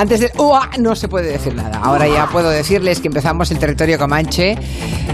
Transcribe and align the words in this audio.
antes 0.00 0.20
del 0.20 0.30
¡Ua! 0.38 0.70
no 0.78 0.96
se 0.96 1.08
puede 1.08 1.30
decir 1.30 1.54
nada. 1.54 1.78
Ahora 1.82 2.08
ya 2.08 2.26
puedo 2.26 2.48
decirles 2.48 3.00
que 3.00 3.08
empezamos 3.08 3.50
el 3.50 3.58
territorio 3.58 3.98
Comanche. 3.98 4.56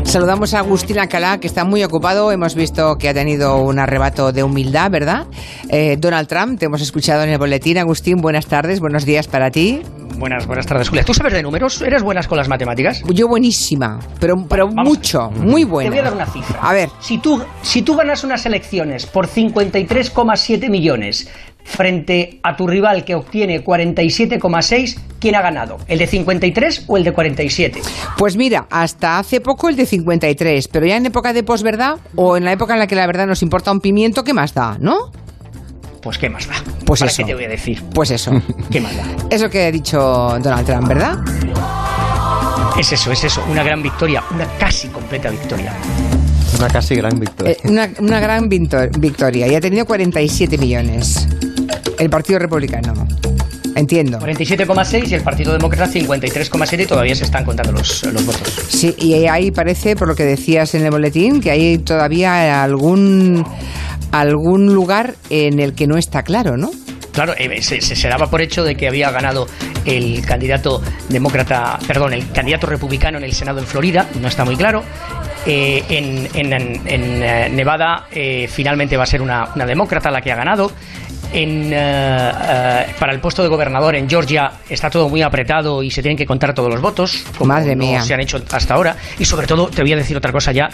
Saludamos 0.04 0.54
a 0.54 0.60
Agustín 0.60 1.00
Alcalá, 1.00 1.38
que 1.38 1.48
está 1.48 1.64
muy 1.64 1.82
ocupado. 1.82 2.30
Hemos 2.30 2.54
visto 2.54 2.95
que 2.95 3.09
ha 3.09 3.14
tenido 3.14 3.56
un 3.56 3.80
arrebato 3.80 4.30
de 4.30 4.45
humildad, 4.45 4.88
¿verdad? 4.92 5.26
Eh, 5.70 5.96
Donald 5.98 6.28
Trump, 6.28 6.60
te 6.60 6.66
hemos 6.66 6.82
escuchado 6.82 7.24
en 7.24 7.30
el 7.30 7.38
boletín. 7.38 7.78
Agustín, 7.78 8.18
buenas 8.18 8.46
tardes, 8.46 8.78
buenos 8.78 9.04
días 9.04 9.26
para 9.26 9.50
ti. 9.50 9.82
Buenas, 10.18 10.46
buenas 10.46 10.66
tardes, 10.66 10.88
Julia. 10.88 11.04
¿Tú 11.04 11.12
sabes 11.12 11.32
de 11.32 11.42
números? 11.42 11.82
¿Eres 11.82 12.04
buenas 12.04 12.28
con 12.28 12.38
las 12.38 12.48
matemáticas? 12.48 13.02
Yo 13.09 13.26
buenísima, 13.26 13.98
pero, 14.20 14.37
pero 14.48 14.68
Vamos. 14.68 14.84
mucho, 14.84 15.30
muy 15.32 15.64
buena. 15.64 15.90
Te 15.90 15.96
voy 15.96 15.98
a 15.98 16.10
dar 16.10 16.14
una 16.14 16.26
cifra. 16.26 16.60
A 16.62 16.73
ver. 16.73 16.90
Si 17.01 17.18
tú, 17.18 17.42
si 17.62 17.82
tú 17.82 17.96
ganas 17.96 18.23
unas 18.23 18.46
elecciones 18.46 19.04
por 19.04 19.26
53,7 19.26 20.70
millones 20.70 21.29
frente 21.66 22.38
a 22.42 22.56
tu 22.56 22.66
rival 22.66 23.04
que 23.04 23.14
obtiene 23.14 23.62
47,6, 23.62 24.98
¿quién 25.18 25.34
ha 25.34 25.42
ganado? 25.42 25.78
¿El 25.88 25.98
de 25.98 26.06
53 26.06 26.84
o 26.86 26.96
el 26.96 27.04
de 27.04 27.12
47? 27.12 27.82
Pues 28.16 28.36
mira, 28.36 28.66
hasta 28.70 29.18
hace 29.18 29.40
poco 29.40 29.68
el 29.68 29.76
de 29.76 29.84
53, 29.84 30.68
pero 30.68 30.86
ya 30.86 30.96
en 30.96 31.06
época 31.06 31.32
de 31.32 31.42
posverdad 31.42 31.96
o 32.14 32.36
en 32.36 32.45
la 32.45 32.52
época 32.52 32.73
en 32.74 32.78
la 32.78 32.86
que 32.86 32.95
la 32.95 33.06
verdad 33.06 33.26
nos 33.26 33.42
importa 33.42 33.73
un 33.73 33.80
pimiento, 33.80 34.24
¿qué 34.24 34.32
más 34.32 34.54
da, 34.54 34.78
no? 34.80 35.10
Pues 36.00 36.18
qué 36.18 36.30
más 36.30 36.46
da. 36.46 36.54
Pues 36.84 37.00
¿Para 37.00 37.10
eso. 37.10 37.23
qué 37.23 37.26
te 37.26 37.34
voy 37.34 37.45
a 37.45 37.48
decir? 37.48 37.82
Pues 37.92 38.12
eso. 38.12 38.30
¿Qué 38.70 38.80
más 38.80 38.96
da? 38.96 39.04
Eso 39.28 39.51
que 39.51 39.64
ha 39.66 39.73
dicho 39.73 39.98
Donald 39.98 40.64
Trump, 40.64 40.86
¿verdad? 40.86 41.18
Es 42.78 42.92
eso, 42.92 43.10
es 43.10 43.24
eso. 43.24 43.45
Una 43.51 43.64
gran 43.64 43.82
victoria, 43.82 44.23
una 44.32 44.46
casi 44.58 44.86
completa 44.88 45.30
victoria. 45.30 45.73
Una 46.58 46.68
casi 46.68 46.95
gran 46.95 47.18
victoria. 47.18 47.52
Eh, 47.52 47.58
una, 47.64 47.90
una 47.98 48.20
gran 48.20 48.48
victoria. 48.48 49.48
Y 49.48 49.54
ha 49.54 49.60
tenido 49.60 49.84
47 49.84 50.58
millones. 50.58 51.26
El 51.98 52.10
Partido 52.10 52.38
Republicano. 52.38 52.92
Entiendo. 53.74 54.18
47,6 54.18 55.10
y 55.10 55.14
el 55.14 55.22
Partido 55.22 55.52
Demócrata 55.52 55.90
53,7 55.92 56.82
y 56.82 56.86
todavía 56.86 57.14
se 57.14 57.24
están 57.24 57.44
contando 57.44 57.72
los, 57.72 58.04
los 58.04 58.24
votos. 58.24 58.50
Sí, 58.68 58.94
y 58.98 59.26
ahí 59.26 59.50
parece, 59.50 59.96
por 59.96 60.08
lo 60.08 60.14
que 60.14 60.24
decías 60.24 60.74
en 60.74 60.84
el 60.84 60.90
boletín, 60.90 61.40
que 61.40 61.50
hay 61.50 61.78
todavía 61.78 62.62
algún, 62.62 63.44
algún 64.12 64.72
lugar 64.74 65.14
en 65.28 65.60
el 65.60 65.74
que 65.74 65.86
no 65.86 65.98
está 65.98 66.22
claro, 66.22 66.56
¿no? 66.56 66.70
Claro, 67.12 67.34
eh, 67.38 67.62
se, 67.62 67.80
se- 67.82 67.97
se 67.97 68.08
daba 68.08 68.30
por 68.30 68.41
hecho 68.42 68.62
de 68.64 68.74
que 68.76 68.88
había 68.88 69.10
ganado 69.10 69.47
el 69.84 70.24
candidato 70.24 70.82
demócrata, 71.08 71.78
perdón, 71.86 72.12
el 72.14 72.30
candidato 72.30 72.66
republicano 72.66 73.19
en 73.19 73.24
el 73.24 73.32
Senado 73.32 73.58
en 73.58 73.66
Florida, 73.66 74.08
no 74.20 74.28
está 74.28 74.44
muy 74.44 74.56
claro. 74.56 74.82
Eh, 75.47 75.82
en, 75.91 76.28
en- 76.34 76.52
en- 76.52 76.80
en, 76.86 77.22
eh, 77.22 77.48
Nevada 77.50 78.06
eh, 78.10 78.48
finalmente 78.50 78.97
va 78.97 79.04
a 79.04 79.06
ser 79.06 79.22
una, 79.22 79.50
una 79.54 79.64
demócrata 79.66 80.10
la 80.10 80.20
que 80.22 80.32
ha 80.32 80.36
ganado. 80.36 80.72
En, 81.32 81.72
eh, 81.72 81.76
eh, 81.76 82.87
para 82.98 83.12
el 83.12 83.20
puesto 83.20 83.42
de 83.42 83.48
gobernador 83.48 83.94
en 83.97 84.09
Georgia 84.09 84.50
está 84.69 84.88
todo 84.88 85.09
muy 85.09 85.22
apretado 85.22 85.82
y 85.82 85.91
se 85.91 86.00
tienen 86.03 86.16
que 86.16 86.25
contar 86.25 86.54
todos 86.54 86.70
los 86.70 86.81
votos, 86.81 87.25
como 87.37 87.53
Madre 87.53 87.75
no 87.75 87.84
mía. 87.84 88.00
se 88.03 88.14
han 88.14 88.20
hecho 88.20 88.42
hasta 88.50 88.75
ahora. 88.75 88.97
Y 89.19 89.25
sobre 89.25 89.47
todo, 89.47 89.69
te 89.69 89.82
voy 89.82 89.92
a 89.92 89.97
decir 89.97 90.16
otra 90.16 90.32
cosa 90.32 90.53
ya, 90.53 90.69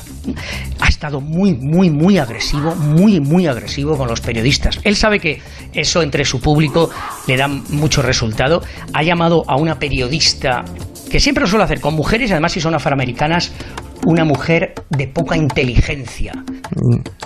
ha 0.80 0.88
estado 0.88 1.20
muy, 1.20 1.54
muy, 1.54 1.90
muy 1.90 2.18
agresivo, 2.18 2.74
muy, 2.74 3.20
muy 3.20 3.46
agresivo 3.46 3.96
con 3.96 4.08
los 4.08 4.20
periodistas. 4.20 4.78
Él 4.84 4.96
sabe 4.96 5.18
que 5.18 5.40
eso 5.72 6.02
entre 6.02 6.24
su 6.24 6.40
público 6.40 6.90
le 7.26 7.36
da 7.36 7.48
mucho 7.48 8.02
resultado. 8.02 8.62
Ha 8.92 9.02
llamado 9.02 9.42
a 9.48 9.56
una 9.56 9.78
periodista, 9.78 10.64
que 11.12 11.20
siempre 11.20 11.42
lo 11.42 11.46
suele 11.48 11.64
hacer 11.64 11.80
con 11.80 11.94
mujeres, 11.94 12.30
y 12.30 12.32
además 12.32 12.52
si 12.52 12.60
son 12.60 12.74
afroamericanas, 12.74 13.52
una 14.06 14.24
mujer 14.24 14.74
de 14.90 15.06
poca 15.06 15.36
inteligencia. 15.36 16.32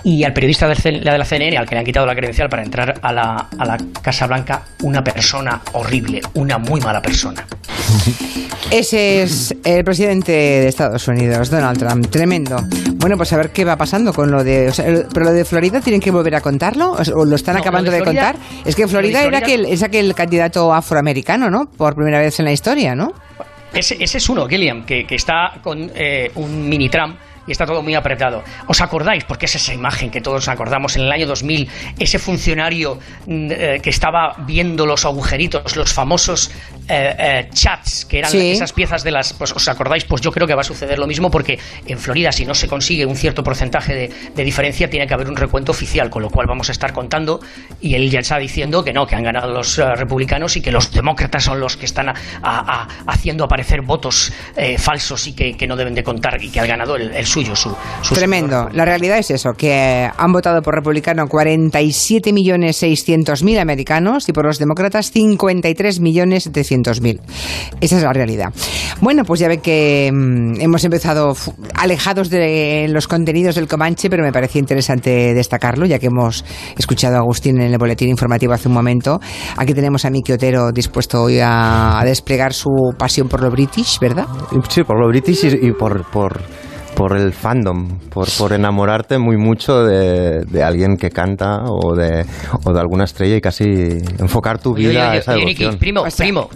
Y 0.03 0.23
al 0.23 0.33
periodista 0.33 0.67
del 0.67 0.77
C- 0.77 0.91
la 1.01 1.13
de 1.13 1.17
la 1.17 1.25
CNN, 1.25 1.57
al 1.57 1.65
que 1.65 1.73
le 1.73 1.79
han 1.79 1.85
quitado 1.85 2.05
la 2.05 2.13
credencial 2.13 2.49
para 2.49 2.63
entrar 2.63 2.99
a 3.01 3.11
la, 3.13 3.47
a 3.57 3.65
la 3.65 3.77
Casa 4.03 4.27
Blanca, 4.27 4.61
una 4.83 5.01
persona 5.03 5.61
horrible, 5.73 6.21
una 6.35 6.57
muy 6.59 6.79
mala 6.81 7.01
persona. 7.01 7.43
Ese 8.69 9.21
es 9.23 9.55
el 9.63 9.83
presidente 9.83 10.31
de 10.33 10.67
Estados 10.67 11.07
Unidos, 11.07 11.49
Donald 11.49 11.79
Trump. 11.79 12.07
Tremendo. 12.09 12.57
Bueno, 12.95 13.15
pues 13.15 13.31
a 13.31 13.37
ver 13.37 13.51
qué 13.51 13.63
va 13.63 13.77
pasando 13.77 14.11
con 14.13 14.29
lo 14.29 14.43
de... 14.43 14.67
o 14.67 14.73
sea, 14.73 14.85
el- 14.87 15.05
pero 15.13 15.27
lo 15.27 15.31
de 15.33 15.45
Florida 15.45 15.79
tienen 15.79 16.01
que 16.01 16.11
volver 16.11 16.35
a 16.35 16.41
contarlo 16.41 16.91
o, 17.15 17.25
lo 17.25 17.35
están 17.35 17.55
No, 17.55 17.61
acabando 17.61 17.89
lo 17.89 17.93
de 17.93 17.97
de, 17.99 18.03
Florida- 18.03 18.33
contar. 18.33 18.47
Es 18.65 18.75
que 18.75 18.87
Florida, 18.87 19.19
lo 19.23 19.29
de 19.31 19.37
era 19.37 19.39
Florida- 19.39 19.61
aquel, 19.63 19.73
es 19.73 19.83
aquel 19.83 20.13
candidato 20.13 20.73
afroamericano, 20.73 21.49
¿no? 21.49 21.69
Por 21.77 21.95
primera 21.95 22.19
vez 22.19 22.37
en 22.39 22.45
la 22.45 22.51
historia, 22.51 22.93
¿no? 22.93 23.13
Ese, 23.77 24.03
es 24.03 24.29
uno, 24.29 24.47
Gilliam, 24.47 24.83
que, 24.85 25.05
está 25.09 25.59
con 25.61 25.91
eh, 25.93 26.31
un 26.35 26.67
mini 26.67 26.89
Trump 26.89 27.17
y 27.45 27.51
está 27.51 27.65
todo 27.65 27.81
muy 27.81 27.95
apretado. 27.95 28.43
¿Os 28.67 28.81
acordáis? 28.81 29.23
Porque 29.23 29.45
es 29.45 29.55
esa 29.55 29.73
imagen 29.73 30.11
que 30.11 30.19
todos 30.19 30.47
acordamos 30.47 30.95
en 30.95 31.03
el 31.03 31.11
año 31.11 31.27
2000, 31.27 31.69
ese 31.99 32.19
funcionario 32.19 32.99
mm, 33.25 33.51
eh, 33.51 33.79
que 33.81 33.89
estaba 33.89 34.35
viendo 34.39 34.85
los 34.85 35.05
agujeritos, 35.05 35.75
los 35.75 35.93
famosos 35.93 36.51
eh, 36.89 37.15
eh, 37.19 37.49
chats, 37.53 38.05
que 38.05 38.19
eran 38.19 38.31
Sí. 38.31 38.51
esas 38.51 38.73
piezas 38.73 39.03
de 39.03 39.11
las... 39.11 39.33
Pues, 39.33 39.51
¿Os 39.53 39.67
acordáis? 39.67 40.05
Pues 40.05 40.21
yo 40.21 40.31
creo 40.31 40.47
que 40.47 40.53
va 40.55 40.61
a 40.61 40.63
suceder 40.63 40.97
lo 40.99 41.07
mismo 41.07 41.29
porque 41.31 41.59
en 41.85 41.97
Florida, 41.99 42.31
si 42.31 42.45
no 42.45 42.53
se 42.55 42.67
consigue 42.67 43.05
un 43.05 43.15
cierto 43.15 43.43
porcentaje 43.43 43.93
de, 43.93 44.09
de 44.35 44.43
diferencia, 44.43 44.89
tiene 44.89 45.07
que 45.07 45.13
haber 45.13 45.27
un 45.29 45.35
recuento 45.35 45.71
oficial, 45.71 46.09
con 46.09 46.21
lo 46.21 46.29
cual 46.29 46.47
vamos 46.47 46.69
a 46.69 46.71
estar 46.71 46.93
contando 46.93 47.39
y 47.81 47.95
él 47.95 48.09
ya 48.09 48.19
está 48.19 48.37
diciendo 48.37 48.83
que 48.83 48.93
no, 48.93 49.05
que 49.05 49.15
han 49.15 49.23
ganado 49.23 49.51
los 49.53 49.77
eh, 49.79 49.95
republicanos 49.95 50.55
y 50.57 50.61
que 50.61 50.71
los 50.71 50.91
demócratas 50.91 51.43
son 51.43 51.59
los 51.59 51.77
que 51.77 51.85
están 51.85 52.09
a- 52.09 52.13
a- 52.41 52.83
a- 52.83 52.87
haciendo 53.07 53.43
aparecer 53.43 53.81
votos 53.81 54.31
eh, 54.55 54.77
falsos 54.77 55.27
y 55.27 55.33
que, 55.33 55.55
que 55.57 55.67
no 55.67 55.75
deben 55.75 55.93
de 55.95 56.03
contar 56.03 56.41
y 56.43 56.49
que 56.49 56.59
ha 56.59 56.65
ganado 56.65 56.95
el, 56.95 57.11
el 57.13 57.25
suyo, 57.25 57.55
su, 57.55 57.75
su 58.01 58.13
Tremendo. 58.15 58.69
La 58.73 58.85
realidad 58.85 59.17
es 59.17 59.31
eso, 59.31 59.53
que 59.53 60.09
han 60.15 60.31
votado 60.31 60.61
por 60.61 60.75
republicano 60.75 61.25
47.600.000 61.27 63.59
americanos 63.59 64.29
y 64.29 64.33
por 64.33 64.45
los 64.45 64.59
demócratas 64.59 65.13
53.700.000. 65.13 66.76
Esa 67.81 67.97
es 67.97 68.03
la 68.03 68.13
realidad. 68.13 68.53
Bueno, 69.01 69.23
pues 69.23 69.39
ya 69.39 69.47
ven 69.47 69.61
que 69.61 70.09
mm, 70.11 70.61
hemos 70.61 70.83
empezado 70.83 71.35
alejados 71.75 72.29
de 72.29 72.87
los 72.89 73.07
contenidos 73.07 73.55
del 73.55 73.67
Comanche, 73.67 74.09
pero 74.09 74.23
me 74.23 74.31
parecía 74.31 74.59
interesante 74.59 75.33
destacarlo, 75.33 75.85
ya 75.85 75.99
que 75.99 76.07
hemos 76.07 76.43
escuchado 76.77 77.15
a 77.15 77.19
Agustín 77.19 77.61
en 77.61 77.71
el 77.73 77.77
boletín 77.77 78.09
informativo 78.09 78.53
hace 78.53 78.67
un 78.67 78.73
momento. 78.73 79.19
Aquí 79.57 79.73
tenemos 79.73 80.05
a 80.05 80.09
Miki 80.09 80.33
Otero 80.33 80.71
dispuesto 80.71 81.23
hoy 81.23 81.39
a, 81.41 82.01
desplegar 82.05 82.53
su 82.53 82.69
pasión 82.97 83.27
por 83.27 83.41
lo 83.41 83.51
british, 83.51 83.99
¿verdad? 83.99 84.25
Sí, 84.69 84.83
por 84.83 84.99
lo 84.99 85.07
british 85.07 85.45
y, 85.45 85.71
por, 85.71 86.05
por 86.97 87.15
el 87.15 87.31
fandom, 87.31 87.99
por, 88.09 88.27
por 88.39 88.53
enamorarte 88.53 89.19
muy 89.19 89.37
mucho 89.37 89.83
de, 89.83 90.43
de 90.45 90.63
alguien 90.63 90.97
que 90.97 91.11
canta 91.11 91.59
o 91.69 91.95
de, 91.95 92.25
o 92.65 92.73
de 92.73 92.79
alguna 92.79 93.03
estrella 93.03 93.35
y 93.35 93.41
casi 93.41 93.63
enfocar 94.19 94.57
tu 94.59 94.73
Oye, 94.73 94.89
vida 94.89 94.89
oye, 94.89 95.01
a 95.01 95.09
oye, 95.11 95.19
esa 95.19 95.31
oye, 95.33 95.39
devoción. 95.45 95.77
primo, 95.77 96.01
O 96.01 96.09
sea, 96.09 96.25
primo, 96.25 96.49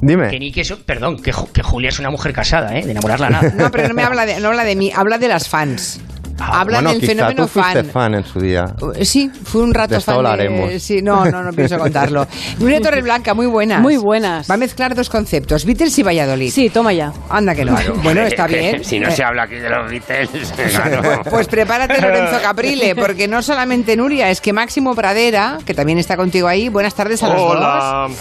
Dime. 0.00 0.28
que 0.30 0.38
Niki 0.38 0.60
es, 0.60 0.72
perdón, 0.72 1.16
que, 1.18 1.32
que 1.52 1.62
Julia 1.62 1.90
es 1.90 1.98
una 1.98 2.10
mujer 2.10 2.32
casada, 2.32 2.76
¿eh? 2.78 2.82
De 2.84 2.92
enamorarla 2.92 3.28
nada. 3.30 3.52
No, 3.56 3.70
pero 3.70 3.86
no 3.88 3.94
me 3.94 4.02
habla 4.02 4.24
de, 4.24 4.40
no 4.40 4.48
habla 4.48 4.64
de 4.64 4.74
mí, 4.74 4.90
habla 4.94 5.18
de 5.18 5.28
las 5.28 5.48
fans. 5.48 6.00
Ah, 6.38 6.60
habla 6.60 6.78
bueno, 6.78 6.90
del 6.90 7.00
quizá 7.00 7.12
fenómeno 7.12 7.42
tú 7.46 7.48
fan. 7.48 7.84
fan 7.86 8.14
en 8.14 8.24
su 8.24 8.40
día. 8.40 8.64
Uh, 8.80 9.04
Sí, 9.04 9.30
fue 9.44 9.62
un 9.62 9.72
rato 9.72 9.94
De 9.94 9.98
esto 9.98 10.10
fan. 10.12 10.16
hablaremos. 10.18 10.82
Sí, 10.82 11.00
no, 11.02 11.24
no, 11.26 11.42
no 11.42 11.52
pienso 11.52 11.78
contarlo. 11.78 12.26
Nuria 12.58 12.80
Torreblanca, 12.80 13.34
muy 13.34 13.46
buenas. 13.46 13.80
Muy 13.80 13.96
buenas. 13.96 14.50
Va 14.50 14.54
a 14.54 14.58
mezclar 14.58 14.94
dos 14.94 15.08
conceptos, 15.08 15.64
Beatles 15.64 15.98
y 15.98 16.02
Valladolid. 16.02 16.50
Sí, 16.50 16.70
toma 16.70 16.92
ya. 16.92 17.12
Anda 17.30 17.54
que 17.54 17.64
no. 17.64 17.76
Bueno, 18.02 18.22
está 18.22 18.46
bien. 18.48 18.84
Si 18.84 18.98
no 18.98 19.10
se 19.10 19.22
habla 19.22 19.44
aquí 19.44 19.54
de 19.56 19.68
los 19.70 19.90
Beatles, 19.90 20.52
claro. 20.70 21.22
Pues 21.30 21.46
prepárate, 21.48 22.00
Lorenzo 22.00 22.40
Caprile, 22.42 22.94
porque 22.96 23.28
no 23.28 23.42
solamente 23.42 23.96
Nuria, 23.96 24.30
es 24.30 24.40
que 24.40 24.52
Máximo 24.52 24.94
Pradera, 24.94 25.58
que 25.64 25.74
también 25.74 25.98
está 25.98 26.16
contigo 26.16 26.48
ahí. 26.48 26.68
Buenas 26.68 26.94
tardes 26.94 27.22
a 27.22 27.28
los 27.28 27.40
Hola. 27.40 28.08
dos. 28.08 28.18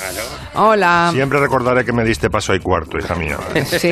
Hola. 0.55 1.09
Siempre 1.13 1.39
recordaré 1.39 1.83
que 1.83 1.93
me 1.93 2.03
diste 2.03 2.29
paso 2.29 2.53
y 2.53 2.59
cuarto, 2.59 2.97
hija 2.97 3.15
mía. 3.15 3.37
Sí, 3.65 3.89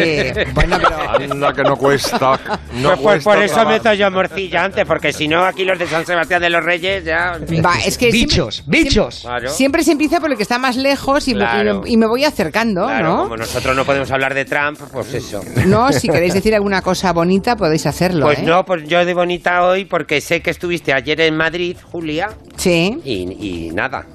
bueno, 0.54 0.78
pero. 0.78 1.32
Anda 1.34 1.54
que 1.54 1.64
no 1.64 1.76
cuesta. 1.76 2.40
No 2.74 2.90
Pues, 2.90 3.00
pues 3.02 3.24
cuesta 3.24 3.32
por 3.32 3.42
eso 3.44 3.54
trabajo. 3.56 3.72
me 3.74 3.80
morcilla 4.12 4.64
antes, 4.66 4.86
porque 4.86 5.12
si 5.14 5.28
no, 5.28 5.44
aquí 5.44 5.64
los 5.66 5.80
de 5.80 5.88
San 5.88 6.06
Sebastián 6.06 6.42
de 6.42 6.50
los 6.50 6.64
Reyes 6.64 7.04
ya. 7.04 7.36
en 7.40 7.48
fin. 7.48 7.64
Va, 7.66 7.76
es 7.86 7.98
que 7.98 8.12
siempre- 8.12 8.36
bichos, 8.36 8.64
bichos. 8.68 9.20
Claro. 9.22 9.50
Siempre 9.50 9.84
se 9.84 9.94
empieza 9.94 10.20
por 10.20 10.30
el 10.32 10.38
que 10.38 10.44
está 10.44 10.58
más 10.60 10.76
lejos 10.78 11.28
y, 11.28 11.34
Claro. 11.34 11.82
y- 11.86 11.94
y 11.94 11.98
me 11.98 12.06
voy 12.06 12.24
acercando, 12.26 12.86
Claro, 12.86 13.08
¿no? 13.08 13.24
como 13.24 13.38
nosotros 13.38 13.76
no 13.76 13.86
podemos 13.86 14.12
hablar 14.12 14.34
de 14.34 14.46
Trump, 14.46 14.80
pues 14.92 15.14
eso. 15.14 15.42
No, 15.66 15.92
si 15.92 16.08
queréis 16.10 16.34
decir 16.34 16.54
alguna 16.54 16.82
cosa 16.82 17.14
bonita 17.14 17.56
podéis 17.56 17.86
hacerlo. 17.86 18.26
Pues 18.26 18.40
¿eh? 18.40 18.44
no, 18.44 18.66
pues 18.66 18.88
yo 18.88 19.04
de 19.06 19.14
bonita 19.14 19.64
hoy, 19.66 19.86
porque 19.86 20.22
sé 20.22 20.42
que 20.42 20.52
estuviste 20.52 20.94
ayer 20.94 21.22
en 21.22 21.36
Madrid, 21.38 21.78
Julia, 21.92 22.30
Sí, 22.58 23.00
y, 23.04 23.68
y 23.68 23.72
nada. 23.72 24.06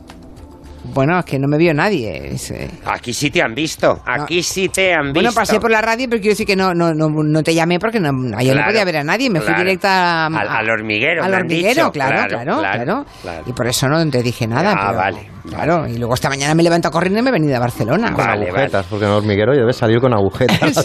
Bueno, 0.92 1.18
es 1.18 1.24
que 1.24 1.38
no 1.38 1.48
me 1.48 1.56
vio 1.58 1.72
nadie. 1.74 2.28
es, 2.34 2.50
eh. 2.50 2.70
Aquí 2.84 3.12
sí 3.12 3.30
te 3.30 3.42
han 3.42 3.54
visto, 3.54 4.00
aquí 4.04 4.42
sí 4.42 4.68
te 4.68 4.92
han 4.94 5.06
visto. 5.06 5.14
Bueno, 5.14 5.32
pasé 5.32 5.58
por 5.60 5.70
la 5.70 5.80
radio, 5.80 6.06
pero 6.08 6.20
quiero 6.20 6.32
decir 6.32 6.46
que 6.46 6.56
no, 6.56 6.74
no, 6.74 6.92
no, 6.94 7.08
no 7.08 7.42
te 7.42 7.54
llamé 7.54 7.78
porque 7.78 8.00
no, 8.00 8.08
ayer 8.36 8.54
no 8.54 8.60
Claro, 8.60 8.70
podía 8.72 8.84
ver 8.84 8.96
a 8.98 9.04
nadie. 9.04 9.30
Me 9.30 9.40
fui 9.40 9.48
claro. 9.48 9.62
directa 9.62 10.24
a- 10.24 10.26
Al- 10.26 10.48
al 10.48 10.70
hormiguero, 10.70 11.22
Al 11.24 11.34
hormiguero, 11.34 11.68
dicho. 11.74 11.92
claro, 11.92 12.16
Claro, 12.16 12.28
claro, 12.28 12.58
claro, 12.60 12.84
claro, 12.84 13.06
claro. 13.22 13.42
Y 13.46 13.52
por 13.52 13.66
eso 13.66 13.88
no 13.88 14.08
te 14.10 14.22
dije 14.22 14.46
nada. 14.46 14.72
Ah, 14.76 14.84
pero- 14.88 14.98
vale, 14.98 15.30
Claro, 15.46 15.86
y 15.86 15.96
luego 15.96 16.14
esta 16.14 16.28
mañana 16.28 16.56
me 16.56 16.64
levanto 16.64 16.90
corriendo 16.90 17.20
y 17.20 17.22
me 17.22 17.30
he 17.30 17.32
venido 17.32 17.56
a 17.56 17.60
Barcelona. 17.60 18.12
Con 18.12 18.26
Vale, 18.26 18.48
agujetas, 18.48 18.84
porque 18.90 19.04
en 19.04 19.12
hormiguero 19.12 19.52
debes 19.54 19.76
salir 19.76 20.00
con 20.00 20.12
agujetas. 20.12 20.84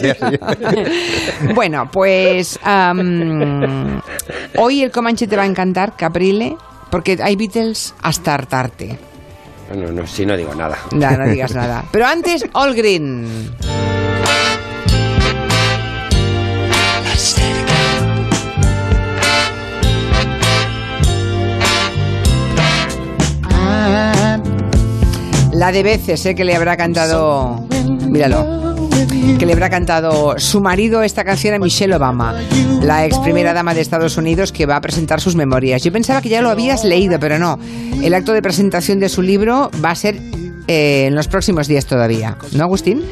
Bueno, 1.54 1.88
pues 1.92 2.60
hoy 4.56 4.82
el 4.82 4.90
Comanche 4.92 5.26
te 5.26 5.36
va 5.36 5.42
a 5.42 5.46
encantar, 5.46 5.96
Caprile, 5.96 6.56
porque 6.90 7.18
hay 7.22 7.34
Beatles 7.36 7.94
hasta 8.02 8.34
hartarte. 8.34 8.98
Bueno, 9.72 9.90
no, 9.90 10.06
si 10.06 10.26
no 10.26 10.36
digo 10.36 10.54
nada. 10.54 10.76
No, 10.90 11.10
no 11.16 11.26
digas 11.26 11.54
nada. 11.54 11.82
Pero 11.92 12.06
antes, 12.06 12.44
All 12.52 12.74
Green. 12.74 13.50
La 25.52 25.70
de 25.70 25.82
veces, 25.82 26.20
sé 26.20 26.34
que 26.34 26.44
le 26.44 26.54
habrá 26.54 26.76
cantado. 26.76 27.64
Míralo. 28.08 28.71
Que 29.38 29.46
le 29.46 29.52
habrá 29.52 29.68
cantado 29.70 30.34
su 30.38 30.60
marido 30.60 31.02
esta 31.02 31.24
canción 31.24 31.54
a 31.54 31.58
Michelle 31.58 31.94
Obama, 31.94 32.34
la 32.82 33.04
ex 33.04 33.18
primera 33.18 33.52
dama 33.52 33.74
de 33.74 33.80
Estados 33.80 34.16
Unidos 34.16 34.52
que 34.52 34.66
va 34.66 34.76
a 34.76 34.80
presentar 34.80 35.20
sus 35.20 35.34
memorias. 35.34 35.82
Yo 35.82 35.92
pensaba 35.92 36.22
que 36.22 36.28
ya 36.28 36.40
lo 36.42 36.50
habías 36.50 36.84
leído, 36.84 37.18
pero 37.18 37.38
no. 37.38 37.58
El 38.02 38.14
acto 38.14 38.32
de 38.32 38.42
presentación 38.42 39.00
de 39.00 39.08
su 39.08 39.22
libro 39.22 39.70
va 39.84 39.90
a 39.90 39.94
ser 39.94 40.16
eh, 40.68 41.06
en 41.08 41.14
los 41.14 41.26
próximos 41.28 41.66
días 41.68 41.86
todavía. 41.86 42.36
¿No, 42.52 42.64
Agustín? 42.64 43.02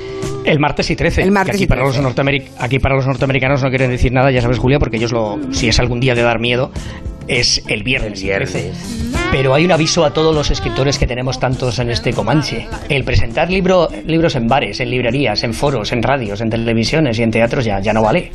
El 0.44 0.58
martes 0.60 0.88
y 0.90 0.96
13. 0.96 1.22
El 1.22 1.32
martes 1.32 1.52
que 1.52 1.56
aquí, 1.56 1.64
y 1.64 1.66
para 1.66 1.82
13. 1.82 2.02
Los 2.02 2.14
norteameric- 2.16 2.48
aquí 2.58 2.78
para 2.78 2.94
los 2.94 3.06
norteamericanos 3.06 3.62
no 3.62 3.68
quieren 3.70 3.90
decir 3.90 4.12
nada, 4.12 4.30
ya 4.30 4.40
sabes, 4.40 4.58
Julia, 4.58 4.78
porque 4.78 4.96
ellos 4.96 5.12
lo, 5.12 5.38
si 5.52 5.68
es 5.68 5.78
algún 5.80 6.00
día 6.00 6.14
de 6.14 6.22
dar 6.22 6.38
miedo, 6.38 6.70
es 7.28 7.62
el 7.68 7.82
viernes. 7.82 8.20
El 8.20 8.24
viernes. 8.26 8.52
13. 8.52 9.19
Pero 9.32 9.54
hay 9.54 9.64
un 9.64 9.70
aviso 9.72 10.04
a 10.04 10.12
todos 10.12 10.34
los 10.34 10.50
escritores 10.50 10.98
que 10.98 11.06
tenemos 11.06 11.38
tantos 11.38 11.78
en 11.78 11.90
este 11.90 12.12
Comanche. 12.12 12.66
El 12.88 13.04
presentar 13.04 13.48
libro, 13.48 13.88
libros 14.04 14.34
en 14.34 14.48
bares, 14.48 14.80
en 14.80 14.90
librerías, 14.90 15.44
en 15.44 15.54
foros, 15.54 15.92
en 15.92 16.02
radios, 16.02 16.40
en 16.40 16.50
televisiones 16.50 17.18
y 17.18 17.22
en 17.22 17.30
teatros 17.30 17.64
ya, 17.64 17.78
ya 17.80 17.92
no 17.92 18.02
vale. 18.02 18.32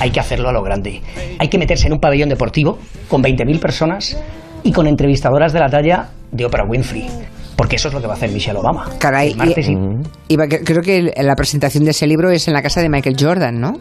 Hay 0.00 0.10
que 0.10 0.20
hacerlo 0.20 0.50
a 0.50 0.52
lo 0.52 0.62
grande. 0.62 1.00
Hay 1.38 1.48
que 1.48 1.56
meterse 1.56 1.86
en 1.86 1.94
un 1.94 2.00
pabellón 2.00 2.28
deportivo 2.28 2.78
con 3.08 3.22
20.000 3.22 3.58
personas 3.60 4.18
y 4.62 4.72
con 4.72 4.86
entrevistadoras 4.86 5.52
de 5.54 5.60
la 5.60 5.70
talla 5.70 6.08
de 6.30 6.44
Oprah 6.44 6.64
Winfrey. 6.66 7.06
Porque 7.56 7.76
eso 7.76 7.88
es 7.88 7.94
lo 7.94 8.00
que 8.00 8.06
va 8.06 8.14
a 8.14 8.16
hacer 8.16 8.30
Michelle 8.30 8.58
Obama. 8.58 8.90
Caray, 8.98 9.30
y- 10.28 10.36
creo 10.36 10.82
que 10.82 11.14
la 11.16 11.34
presentación 11.36 11.84
de 11.84 11.92
ese 11.92 12.06
libro 12.06 12.30
es 12.30 12.46
en 12.48 12.54
la 12.54 12.62
casa 12.62 12.82
de 12.82 12.88
Michael 12.90 13.16
Jordan, 13.18 13.58
¿no? 13.60 13.72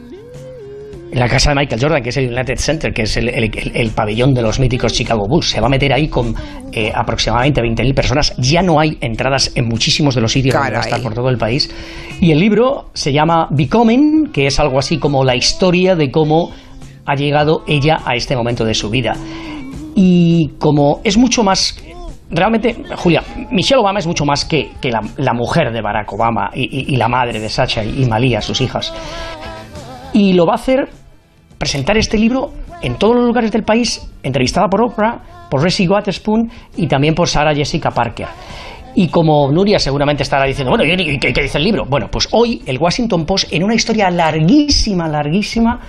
En 1.14 1.20
la 1.20 1.28
casa 1.30 1.52
de 1.52 1.56
Michael 1.56 1.80
Jordan, 1.80 2.02
que 2.02 2.10
es 2.10 2.18
el 2.18 2.34
United 2.34 2.56
Center, 2.58 2.92
que 2.92 3.04
es 3.04 3.16
el, 3.18 3.30
el- 3.30 3.44
el- 3.56 3.72
el 3.76 3.90
pabellón 3.92 4.34
de 4.34 4.42
los 4.42 4.60
míticos 4.60 4.94
Chicago 4.94 5.28
Bulls. 5.30 5.48
Se 5.52 5.62
va 5.62 5.68
a 5.68 5.70
meter 5.70 5.94
ahí 5.94 6.08
con 6.08 6.34
eh, 6.72 6.92
aproximadamente 6.94 7.62
20.000 7.62 7.94
personas. 7.94 8.34
Ya 8.38 8.64
no 8.64 8.80
hay 8.80 8.98
entradas 9.00 9.52
en 9.56 9.68
muchísimos 9.68 10.16
de 10.16 10.22
los 10.22 10.32
sitios 10.32 10.56
donde 10.56 10.72
va 10.72 10.78
a 10.80 10.82
estar 10.90 11.04
por 11.04 11.14
todo 11.14 11.30
el 11.30 11.38
país. 11.38 11.70
Y 12.20 12.32
el 12.32 12.40
libro 12.40 12.90
se 12.94 13.14
llama 13.14 13.48
Becoming, 13.52 14.32
que 14.34 14.48
es 14.48 14.60
algo 14.60 14.80
así 14.80 14.98
como 14.98 15.24
la 15.24 15.36
historia 15.36 15.96
de 15.96 16.10
cómo 16.10 16.52
ha 17.06 17.16
llegado 17.16 17.64
ella 17.68 17.98
a 18.06 18.16
este 18.16 18.36
momento 18.36 18.66
de 18.66 18.74
su 18.74 18.90
vida. 18.90 19.14
Y 19.96 20.50
como 20.58 21.00
es 21.04 21.18
mucho 21.18 21.44
más... 21.44 21.78
Realmente, 22.32 22.76
Julia, 22.96 23.22
Michelle 23.52 23.80
Obama 23.82 24.00
es 24.00 24.08
mucho 24.08 24.26
más 24.26 24.44
que, 24.46 24.72
que 24.82 24.90
la, 24.90 25.02
la 25.18 25.34
mujer 25.34 25.72
de 25.72 25.82
Barack 25.82 26.12
Obama 26.14 26.50
y, 26.56 26.64
y- 26.64 26.94
y 26.94 26.96
la 26.96 27.08
madre 27.08 27.40
de 27.40 27.48
Sacha 27.50 27.84
y, 27.84 28.02
y 28.02 28.06
Malia, 28.08 28.42
sus 28.42 28.60
hijas. 28.62 28.92
Y 30.14 30.34
lo 30.34 30.48
va 30.48 30.54
a 30.54 30.56
hacer 30.56 30.90
presentar 31.64 31.96
este 31.98 32.18
libro 32.18 32.52
en 32.82 32.98
todos 32.98 33.16
los 33.16 33.26
lugares 33.26 33.50
del 33.50 33.64
país, 33.64 34.06
entrevistada 34.22 34.68
por 34.68 34.82
Oprah, 34.84 35.48
por 35.50 35.62
Reese 35.62 35.88
Witherspoon 35.88 36.52
y 36.76 36.88
también 36.88 37.16
por 37.16 37.30
Sarah 37.30 37.56
Jessica 37.56 37.90
Parker. 37.90 38.28
Y 38.96 39.08
como 39.08 39.50
Nuria 39.50 39.80
seguramente 39.80 40.24
estará 40.24 40.44
diciendo, 40.46 40.72
bueno, 40.76 40.84
¿y 40.84 41.18
qué, 41.18 41.32
qué 41.32 41.42
dice 41.42 41.58
el 41.60 41.64
libro? 41.64 41.86
Bueno, 41.90 42.10
pues 42.12 42.28
hoy 42.32 42.62
el 42.66 42.78
Washington 42.78 43.26
Post, 43.26 43.54
en 43.54 43.64
una 43.64 43.76
historia 43.76 44.10
larguísima, 44.12 45.08
larguísima, 45.08 45.80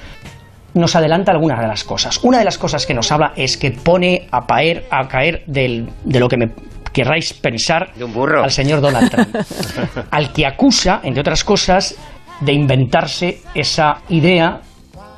nos 0.75 0.95
adelanta 0.95 1.33
algunas 1.33 1.59
de 1.61 1.67
las 1.67 1.83
cosas. 1.83 2.21
Una 2.23 2.39
de 2.39 2.45
las 2.45 2.57
cosas 2.57 2.87
que 2.87 2.95
nos 2.95 3.11
habla 3.11 3.33
es 3.35 3.57
que 3.57 3.73
pone 3.73 4.29
a, 4.31 4.43
paer, 4.47 4.85
a 4.93 5.09
caer 5.09 5.43
del- 5.49 5.89
de 6.05 6.21
lo 6.21 6.29
que 6.29 6.37
me 6.37 6.53
querráis 6.93 7.33
pensar 7.35 7.93
De 7.97 8.05
un 8.05 8.13
burro. 8.15 8.45
al 8.45 8.53
señor 8.53 8.81
Donald 8.81 9.11
Trump, 9.11 9.35
al 10.13 10.33
que 10.33 10.47
acusa, 10.47 11.01
entre 11.03 11.21
otras 11.21 11.43
cosas, 11.43 11.97
de 12.41 12.53
inventarse 12.53 13.41
esa 13.57 13.97
idea 14.09 14.61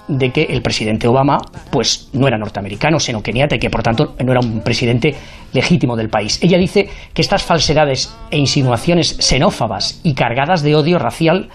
de 0.09 0.31
que 0.31 0.45
el 0.45 0.63
presidente 0.63 1.09
Obama 1.09 1.39
pues 1.71 2.09
no 2.13 2.27
era 2.29 2.39
norteamericano, 2.39 2.99
sino 2.99 3.23
keniata 3.23 3.57
y 3.57 3.59
que 3.59 3.71
por 3.71 3.83
tanto 3.83 4.15
no 4.25 4.33
era 4.33 4.41
un 4.41 4.61
presidente 4.61 5.15
legítimo 5.53 5.97
del 5.97 6.09
país. 6.09 6.39
Ella 6.43 6.59
dice 6.59 6.89
que 7.13 7.23
estas 7.23 7.43
falsedades 7.43 8.15
e 8.31 8.39
insinuaciones 8.39 9.17
xenófobas 9.19 10.01
y 10.03 10.15
cargadas 10.15 10.63
de 10.63 10.75
odio 10.75 10.99
racial 10.99 11.49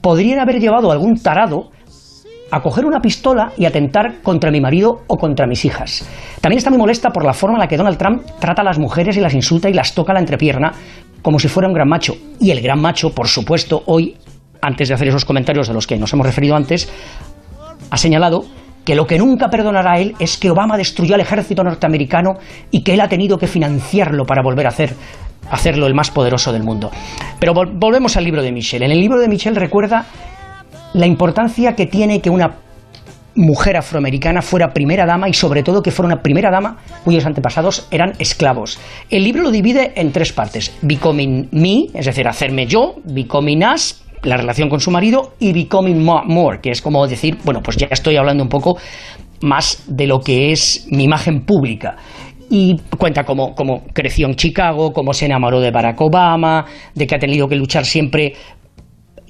podrían 0.00 0.40
haber 0.40 0.60
llevado 0.60 0.90
a 0.90 0.92
algún 0.92 1.16
tarado 1.16 1.70
a 2.50 2.60
coger 2.60 2.84
una 2.84 3.00
pistola 3.00 3.52
y 3.56 3.64
atentar 3.64 4.22
contra 4.22 4.50
mi 4.50 4.60
marido 4.60 5.00
o 5.08 5.16
contra 5.16 5.46
mis 5.46 5.64
hijas. 5.64 6.06
También 6.40 6.58
está 6.58 6.70
muy 6.70 6.78
molesta 6.78 7.10
por 7.10 7.24
la 7.24 7.32
forma 7.32 7.56
en 7.56 7.60
la 7.60 7.68
que 7.68 7.76
Donald 7.76 7.98
Trump 7.98 8.22
trata 8.38 8.62
a 8.62 8.64
las 8.64 8.78
mujeres 8.78 9.16
y 9.16 9.20
las 9.20 9.34
insulta 9.34 9.68
y 9.68 9.72
las 9.72 9.94
toca 9.94 10.12
la 10.12 10.20
entrepierna 10.20 10.72
como 11.22 11.38
si 11.38 11.48
fuera 11.48 11.68
un 11.68 11.74
gran 11.74 11.88
macho. 11.88 12.14
Y 12.38 12.50
el 12.50 12.60
gran 12.60 12.80
macho, 12.80 13.14
por 13.14 13.28
supuesto, 13.28 13.82
hoy, 13.86 14.14
antes 14.60 14.88
de 14.88 14.94
hacer 14.94 15.08
esos 15.08 15.24
comentarios 15.24 15.66
de 15.68 15.74
los 15.74 15.86
que 15.86 15.96
nos 15.96 16.12
hemos 16.12 16.26
referido 16.26 16.54
antes, 16.54 16.88
ha 17.94 17.96
señalado 17.96 18.44
que 18.84 18.94
lo 18.94 19.06
que 19.06 19.18
nunca 19.18 19.48
perdonará 19.48 19.98
él 19.98 20.14
es 20.18 20.36
que 20.36 20.50
Obama 20.50 20.76
destruyó 20.76 21.14
al 21.14 21.20
ejército 21.20 21.62
norteamericano 21.64 22.34
y 22.70 22.82
que 22.82 22.94
él 22.94 23.00
ha 23.00 23.08
tenido 23.08 23.38
que 23.38 23.46
financiarlo 23.46 24.26
para 24.26 24.42
volver 24.42 24.66
a 24.66 24.70
hacer 24.70 24.94
hacerlo 25.50 25.86
el 25.86 25.94
más 25.94 26.10
poderoso 26.10 26.52
del 26.52 26.62
mundo. 26.62 26.90
Pero 27.38 27.52
vol- 27.54 27.70
volvemos 27.74 28.16
al 28.16 28.24
libro 28.24 28.42
de 28.42 28.50
Michelle. 28.50 28.84
En 28.84 28.90
el 28.92 29.00
libro 29.00 29.20
de 29.20 29.28
Michelle 29.28 29.58
recuerda 29.60 30.06
la 30.94 31.06
importancia 31.06 31.74
que 31.76 31.86
tiene 31.86 32.20
que 32.20 32.30
una 32.30 32.56
mujer 33.36 33.76
afroamericana 33.76 34.42
fuera 34.42 34.72
primera 34.72 35.06
dama 35.06 35.28
y 35.28 35.34
sobre 35.34 35.62
todo 35.62 35.82
que 35.82 35.90
fuera 35.90 36.06
una 36.06 36.22
primera 36.22 36.50
dama 36.50 36.78
cuyos 37.04 37.26
antepasados 37.26 37.86
eran 37.90 38.12
esclavos. 38.18 38.78
El 39.10 39.24
libro 39.24 39.42
lo 39.42 39.50
divide 39.50 39.92
en 39.96 40.12
tres 40.12 40.32
partes. 40.32 40.72
Becoming 40.82 41.48
me, 41.52 41.86
es 41.94 42.06
decir, 42.06 42.26
hacerme 42.28 42.66
yo, 42.66 42.94
Becoming 43.04 43.64
us, 43.64 44.03
la 44.24 44.36
relación 44.36 44.68
con 44.68 44.80
su 44.80 44.90
marido, 44.90 45.34
y 45.38 45.52
Becoming 45.52 46.02
mo- 46.04 46.24
more, 46.24 46.60
que 46.60 46.70
es 46.70 46.82
como 46.82 47.06
decir, 47.06 47.38
bueno, 47.44 47.62
pues 47.62 47.76
ya 47.76 47.88
estoy 47.90 48.16
hablando 48.16 48.42
un 48.42 48.48
poco 48.48 48.76
más 49.42 49.84
de 49.86 50.06
lo 50.06 50.20
que 50.20 50.52
es 50.52 50.86
mi 50.90 51.04
imagen 51.04 51.42
pública. 51.44 51.96
Y 52.50 52.76
cuenta 52.98 53.24
cómo, 53.24 53.54
cómo 53.54 53.84
creció 53.92 54.26
en 54.26 54.34
Chicago, 54.36 54.92
cómo 54.92 55.12
se 55.12 55.26
enamoró 55.26 55.60
de 55.60 55.70
Barack 55.70 56.00
Obama, 56.00 56.64
de 56.94 57.06
que 57.06 57.14
ha 57.14 57.18
tenido 57.18 57.48
que 57.48 57.56
luchar 57.56 57.84
siempre 57.84 58.34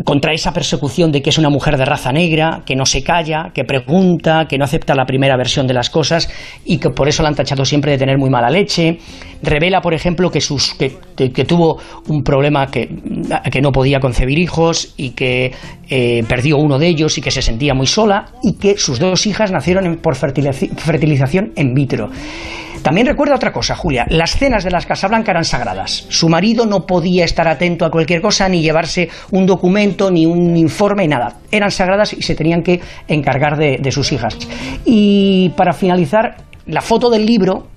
contra 0.03 0.33
esa 0.33 0.53
persecución 0.53 1.13
de 1.13 1.23
que 1.23 1.31
es 1.31 1.39
una 1.39 1.51
mujer 1.51 1.77
de 1.77 1.85
raza 1.85 2.11
negra, 2.11 2.63
que 2.67 2.75
no 2.75 2.85
se 2.85 3.05
calla, 3.05 3.51
que 3.55 3.63
pregunta, 3.63 4.47
que 4.49 4.59
no 4.59 4.65
acepta 4.65 4.95
la 4.95 5.05
primera 5.05 5.37
versión 5.37 5.69
de 5.69 5.75
las 5.75 5.89
cosas 5.89 6.29
y 6.65 6.79
que 6.79 6.91
por 6.91 7.09
eso 7.09 7.23
la 7.23 7.29
han 7.29 7.37
tachado 7.37 7.65
siempre 7.65 7.93
de 7.93 7.99
tener 7.99 8.19
muy 8.19 8.29
mala 8.29 8.51
leche. 8.51 8.99
Revela, 9.43 9.81
por 9.81 9.95
ejemplo, 9.95 10.31
que, 10.31 10.41
sus, 10.41 10.75
que, 10.75 11.45
tuvo 11.45 11.79
un 12.09 12.23
problema 12.23 12.67
que, 12.67 12.89
no 13.63 13.71
podía 13.71 14.01
concebir 14.01 14.39
hijos 14.39 14.95
y 14.97 15.11
que 15.11 15.53
eh, 15.89 16.25
perdió 16.29 16.57
uno 16.59 16.79
de 16.79 16.89
ellos 16.89 17.17
y 17.19 17.21
que 17.21 17.31
se 17.31 17.43
sentía 17.43 17.73
muy 17.73 17.87
sola 17.87 18.27
y 18.43 18.59
que 18.59 18.77
sus 18.77 18.99
dos 18.99 19.27
hijas 19.27 19.53
nacieron 19.53 19.99
por 20.03 20.17
fertilizaci- 20.17 20.75
fertilización 20.77 21.53
in 21.57 21.73
vitro. 21.73 22.11
También 22.85 23.07
recuerda 23.07 23.37
otra 23.37 23.51
cosa, 23.51 23.75
Julia. 23.75 24.05
Las 24.11 24.37
cenas 24.37 24.63
de 24.63 24.71
las 24.71 24.85
Casablanca 24.85 25.31
eran 25.31 25.47
sagradas. 25.47 26.05
Su 26.11 26.29
marido 26.29 26.67
no 26.67 26.85
podía 26.85 27.25
estar 27.25 27.49
atento 27.49 27.87
a 27.87 27.91
cualquier 27.91 28.21
cosa, 28.21 28.47
ni 28.47 28.61
llevarse 28.61 29.09
un 29.31 29.47
documento, 29.47 30.11
ni 30.11 30.27
un 30.27 30.55
informe, 30.55 31.09
nada. 31.09 31.39
Eran 31.51 31.71
sagradas 31.71 32.13
y 32.13 32.21
se 32.21 32.35
tenían 32.35 32.63
que 32.63 32.83
encargar 33.09 33.57
de, 33.57 33.79
de 33.81 33.91
sus 33.91 34.13
hijas. 34.13 34.37
Y 34.85 35.49
para 35.57 35.73
finalizar, 35.73 36.37
la 36.67 36.83
foto 36.83 37.09
del 37.09 37.25
libro 37.25 37.69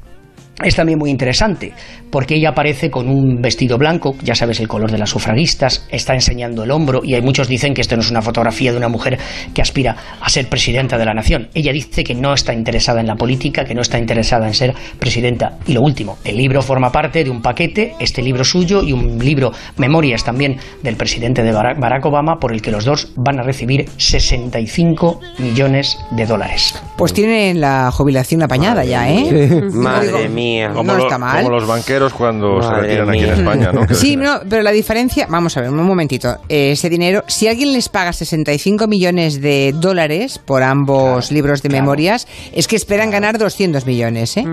es 0.63 0.75
también 0.75 0.97
muy 0.97 1.11
interesante, 1.11 1.73
porque 2.09 2.35
ella 2.35 2.49
aparece 2.49 2.89
con 2.89 3.07
un 3.09 3.41
vestido 3.41 3.77
blanco, 3.77 4.15
ya 4.23 4.33
sabes 4.33 4.59
el 4.59 4.67
color 4.67 4.91
de 4.91 4.97
las 4.97 5.11
sufragistas, 5.11 5.85
está 5.91 6.13
enseñando 6.15 6.63
el 6.63 6.71
hombro 6.71 7.01
y 7.03 7.13
hay 7.13 7.21
muchos 7.21 7.47
dicen 7.47 7.75
que 7.75 7.81
esto 7.81 7.95
no 7.95 8.01
es 8.01 8.09
una 8.09 8.23
fotografía 8.23 8.71
de 8.71 8.77
una 8.77 8.87
mujer 8.87 9.19
que 9.53 9.61
aspira 9.61 9.95
a 10.19 10.29
ser 10.29 10.47
presidenta 10.47 10.97
de 10.97 11.05
la 11.05 11.13
nación. 11.13 11.49
Ella 11.53 11.71
dice 11.71 12.03
que 12.03 12.15
no 12.15 12.33
está 12.33 12.53
interesada 12.53 13.01
en 13.01 13.07
la 13.07 13.15
política, 13.15 13.65
que 13.65 13.75
no 13.75 13.81
está 13.81 13.99
interesada 13.99 14.47
en 14.47 14.53
ser 14.55 14.73
presidenta. 14.97 15.59
Y 15.67 15.73
lo 15.73 15.81
último, 15.81 16.17
el 16.23 16.37
libro 16.37 16.61
forma 16.61 16.91
parte 16.91 17.23
de 17.23 17.29
un 17.29 17.41
paquete, 17.41 17.93
este 17.99 18.23
libro 18.23 18.43
suyo 18.43 18.81
y 18.81 18.93
un 18.93 19.19
libro, 19.19 19.51
memorias 19.77 20.23
también 20.23 20.57
del 20.81 20.95
presidente 20.95 21.43
de 21.43 21.51
Barack 21.51 21.79
Barack 21.79 22.05
Obama, 22.05 22.39
por 22.39 22.51
el 22.51 22.61
que 22.61 22.71
los 22.71 22.83
dos 22.83 23.13
van 23.15 23.39
a 23.39 23.43
recibir 23.43 23.85
65 23.97 25.19
millones 25.37 25.99
de 26.11 26.25
dólares. 26.25 26.81
Pues 26.97 27.13
tienen 27.13 27.61
la 27.61 27.91
jubilación 27.91 28.41
apañada 28.41 28.83
ya, 28.83 29.09
¿eh? 29.09 29.61
Madre 29.71 30.07
Digo, 30.07 30.29
mía. 30.48 30.70
Como, 30.74 30.84
no 30.92 30.98
lo- 30.98 31.04
está 31.04 31.18
mal. 31.18 31.44
como 31.44 31.56
los 31.56 31.68
banqueros 31.68 32.13
cuando 32.13 32.62
se 32.62 32.74
retiran 32.74 33.10
aquí 33.10 33.20
en. 33.24 33.30
España, 33.30 33.72
¿no? 33.72 33.88
Sí, 33.94 34.16
no, 34.16 34.39
pero 34.50 34.62
la 34.63 34.72
diferencia, 34.72 35.27
vamos 35.30 35.56
a 35.58 35.62
ver, 35.62 35.70
un 35.70 35.84
momentito. 35.84 36.38
Eh, 36.50 36.72
ese 36.72 36.89
dinero, 36.89 37.24
si 37.27 37.48
alguien 37.48 37.74
les 37.74 37.89
paga 37.89 38.13
65 38.13 38.88
millones 38.88 39.42
de 39.42 39.74
dólares 39.75 40.39
por 40.44 40.63
ambos 40.63 41.32
libros 41.32 41.62
de 41.63 41.70
memorias, 41.70 42.27
es 42.54 42.68
que 42.68 42.75
esperan 42.75 43.12
ganar 43.12 43.38
200 43.38 43.86
millones, 43.86 44.38
¿eh? 44.38 44.46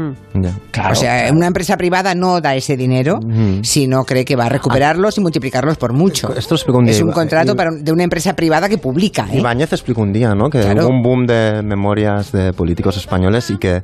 Claro, 0.71 0.93
o 0.93 0.95
sea, 0.95 1.21
claro. 1.23 1.37
una 1.37 1.47
empresa 1.47 1.77
privada 1.77 2.15
no 2.15 2.41
da 2.41 2.55
ese 2.55 2.77
dinero 2.77 3.21
si 3.63 3.87
no 3.87 4.05
cree 4.05 4.25
que 4.25 4.37
va 4.37 4.47
a 4.47 4.49
recuperarlos 4.49 5.17
y 5.19 5.21
multiplicarlos 5.21 5.77
por 5.77 5.93
mucho. 5.93 6.35
Esto 6.37 6.55
explicó 6.55 6.79
un 6.79 6.85
día 6.87 6.95
es 6.95 7.03
un 7.03 7.13
contrato 7.13 7.53
Iba- 7.53 7.57
para 7.57 7.71
un- 7.71 7.85
de 7.85 7.93
una 7.93 8.05
empresa 8.05 8.35
privada 8.35 8.69
que 8.69 8.79
publica, 8.79 9.27
¿eh? 9.33 9.39
Ibáñez 9.39 9.73
explicó 9.73 10.03
un 10.03 10.13
día, 10.13 10.35
¿no? 10.35 10.49
Que 10.51 10.61
Claro. 10.61 10.87
hubo 10.87 10.95
un 10.95 11.03
boom 11.03 11.27
de 11.27 11.63
memorias 11.63 12.33
de 12.33 12.53
políticos 12.53 12.97
españoles 12.97 13.51
y 13.51 13.57
que 13.59 13.83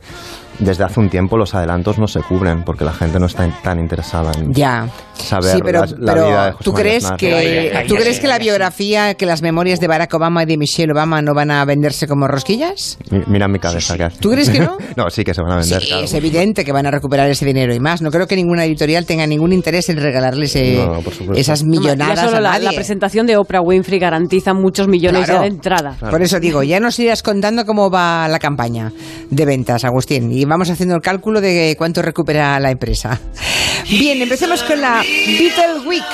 desde 0.61 0.85
hace 0.85 1.01
un 1.01 1.09
tiempo 1.09 1.37
los 1.37 1.55
adelantos 1.55 1.99
no 1.99 2.07
se 2.07 2.21
cubren 2.21 2.63
porque 2.65 2.85
la 2.85 2.93
gente 2.93 3.19
no 3.19 3.27
está 3.27 3.49
tan 3.63 3.79
interesada 3.79 4.33
en 4.39 4.53
Ya. 4.53 4.89
saber 5.15 5.57
sí, 5.57 5.61
pero, 5.65 5.81
la, 5.81 5.87
la 5.99 6.13
pero 6.15 6.27
vida 6.29 6.47
de 6.47 6.53
José 6.53 6.65
¿tú 6.65 6.73
María 6.73 6.83
crees 6.85 7.05
Aznar. 7.05 7.19
que 7.19 7.73
Ahí 7.77 7.87
tú 7.89 7.95
crees 7.95 8.17
sí, 8.17 8.23
que 8.23 8.29
la 8.29 8.39
biografía, 8.39 9.15
que 9.15 9.27
las 9.27 9.43
memorias 9.43 9.81
de 9.81 9.87
Barack 9.89 10.13
Obama 10.15 10.43
y 10.43 10.47
de 10.47 10.57
Michelle 10.57 10.93
Obama 10.93 11.23
no 11.23 11.35
van 11.35 11.51
a 11.51 11.65
venderse 11.65 12.07
como 12.07 12.27
rosquillas? 12.29 12.99
Mi- 13.11 13.23
Mira 13.27 13.49
mi 13.49 13.59
cabeza 13.59 13.95
hace. 13.95 14.19
¿Tú 14.19 14.31
crees 14.31 14.51
que 14.51 14.61
no? 14.61 14.77
no, 14.97 15.11
sí 15.11 15.25
que 15.25 15.35
se 15.35 15.43
van 15.43 15.53
a 15.53 15.57
vender. 15.57 15.81
Sí, 15.81 15.89
claro. 15.89 16.05
es 16.05 16.15
evidente 16.15 16.65
que 16.65 16.73
van 16.73 16.87
a 16.87 16.91
recuperar 16.91 17.29
ese 17.31 17.45
dinero 17.47 17.75
y 17.75 17.81
más. 17.81 18.03
No 18.03 18.11
creo 18.11 18.27
que 18.27 18.37
ninguna 18.37 18.65
editorial 18.65 19.07
tenga 19.07 19.27
ningún 19.27 19.53
interés 19.53 19.89
en 19.89 19.97
regalarles 19.99 20.55
eh, 20.57 20.85
No, 20.87 21.01
por 21.01 21.13
supuesto. 21.15 21.35
esas 21.41 21.61
Ya 21.61 21.67
millonadas 21.67 22.21
solo 22.21 22.37
a 22.37 22.41
la, 22.41 22.51
nadie. 22.53 22.65
la 22.67 22.73
presentación 22.73 23.27
de 23.27 23.37
Oprah 23.37 23.61
Winfrey 23.61 23.99
garantiza 23.99 24.53
muchos 24.55 24.89
millones 24.89 25.25
Claro. 25.25 25.41
ya 25.41 25.43
de 25.43 25.49
entrada. 25.49 25.97
Por 26.11 26.21
eso 26.23 26.39
digo, 26.41 26.63
ya 26.63 26.81
nos 26.81 26.99
irás 26.99 27.23
contando 27.23 27.65
cómo 27.65 27.91
va 27.91 28.29
la 28.29 28.39
campaña 28.39 28.93
de 29.31 29.45
ventas, 29.47 29.85
Agustín, 29.85 30.31
y 30.33 30.45
vamos 30.51 30.69
haciendo 30.69 30.97
el 30.97 31.01
cálculo 31.01 31.41
de 31.41 31.77
cuánto 31.79 32.03
recupera 32.03 32.59
la 32.59 32.71
empresa. 32.71 33.19
Bien, 33.89 34.21
empecemos 34.21 34.63
con 34.65 34.81
la 34.81 35.03
Beatle 35.03 35.87
Week. 35.87 36.05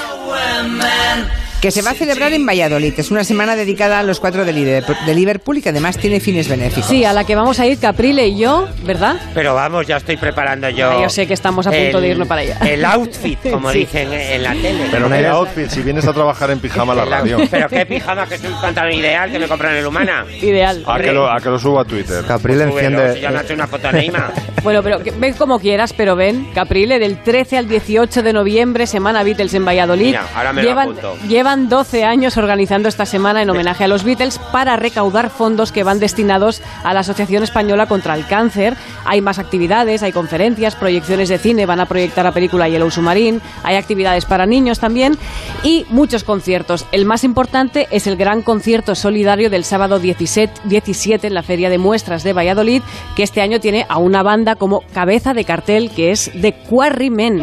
Que 1.67 1.73
se 1.73 1.83
va 1.83 1.91
a 1.91 1.95
celebrar 1.95 2.33
en 2.33 2.47
Valladolid. 2.47 2.95
Es 2.97 3.11
una 3.11 3.25
semana 3.25 3.57
dedicada 3.57 3.99
a 3.99 4.05
los 4.05 4.21
cuatro 4.21 4.45
de 4.45 4.53
Liverpool, 4.53 5.59
y 5.59 5.63
que 5.63 5.71
además 5.71 5.99
tiene 5.99 6.21
fines 6.21 6.49
benéficos. 6.49 6.89
Sí, 6.89 7.05
a 7.05 7.13
la 7.13 7.25
que 7.25 7.35
vamos 7.35 7.59
a 7.59 7.67
ir 7.67 7.77
Caprile 7.81 8.25
y 8.29 8.39
yo, 8.39 8.69
¿verdad? 8.85 9.17
Pero 9.35 9.53
vamos, 9.53 9.85
ya 9.85 9.97
estoy 9.97 10.17
preparando 10.17 10.69
yo. 10.69 10.89
Ah, 10.93 11.03
yo 11.03 11.09
sé 11.09 11.27
que 11.27 11.35
estamos 11.35 11.67
a 11.67 11.73
punto 11.73 12.01
de 12.01 12.09
irnos 12.11 12.29
para 12.29 12.43
allá. 12.43 12.59
El 12.61 12.85
outfit, 12.85 13.41
como 13.51 13.73
Sí. 13.73 13.79
dicen 13.81 14.13
en 14.13 14.45
la 14.45 14.53
tele. 14.53 14.85
Pero 14.93 15.09
qué 15.11 15.19
idea- 15.19 15.33
outfit, 15.33 15.69
si 15.69 15.83
vienes 15.83 16.07
a 16.07 16.13
trabajar 16.13 16.53
en 16.53 16.61
pijama 16.61 16.93
a 16.93 16.97
la 16.97 17.03
El 17.03 17.11
radio. 17.11 17.39
Pero 17.51 17.69
qué 17.69 17.85
pijama, 17.85 18.27
que 18.29 18.37
es 18.37 18.45
un 18.45 18.61
pantalón 18.61 18.93
ideal 18.93 19.33
que 19.33 19.39
me 19.41 19.49
compran 19.49 19.73
en 19.73 19.79
el 19.79 19.87
Humana. 19.89 20.25
Ideal. 20.41 20.85
A 20.87 21.01
que, 21.01 21.11
lo, 21.11 21.29
a 21.29 21.41
que 21.41 21.49
lo 21.49 21.59
subo 21.59 21.81
a 21.81 21.85
Twitter. 21.85 22.25
Caprile 22.29 22.69
Súbelo, 22.69 22.79
enciende. 22.79 23.15
si 23.15 23.21
ya 23.23 23.31
ha 23.31 23.43
hecho 23.43 23.55
una 23.55 23.67
foto. 23.67 23.89
Bueno, 24.63 24.83
pero 24.83 25.01
que- 25.03 25.11
ven 25.13 25.35
como 25.35 25.59
quieras, 25.61 25.93
pero 25.93 26.15
ven, 26.17 26.49
Caprile, 26.55 26.99
del 26.99 27.23
13 27.23 27.57
al 27.59 27.69
18 27.69 28.23
de 28.23 28.33
noviembre, 28.33 28.87
Semana 28.87 29.23
Beatles 29.23 29.55
en 29.55 29.65
Valladolid. 29.65 30.07
Mira, 30.07 30.27
ahora 30.35 30.53
me 30.53 30.63
lo 30.63 30.81
apunto. 30.81 31.17
llevan 31.29 31.56
12 31.65 32.05
años 32.05 32.37
organizando 32.37 32.89
esta 32.89 33.07
semana 33.07 33.41
en 33.41 33.49
homenaje 33.49 33.85
a 33.85 33.89
los 33.89 34.05
Beatles 34.05 34.39
para 34.53 34.77
recaudar 34.77 35.31
fondos 35.31 35.73
que 35.73 35.83
van 35.83 35.99
destinados 35.99 36.63
a 36.85 36.93
la 36.93 37.01
Asociación 37.01 37.43
Española 37.43 37.87
contra 37.87 38.15
el 38.15 38.27
Cáncer. 38.27 38.77
Hay 39.07 39.23
más 39.23 39.39
actividades, 39.39 40.03
hay 40.03 40.13
conferencias, 40.13 40.77
proyecciones 40.77 41.31
de 41.31 41.39
cine, 41.39 41.65
van 41.65 41.81
a 41.81 41.87
proyectar 41.87 42.25
la 42.25 42.33
película 42.33 42.69
Yellow 42.69 42.91
Submarine, 42.91 43.41
hay 43.65 43.77
actividades 43.77 44.27
para 44.27 44.45
niños 44.45 44.79
también 44.79 45.17
y 45.65 45.87
muchos 45.89 46.25
conciertos. 46.25 46.87
El 46.93 47.07
más 47.07 47.25
importante 47.25 47.89
es 47.91 48.07
el 48.07 48.17
gran 48.17 48.43
concierto 48.43 48.95
solidario 48.95 49.49
del 49.49 49.65
sábado 49.65 49.99
17, 49.99 50.61
17 50.65 51.27
en 51.27 51.35
la 51.35 51.43
Feria 51.43 51.71
de 51.71 51.79
Muestras 51.79 52.23
de 52.23 52.35
Valladolid, 52.35 52.83
que 53.17 53.23
este 53.23 53.41
año 53.41 53.61
tiene 53.61 53.87
a 53.89 53.99
una 53.99 54.23
banda 54.23 54.57
como 54.57 54.83
cabeza 54.93 55.33
de 55.33 55.45
cartel 55.45 55.91
que 55.91 56.11
es 56.11 56.31
The 56.39 56.53
Quarrymen. 56.69 57.43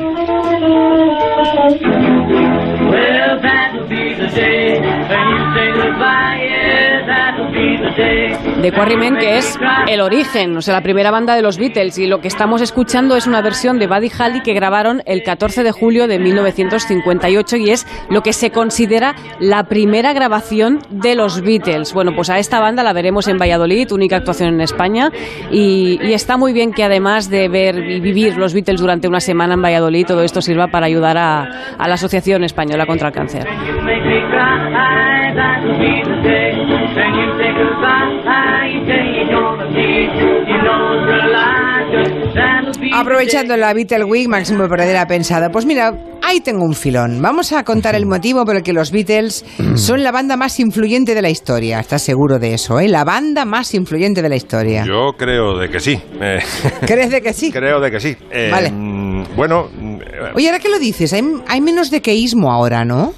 The 8.62 8.72
Quarrymen, 8.72 9.18
que 9.18 9.38
es 9.38 9.60
el 9.88 10.00
origen, 10.02 10.56
o 10.56 10.62
sea, 10.62 10.76
la 10.76 10.82
primera 10.82 11.12
banda 11.12 11.36
de 11.36 11.42
los 11.42 11.58
Beatles. 11.58 11.98
Y 11.98 12.08
lo 12.08 12.22
que 12.22 12.28
estamos 12.28 12.62
escuchando 12.62 13.16
es 13.18 13.28
una 13.28 13.42
versión 13.42 13.78
de 13.78 13.88
Buddy 13.88 14.10
Holly 14.18 14.42
que 14.42 14.54
grabaron 14.54 15.04
el 15.06 15.22
14 15.22 15.64
de 15.64 15.72
julio 15.72 16.08
de 16.08 16.18
1958 16.18 17.58
y 17.58 17.72
es 17.72 17.86
lo 18.10 18.22
que 18.22 18.32
se 18.34 18.52
considera 18.52 19.16
la 19.40 19.66
primera 19.66 20.14
grabación 20.14 20.80
de 20.90 21.16
los 21.16 21.42
Beatles. 21.42 21.94
Bueno, 21.94 22.14
pues 22.16 22.30
a 22.30 22.40
esta 22.40 22.60
banda 22.60 22.84
la 22.84 22.94
veremos 22.94 23.28
en 23.28 23.38
Valladolid, 23.38 23.92
única 23.92 24.18
actuación 24.18 24.54
en 24.54 24.62
España. 24.62 25.12
Y, 25.52 26.00
está 26.14 26.38
muy 26.38 26.54
bien 26.54 26.72
que 26.72 26.84
además 26.84 27.30
de 27.30 27.50
ver 27.50 27.76
y 27.78 28.00
vivir 28.00 28.38
los 28.38 28.54
Beatles 28.54 28.80
durante 28.80 29.08
una 29.08 29.20
semana 29.20 29.56
en 29.56 29.62
Valladolid, 29.62 30.06
todo 30.06 30.24
esto 30.24 30.42
sirva 30.42 30.68
para 30.68 30.86
ayudar 30.86 31.18
a 31.18 31.88
la 31.88 31.94
Asociación 31.94 32.44
Española 32.44 32.86
contra 32.86 33.10
el 33.10 33.14
Cáncer. 33.14 33.48
You 33.84 33.90
make 33.90 34.06
me 34.06 34.22
cry. 34.32 35.34
That'll 35.36 35.78
be 35.78 36.02
the 36.04 36.22
day 36.24 36.54
when 36.56 37.14
you 37.20 37.28
say 37.36 37.52
goodbye. 37.52 38.70
You 38.72 38.86
say 38.88 39.04
you're 39.12 39.30
gonna 39.30 39.66
leave. 39.76 40.14
You 40.48 40.58
know 40.64 41.06
the 41.06 41.20
light. 41.28 42.34
That'll 42.34 42.80
be 42.80 42.90
the 42.92 42.96
Aprovechando 42.96 43.58
la 43.58 43.74
Beatle 43.74 44.06
Week, 44.06 44.28
Máximo 44.30 44.70
Pradera 44.70 45.02
ha 45.02 45.08
pensado, 45.08 45.52
pues 45.52 45.66
mira, 45.66 45.94
ahí 46.22 46.40
tengo 46.40 46.64
un 46.64 46.74
filón. 46.76 47.22
Vamos 47.22 47.52
a 47.52 47.64
contar 47.66 47.96
el 47.96 48.06
motivo 48.06 48.46
por 48.46 48.56
el 48.56 48.64
que 48.64 48.72
los 48.72 48.92
Beatles 48.92 49.44
son 49.76 50.02
la 50.04 50.12
banda 50.12 50.38
más 50.38 50.60
influyente 50.62 51.14
de 51.14 51.22
la 51.22 51.30
historia. 51.30 51.80
¿Estás 51.82 52.04
seguro 52.04 52.40
de 52.40 52.54
eso, 52.54 52.80
eh? 52.80 52.88
La 52.88 53.04
banda 53.04 53.44
más 53.44 53.74
influyente 53.74 54.22
de 54.22 54.30
la 54.30 54.36
historia. 54.38 54.86
Yo 54.86 55.12
creo 55.18 55.58
de 55.58 55.70
que 55.70 55.80
sí. 55.82 56.00
Eh, 56.22 56.40
¿Crees 56.88 57.12
de 57.12 57.22
que 57.22 57.34
sí? 57.34 57.52
creo 57.52 57.82
de 57.82 57.92
que 57.92 58.00
sí. 58.00 58.16
Eh, 58.32 58.50
Vale. 58.50 58.72
mm, 58.72 59.36
Bueno, 59.36 59.68
mm, 59.78 59.98
Oye, 60.36 60.48
ahora 60.48 60.60
que 60.60 60.70
lo 60.70 60.80
dices, 60.80 61.12
hay, 61.12 61.22
hay 61.50 61.60
menos 61.60 61.92
dequeísmo 61.92 62.50
ahora, 62.52 62.86
¿no? 62.86 63.14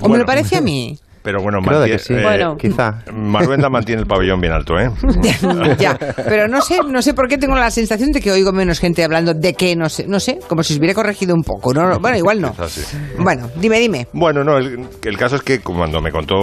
¿O 0.00 0.08
me 0.08 0.08
Bueno. 0.08 0.22
lo 0.22 0.26
parece 0.26 0.56
a 0.56 0.60
mí? 0.60 0.98
Pero 1.26 1.42
bueno, 1.42 1.58
Creo 1.60 1.82
que 1.84 1.98
sí. 1.98 2.14
eh, 2.14 2.22
Bueno. 2.22 2.56
Quizá. 2.56 3.02
Maruenda 3.12 3.68
mantiene 3.68 4.02
el 4.02 4.06
pabellón 4.06 4.40
bien 4.40 4.52
alto, 4.52 4.78
¿eh? 4.78 4.88
ya, 5.78 5.98
pero 6.28 6.46
no 6.46 6.62
sé, 6.62 6.78
no 6.88 7.02
sé 7.02 7.14
por 7.14 7.26
qué 7.26 7.36
tengo 7.36 7.56
la 7.56 7.68
sensación 7.72 8.12
de 8.12 8.20
que 8.20 8.30
oigo 8.30 8.52
menos 8.52 8.78
gente 8.78 9.02
hablando 9.02 9.34
de 9.34 9.54
que, 9.54 9.74
no 9.74 9.88
sé, 9.88 10.06
no 10.06 10.20
sé, 10.20 10.38
como 10.46 10.62
si 10.62 10.74
se 10.74 10.78
hubiera 10.78 10.94
corregido 10.94 11.34
un 11.34 11.42
poco, 11.42 11.74
¿no? 11.74 11.98
Bueno, 11.98 12.16
igual 12.16 12.40
no. 12.40 12.52
Quizás 12.52 12.70
sí. 12.70 12.96
Bueno, 13.18 13.50
dime, 13.56 13.80
dime. 13.80 14.06
Bueno, 14.12 14.44
no, 14.44 14.56
el, 14.56 14.86
el 15.02 15.16
caso 15.18 15.34
es 15.34 15.42
que 15.42 15.58
cuando 15.58 16.00
me 16.00 16.12
contó 16.12 16.36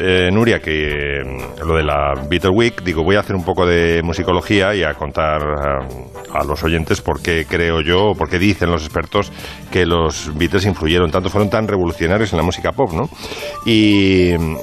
eh, 0.00 0.30
Nuria 0.32 0.58
que 0.60 1.18
eh, 1.20 1.22
lo 1.62 1.76
de 1.76 1.84
la 1.84 2.14
Beatle 2.30 2.50
Week, 2.50 2.82
digo, 2.82 3.04
voy 3.04 3.16
a 3.16 3.20
hacer 3.20 3.36
un 3.36 3.44
poco 3.44 3.66
de 3.66 4.00
musicología 4.02 4.74
y 4.74 4.84
a 4.84 4.94
contar 4.94 5.42
a, 5.42 6.38
a 6.40 6.44
los 6.44 6.64
oyentes 6.64 7.02
por 7.02 7.20
qué 7.20 7.44
creo 7.46 7.82
yo, 7.82 8.12
por 8.16 8.30
qué 8.30 8.38
dicen 8.38 8.70
los 8.70 8.84
expertos 8.84 9.30
que 9.70 9.84
los 9.84 10.32
Beatles 10.38 10.64
influyeron 10.64 11.10
tanto, 11.10 11.28
fueron 11.28 11.50
tan 11.50 11.68
revolucionarios 11.68 12.32
en 12.32 12.38
la 12.38 12.42
música 12.42 12.72
pop, 12.72 12.90
¿no? 12.94 13.10
Y 13.66 14.13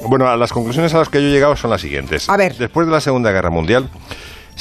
bueno, 0.07 0.27
a 0.27 0.37
las 0.37 0.51
conclusiones 0.51 0.93
a 0.93 0.99
las 0.99 1.09
que 1.09 1.21
yo 1.21 1.27
he 1.27 1.31
llegado 1.31 1.55
son 1.55 1.69
las 1.71 1.81
siguientes. 1.81 2.29
A 2.29 2.37
ver. 2.37 2.55
Después 2.55 2.87
de 2.87 2.93
la 2.93 3.01
Segunda 3.01 3.31
Guerra 3.31 3.49
Mundial, 3.49 3.89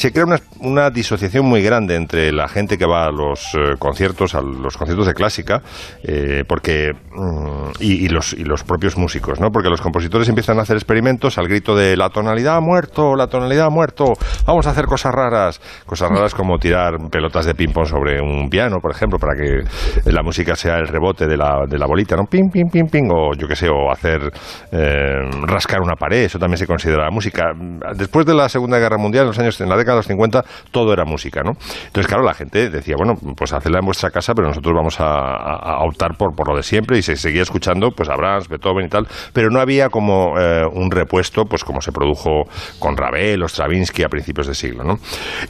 se 0.01 0.13
crea 0.13 0.25
una, 0.61 0.89
disociación 0.89 1.45
muy 1.45 1.63
grande 1.63 1.95
entre 1.95 2.33
la 2.33 2.49
gente 2.49 2.79
que 2.79 2.87
va 2.87 3.05
a 3.05 3.11
los 3.11 3.55
eh, 3.55 3.77
conciertos, 3.79 4.35
a 4.35 4.41
los 4.41 4.79
conciertos 4.79 5.07
de 5.07 5.13
clásica, 5.13 5.61
eh, 6.03 6.43
porque 6.49 6.93
mm, 6.95 7.73
y, 7.81 8.07
y 8.07 8.09
los, 8.09 8.33
y 8.33 8.45
los 8.45 8.65
propios 8.65 8.97
músicos, 8.97 9.41
¿no? 9.41 9.51
Porque 9.51 9.69
los 9.69 9.83
compositores 9.83 10.27
empiezan 10.31 10.59
a 10.59 10.63
hacer 10.63 10.77
experimentos 10.77 11.37
al 11.37 11.49
grito 11.49 11.77
de 11.77 11.99
la 11.99 12.09
tonalidad 12.09 12.57
ha 12.57 12.61
muerto, 12.61 13.15
la 13.15 13.27
tonalidad 13.27 13.67
ha 13.67 13.71
muerto, 13.71 14.15
vamos 14.47 14.67
a 14.67 14.71
hacer 14.71 14.87
cosas 14.87 15.13
raras, 15.15 15.61
cosas 15.85 16.09
raras 16.09 16.35
como 16.35 16.57
tirar 16.57 16.95
pelotas 17.11 17.45
de 17.45 17.55
ping 17.55 17.73
pong 17.73 17.87
sobre 17.87 18.23
un 18.23 18.49
piano, 18.49 18.79
por 18.81 18.93
ejemplo, 18.93 19.19
para 19.19 19.35
que 19.37 19.65
la 20.11 20.23
música 20.23 20.57
sea 20.57 20.77
el 20.77 20.89
rebote 20.89 21.27
de 21.27 21.37
la, 21.37 21.67
de 21.69 21.79
la 21.79 21.87
bolita, 21.87 22.17
¿no? 22.17 22.25
Ping, 22.25 22.51
ping, 22.51 22.71
ping, 22.71 22.89
ping, 22.89 23.11
o 23.13 23.35
yo 23.35 23.47
qué 23.47 23.55
sé, 23.55 23.69
o 23.69 23.93
hacer 23.93 24.33
eh, 24.73 25.29
rascar 25.47 25.83
una 25.83 25.95
pared, 25.95 26.23
eso 26.23 26.39
también 26.39 26.57
se 26.57 26.67
considera 26.67 27.11
música. 27.11 27.53
Después 27.95 28.25
de 28.25 28.33
la 28.33 28.49
Segunda 28.49 28.79
Guerra 28.79 28.97
Mundial, 28.97 29.25
en 29.25 29.29
los 29.29 29.39
años, 29.39 29.61
en 29.61 29.69
la 29.69 29.77
década 29.77 29.90
de 29.93 29.99
los 29.99 30.07
50, 30.07 30.45
todo 30.71 30.93
era 30.93 31.05
música, 31.05 31.43
¿no? 31.43 31.53
Entonces, 31.87 32.07
claro, 32.07 32.23
la 32.25 32.35
gente 32.35 32.71
decía, 32.71 32.95
bueno, 32.97 33.15
pues 33.37 33.53
hacedla 33.53 33.79
en 33.81 33.87
vuestra 33.87 34.11
casa, 34.11 34.35
pero 34.35 34.49
nosotros 34.49 34.75
vamos 34.75 35.01
a, 35.01 35.05
a- 35.07 35.77
a 35.81 35.85
optar 35.85 36.17
por, 36.17 36.35
por 36.35 36.49
lo 36.49 36.57
de 36.57 36.63
siempre 36.63 36.99
y 36.99 37.03
se 37.03 37.17
seguía 37.17 37.43
escuchando, 37.43 37.91
pues 37.91 38.09
a 38.09 38.17
Brahms, 38.17 38.49
Beethoven 38.49 38.87
y 38.87 38.89
tal, 38.89 39.07
pero 39.33 39.51
no 39.51 39.61
había 39.61 39.89
como 39.89 40.39
eh, 40.39 40.65
un 40.73 40.91
repuesto, 40.91 41.45
pues 41.45 41.65
como 41.65 41.81
se 41.81 41.93
produjo 41.93 42.45
con 42.79 42.97
Ravel 42.97 43.43
o 43.43 43.49
Stravinsky 43.49 44.03
a 44.03 44.09
principios 44.09 44.47
de 44.47 44.55
siglo, 44.55 44.85
¿no? 44.85 44.97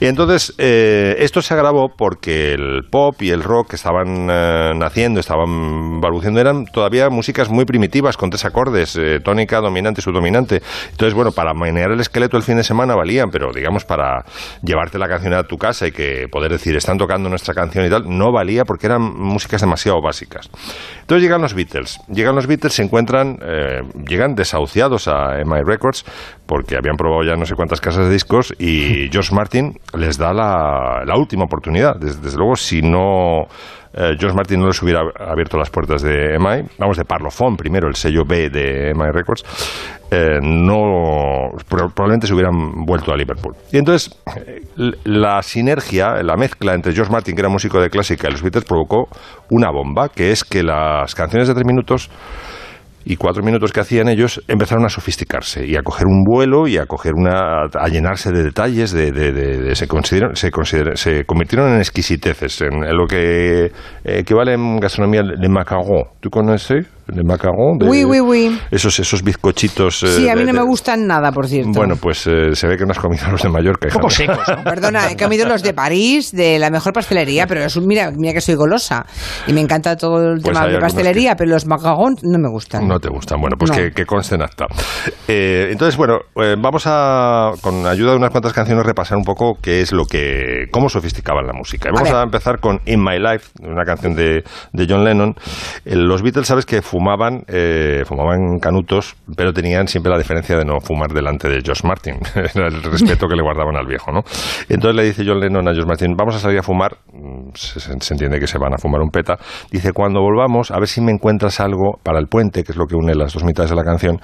Y 0.01 0.07
entonces, 0.07 0.55
eh, 0.59 1.17
esto 1.19 1.43
se 1.43 1.55
agravó 1.55 1.89
porque 1.97 2.53
el 2.53 2.83
pop 2.91 3.21
y 3.23 3.31
el 3.31 3.43
rock 3.43 3.71
que 3.71 3.77
estaban 3.77 4.29
eh, 4.31 4.73
naciendo, 4.77 5.21
estaban 5.21 6.01
balbuciendo, 6.01 6.41
eran 6.41 6.65
todavía 6.67 7.09
músicas 7.11 7.49
muy 7.51 7.65
primitivas, 7.65 8.17
con 8.17 8.31
tres 8.31 8.45
acordes, 8.45 8.97
eh, 8.97 9.21
tónica, 9.23 9.61
dominante, 9.61 10.01
subdominante. 10.03 10.63
Entonces, 10.91 11.15
bueno, 11.15 11.33
para 11.33 11.55
manejar 11.55 11.93
el 11.93 12.01
esqueleto 12.01 12.37
el 12.37 12.43
fin 12.43 12.57
de 12.57 12.65
semana 12.65 12.95
valían, 12.95 13.31
pero 13.31 13.53
digamos 13.53 13.85
para 13.85 14.25
llevarte 14.63 14.99
la 14.99 15.09
canción 15.09 15.35
a 15.35 15.43
tu 15.45 15.57
casa 15.57 15.87
y 15.87 15.93
que 15.93 16.27
poder 16.31 16.53
decir, 16.53 16.77
están 16.77 16.99
tocando 16.99 17.29
nuestra 17.29 17.55
canción 17.55 17.85
y 17.87 17.91
tal, 17.91 18.05
no 18.07 18.33
valía 18.33 18.65
porque 18.65 18.87
eran 18.87 19.03
músicas 19.03 19.61
demasiado 19.61 20.01
básicas. 20.01 20.51
Entonces 21.01 21.23
llegan 21.23 21.43
los 21.43 21.55
Beatles. 21.55 21.99
Llegan 22.09 22.35
los 22.35 22.47
Beatles, 22.47 22.75
se 22.75 22.83
encuentran, 22.83 23.39
eh, 23.43 23.83
llegan 24.07 24.35
desahuciados 24.35 25.09
a 25.09 25.39
MI 25.45 25.63
Records 25.65 26.05
porque 26.47 26.77
habían 26.77 26.97
probado 26.97 27.23
ya 27.25 27.37
no 27.37 27.47
sé 27.47 27.55
cuántas 27.55 27.81
casas 27.81 28.07
de 28.07 28.13
discos 28.13 28.55
y 28.59 29.09
George 29.13 29.35
Martin 29.35 29.79
les 29.97 30.19
da 30.19 30.33
la, 30.33 31.03
la 31.05 31.17
última 31.17 31.45
oportunidad. 31.45 31.97
Desde, 31.97 32.21
desde 32.21 32.39
luego, 32.39 32.57
si 32.57 32.83
no 32.83 33.47
eh, 33.95 34.15
George 34.19 34.37
Martin 34.37 34.61
no 34.61 34.67
les 34.67 34.83
hubiera 34.83 35.01
abierto 35.19 35.57
las 35.59 35.71
puertas 35.71 36.03
de 36.03 36.35
EMI, 36.37 36.69
vamos, 36.79 36.97
de 36.97 37.05
Parlophone 37.05 37.57
primero, 37.57 37.89
el 37.89 37.95
sello 37.95 38.25
B 38.25 38.51
de 38.51 38.91
EMI 38.91 39.11
Records, 39.13 39.45
eh, 40.11 40.39
no 40.43 41.51
pro- 41.69 41.89
probablemente 41.91 42.27
se 42.27 42.35
hubieran 42.35 42.85
vuelto 42.85 43.13
a 43.13 43.17
Liverpool. 43.17 43.55
Y 43.73 43.79
entonces 43.79 44.17
eh, 44.47 44.63
la 45.05 45.43
sinergia, 45.43 46.23
la 46.23 46.37
mezcla 46.37 46.75
entre 46.75 46.93
George 46.93 47.13
Martin, 47.13 47.35
que 47.35 47.41
era 47.43 47.49
músico 47.49 47.81
de 47.81 47.91
clásica, 47.91 48.29
y 48.29 48.33
los 48.33 48.43
Beatles 48.43 48.65
provocó 48.65 49.09
una 49.51 49.71
bomba, 49.71 50.09
que 50.09 50.31
es 50.31 50.45
que 50.45 50.63
las 50.63 51.15
canciones 51.15 51.49
de 51.49 51.55
tres 51.55 51.67
minutos 51.67 52.11
y 53.05 53.17
cuatro 53.17 53.43
minutos 53.43 53.73
que 53.73 53.81
hacían 53.81 54.09
ellos 54.09 54.43
empezaron 54.49 54.85
a 54.85 54.89
sofisticarse 54.91 55.67
y 55.67 55.77
a 55.77 55.83
coger 55.83 56.07
un 56.07 56.23
vuelo 56.25 56.69
y 56.69 56.77
a 56.77 56.87
coger 56.87 57.13
una 57.15 57.63
a 57.73 57.89
llenarse 57.89 58.31
de 58.31 58.43
detalles 58.43 58.93
de, 58.93 59.11
de- 59.13 59.33
de- 59.33 59.59
de- 59.59 59.75
se 59.75 59.89
consideran 59.89 60.35
se 60.37 60.51
considera- 60.51 60.97
se 60.97 61.25
convirtieron 61.25 61.73
en 61.73 61.79
exquisiteces 61.79 62.61
en, 62.61 62.81
lo 62.97 63.07
que 63.07 63.65
eh, 63.67 63.71
equivale 64.05 64.55
en 64.55 64.79
gastronomía 64.79 65.23
le 65.23 65.49
macaron 65.49 65.81
¿tú 66.21 66.31
conoces 66.31 66.87
le 67.15 67.23
macaron? 67.25 67.79
De- 67.79 67.87
Oui, 67.89 68.05
oui, 68.05 68.21
oui. 68.21 68.61
esos 68.71 68.99
esos 68.99 69.23
bizcochitos 69.23 70.03
eh, 70.03 70.07
Sí, 70.17 70.29
a 70.29 70.35
mí 70.35 70.41
de- 70.41 70.47
no 70.47 70.53
me 70.53 70.59
de- 70.61 70.67
gustan 70.67 71.07
nada, 71.07 71.33
por 71.33 71.47
cierto. 71.49 71.71
bueno 71.75 71.97
pues 71.97 72.27
eh, 72.27 72.55
se 72.55 72.67
ve 72.67 72.77
que 72.77 72.85
no 72.85 72.93
has 72.93 72.99
comido 72.99 73.27
los 73.31 73.43
de 73.43 73.49
Mallorca 73.49 73.89
Un 73.89 73.93
poco 73.95 74.11
secos, 74.11 74.47
¿no? 74.49 74.63
Perdona, 74.65 75.11
he 75.11 75.17
comido 75.17 75.47
los 75.49 75.63
de 75.63 75.75
París, 75.75 76.33
de 76.33 76.59
la 76.59 76.71
mejor 76.71 76.93
pastelería, 76.93 77.47
pero 77.47 77.63
es 77.63 77.75
un, 77.77 77.87
mira, 77.87 78.11
mira 78.17 78.33
que 78.33 78.41
soy 78.41 78.55
golosa 78.55 79.05
y 79.47 79.53
me 79.53 79.61
encanta 79.61 79.97
todo 79.97 80.19
el 80.33 80.41
Pues 80.41 80.55
tema 80.57 80.67
de 80.69 80.79
pastelería, 80.79 81.35
pero 81.37 81.51
los 81.51 81.67
macarons 81.67 82.23
no 82.23 82.39
me 82.39 82.49
gustan. 82.49 82.87
No 82.87 82.99
te 82.99 83.09
gustan. 83.09 83.41
Bueno, 83.41 83.57
pues 83.59 83.71
No. 83.71 83.77
que, 83.77 83.91
que 83.93 84.05
conste 84.07 84.35
en 84.37 84.43
acta. 84.43 84.67
Eh, 85.29 85.69
entonces, 85.71 85.97
bueno, 85.97 86.19
eh, 86.37 86.57
vamos 86.59 86.85
a, 86.87 87.51
con 87.61 87.87
ayuda 87.87 88.13
de 88.13 88.17
unas 88.17 88.31
cuantas 88.31 88.53
canciones, 88.53 88.85
repasar 88.85 89.17
un 89.19 89.25
poco 89.25 89.55
qué 89.63 89.81
es 89.81 89.93
lo 89.93 90.05
que, 90.05 90.67
cómo 90.71 90.89
sofisticaban 90.89 91.47
la 91.47 91.53
música. 91.53 91.89
Y 91.89 91.91
A 91.91 91.93
vamos 91.95 92.09
ver. 92.11 92.19
a, 92.19 92.23
empezar 92.23 92.61
con 92.61 92.81
In 92.87 93.03
My 93.03 93.19
Life, 93.19 93.51
una 93.63 93.85
canción 93.85 94.15
de, 94.15 94.43
de 94.73 94.87
John 94.89 95.05
Lennon. 95.05 95.35
Eh, 95.85 95.97
los 95.97 96.23
Beatles, 96.23 96.47
sabes 96.47 96.67
que 96.67 96.83
fumaban, 97.01 97.45
eh, 97.49 98.03
fumaban 98.05 98.59
canutos, 98.59 99.17
pero 99.35 99.55
tenían 99.55 99.89
siempre 99.89 100.13
la 100.13 100.19
diferencia 100.19 100.59
de 100.59 100.67
no 100.67 100.81
fumar 100.81 101.11
delante 101.13 101.49
de 101.49 101.63
George 101.65 101.87
Martin. 101.89 102.17
Era 102.35 102.69
el 102.69 102.83
respeto 102.83 103.27
que 103.27 103.37
le 103.37 103.43
guardaban 103.43 103.75
al 103.75 103.87
viejo, 103.87 104.13
¿no? 104.13 104.21
Entonces 104.69 104.95
le 104.95 105.05
dice 105.05 105.25
John 105.27 105.41
Lennon 105.41 105.67
a 105.67 105.73
George 105.73 105.89
Martin, 105.89 106.15
vamos 106.15 106.37
a 106.37 106.39
salir 106.39 106.59
a 106.59 106.63
fumar. 106.63 106.99
Mm, 107.11 107.53
Se, 107.55 108.13
entiende 108.13 108.39
que 108.39 108.47
se 108.47 108.59
van 108.59 108.75
a 108.75 108.79
fumar 108.79 109.01
un 109.01 109.09
peta. 109.09 109.39
Dice, 109.71 109.93
cuando 109.95 110.21
volvamos, 110.21 110.71
a 110.71 110.79
ver 110.79 110.89
si 110.89 111.01
me 111.01 111.11
encuentras 111.11 111.59
algo 111.61 111.99
para 112.03 112.19
el 112.19 112.27
puente, 112.27 112.65
que 112.65 112.73
es 112.73 112.77
lo 112.77 112.85
que 112.85 112.97
une 112.97 113.15
las 113.15 113.33
dos 113.33 113.45
mitades 113.45 113.71
de 113.71 113.77
la 113.77 113.85
canción, 113.85 114.19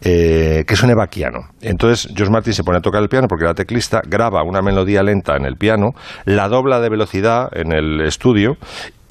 eh, 0.00 0.62
que 0.64 0.76
suene 0.76 0.94
vaquiano. 0.94 1.40
Entonces 1.60 2.08
George 2.14 2.32
Martin 2.32 2.52
se 2.52 2.62
pone 2.62 2.78
a 2.78 2.80
tocar 2.80 3.02
el 3.02 3.08
piano 3.08 3.26
porque 3.26 3.46
era 3.46 3.54
teclista, 3.54 4.00
graba 4.06 4.44
una 4.44 4.62
melodía 4.62 5.02
lenta 5.02 5.34
en 5.36 5.44
el 5.44 5.56
piano, 5.56 5.90
la 6.24 6.46
dobla 6.48 6.78
de 6.78 6.88
velocidad 6.88 7.48
en 7.52 7.72
el 7.72 8.00
estudio 8.02 8.56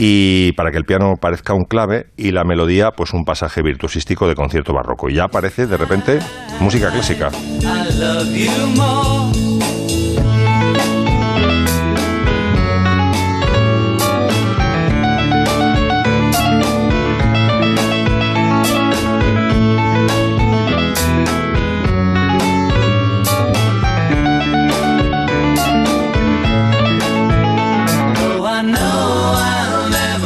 y 0.03 0.53
para 0.53 0.71
que 0.71 0.79
el 0.79 0.83
piano 0.83 1.13
parezca 1.21 1.53
un 1.53 1.65
clave 1.65 2.07
y 2.17 2.31
la 2.31 2.43
melodía 2.43 2.89
pues 2.97 3.13
un 3.13 3.23
pasaje 3.23 3.61
virtuosístico 3.61 4.27
de 4.27 4.33
concierto 4.33 4.73
barroco. 4.73 5.11
Y 5.11 5.13
ya 5.13 5.25
aparece 5.25 5.67
de 5.67 5.77
repente 5.77 6.17
música 6.59 6.89
clásica. 6.89 7.29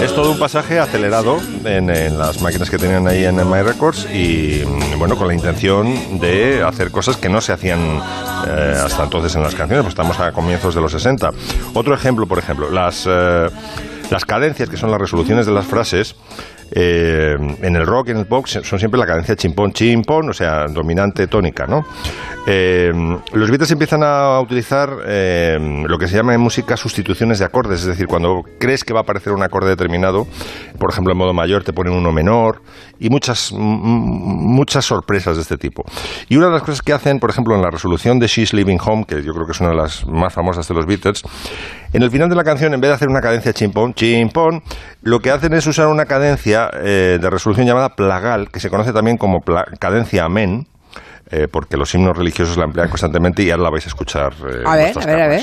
Es 0.06 0.14
todo 0.14 0.32
un 0.32 0.38
pasaje 0.38 0.78
acelerado 0.78 1.40
en, 1.64 1.88
las 2.16 2.40
máquinas 2.40 2.70
que 2.70 2.78
tenían 2.78 3.08
ahí 3.08 3.26
en 3.26 3.38
My 3.38 3.64
Records 3.64 4.08
y 4.14 4.62
mm, 4.64 5.00
bueno, 5.00 5.18
con 5.18 5.28
la 5.28 5.34
intención 5.34 6.20
de 6.20 6.62
hacer 6.62 6.92
cosas 6.92 7.18
que 7.18 7.28
no 7.28 7.42
se 7.42 7.54
hacían 7.54 7.80
eh, 8.48 8.82
hasta 8.86 9.04
entonces 9.04 9.36
en 9.36 9.42
las 9.42 9.56
canciones, 9.56 9.84
pues 9.84 9.94
estamos 9.94 10.20
a 10.20 10.32
comienzos 10.32 10.76
de 10.76 10.82
los 10.82 10.92
60. 10.92 11.32
Otro 11.74 11.96
ejemplo, 11.96 12.28
por 12.28 12.38
ejemplo, 12.38 12.70
las, 12.70 13.08
eh, 13.10 13.48
las 14.12 14.26
cadencias, 14.26 14.70
que 14.70 14.78
son 14.78 14.92
las 14.92 15.02
resoluciones 15.02 15.48
de 15.48 15.54
las 15.54 15.66
frases, 15.66 16.16
eh, 16.78 17.38
en 17.62 17.76
el 17.78 17.86
rock 17.86 18.10
y 18.10 18.12
en 18.12 18.18
el 18.18 18.26
pop 18.26 18.46
son 18.48 18.80
siempre 18.80 19.00
la 19.00 19.06
cadencia 19.06 19.34
chimpón, 19.38 19.72
chimpón, 19.72 20.30
o 20.30 20.34
sea, 20.34 20.66
dominante 20.68 21.26
tónica, 21.28 21.66
¿no? 21.66 21.86
Eh, 22.46 22.92
los 23.32 23.50
Beatles 23.50 23.72
empiezan 23.72 24.04
a 24.04 24.42
utilizar 24.42 24.90
eh, 25.08 25.58
lo 25.88 25.98
que 25.98 26.08
se 26.10 26.18
llama 26.18 26.34
en 26.34 26.42
música 26.42 26.76
sustituciones 26.76 27.40
de 27.40 27.46
acordes, 27.46 27.80
es 27.80 27.88
decir, 27.88 28.08
cuando 28.08 28.42
crees 28.60 28.84
que 28.84 28.94
va 28.94 29.00
a 29.00 29.04
aparecer 29.04 29.32
un 29.32 29.42
acorde 29.42 29.70
determinado, 29.70 30.28
por 30.78 30.92
ejemplo, 30.92 31.14
en 31.14 31.18
modo 31.18 31.34
mayor 31.34 31.64
te 31.64 31.72
ponen 31.72 31.94
uno 31.94 32.12
menor 32.12 32.62
y 33.00 33.10
muchas, 33.10 33.54
muchas 33.54 34.84
sorpresas 34.84 35.38
de 35.38 35.44
este 35.44 35.58
tipo. 35.58 35.86
Y 36.28 36.36
una 36.36 36.48
de 36.48 36.54
las 36.54 36.62
cosas 36.62 36.82
que 36.82 36.92
hacen, 36.92 37.20
por 37.20 37.30
ejemplo, 37.30 37.56
en 37.56 37.62
la 37.62 37.70
resolución 37.70 38.20
de 38.20 38.28
She's 38.28 38.54
Leaving 38.54 38.80
Home, 38.86 39.06
que 39.06 39.24
yo 39.24 39.34
creo 39.34 39.46
que 39.46 39.54
es 39.54 39.62
una 39.62 39.70
de 39.70 39.78
las 39.78 40.06
más 40.06 40.34
famosas 40.34 40.68
de 40.68 40.74
los 40.74 40.86
Beatles, 40.86 41.24
en 41.94 42.04
el 42.04 42.12
final 42.12 42.28
de 42.28 42.36
la 42.36 42.44
canción, 42.44 42.74
en 42.74 42.82
vez 42.82 42.90
de 42.90 42.96
hacer 42.96 43.08
una 43.08 43.22
cadencia 43.22 43.54
chimpón, 43.54 43.94
chimpón, 43.94 44.62
lo 45.02 45.20
que 45.22 45.32
hacen 45.32 45.54
es 45.54 45.66
usar 45.66 45.88
una 45.88 46.06
cadencia 46.06 46.65
eh, 46.74 47.18
de 47.22 47.30
resolución 47.30 47.66
llamada 47.68 47.90
plagal, 47.96 48.50
que 48.52 48.60
se 48.60 48.70
conoce 48.70 48.94
también 48.94 49.18
como 49.18 49.42
cadencia 49.80 50.26
amén, 50.26 50.68
eh, 51.32 51.48
porque 51.50 51.78
los 51.78 51.94
himnos 51.94 52.18
religiosos 52.18 52.58
la 52.58 52.66
emplean 52.66 52.90
constantemente 52.90 53.44
y 53.44 53.52
ahora 53.52 53.64
la 53.64 53.70
vais 53.72 53.86
a 53.86 53.90
escuchar. 53.90 54.34
eh, 54.34 54.64
A 54.66 54.76
ver, 54.76 54.98
a 54.98 55.06
ver, 55.06 55.22
a 55.22 55.28
ver. 55.28 55.42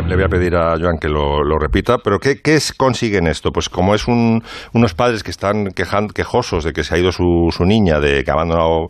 Voy 0.00 0.08
le 0.10 0.14
voy 0.16 0.24
a 0.24 0.28
pedir 0.28 0.54
a 0.56 0.76
Joan 0.78 0.98
que 0.98 1.08
lo, 1.08 1.42
lo 1.44 1.58
repita, 1.58 1.98
pero 1.98 2.18
¿qué, 2.18 2.40
qué 2.40 2.54
es- 2.56 2.72
consiguen 2.72 3.26
esto? 3.26 3.52
Pues 3.52 3.68
como 3.68 3.94
es 3.94 4.06
un- 4.08 4.42
unos 4.72 4.94
padres 4.94 5.22
que 5.22 5.30
están 5.30 5.68
quejan- 5.72 6.08
quejosos 6.08 6.64
de 6.64 6.72
que 6.72 6.84
se 6.84 6.94
ha 6.94 6.98
ido 6.98 7.12
su, 7.12 7.48
su 7.50 7.64
niña, 7.64 8.00
de 8.00 8.24
que 8.24 8.30
ha 8.30 8.34
abandonado 8.34 8.88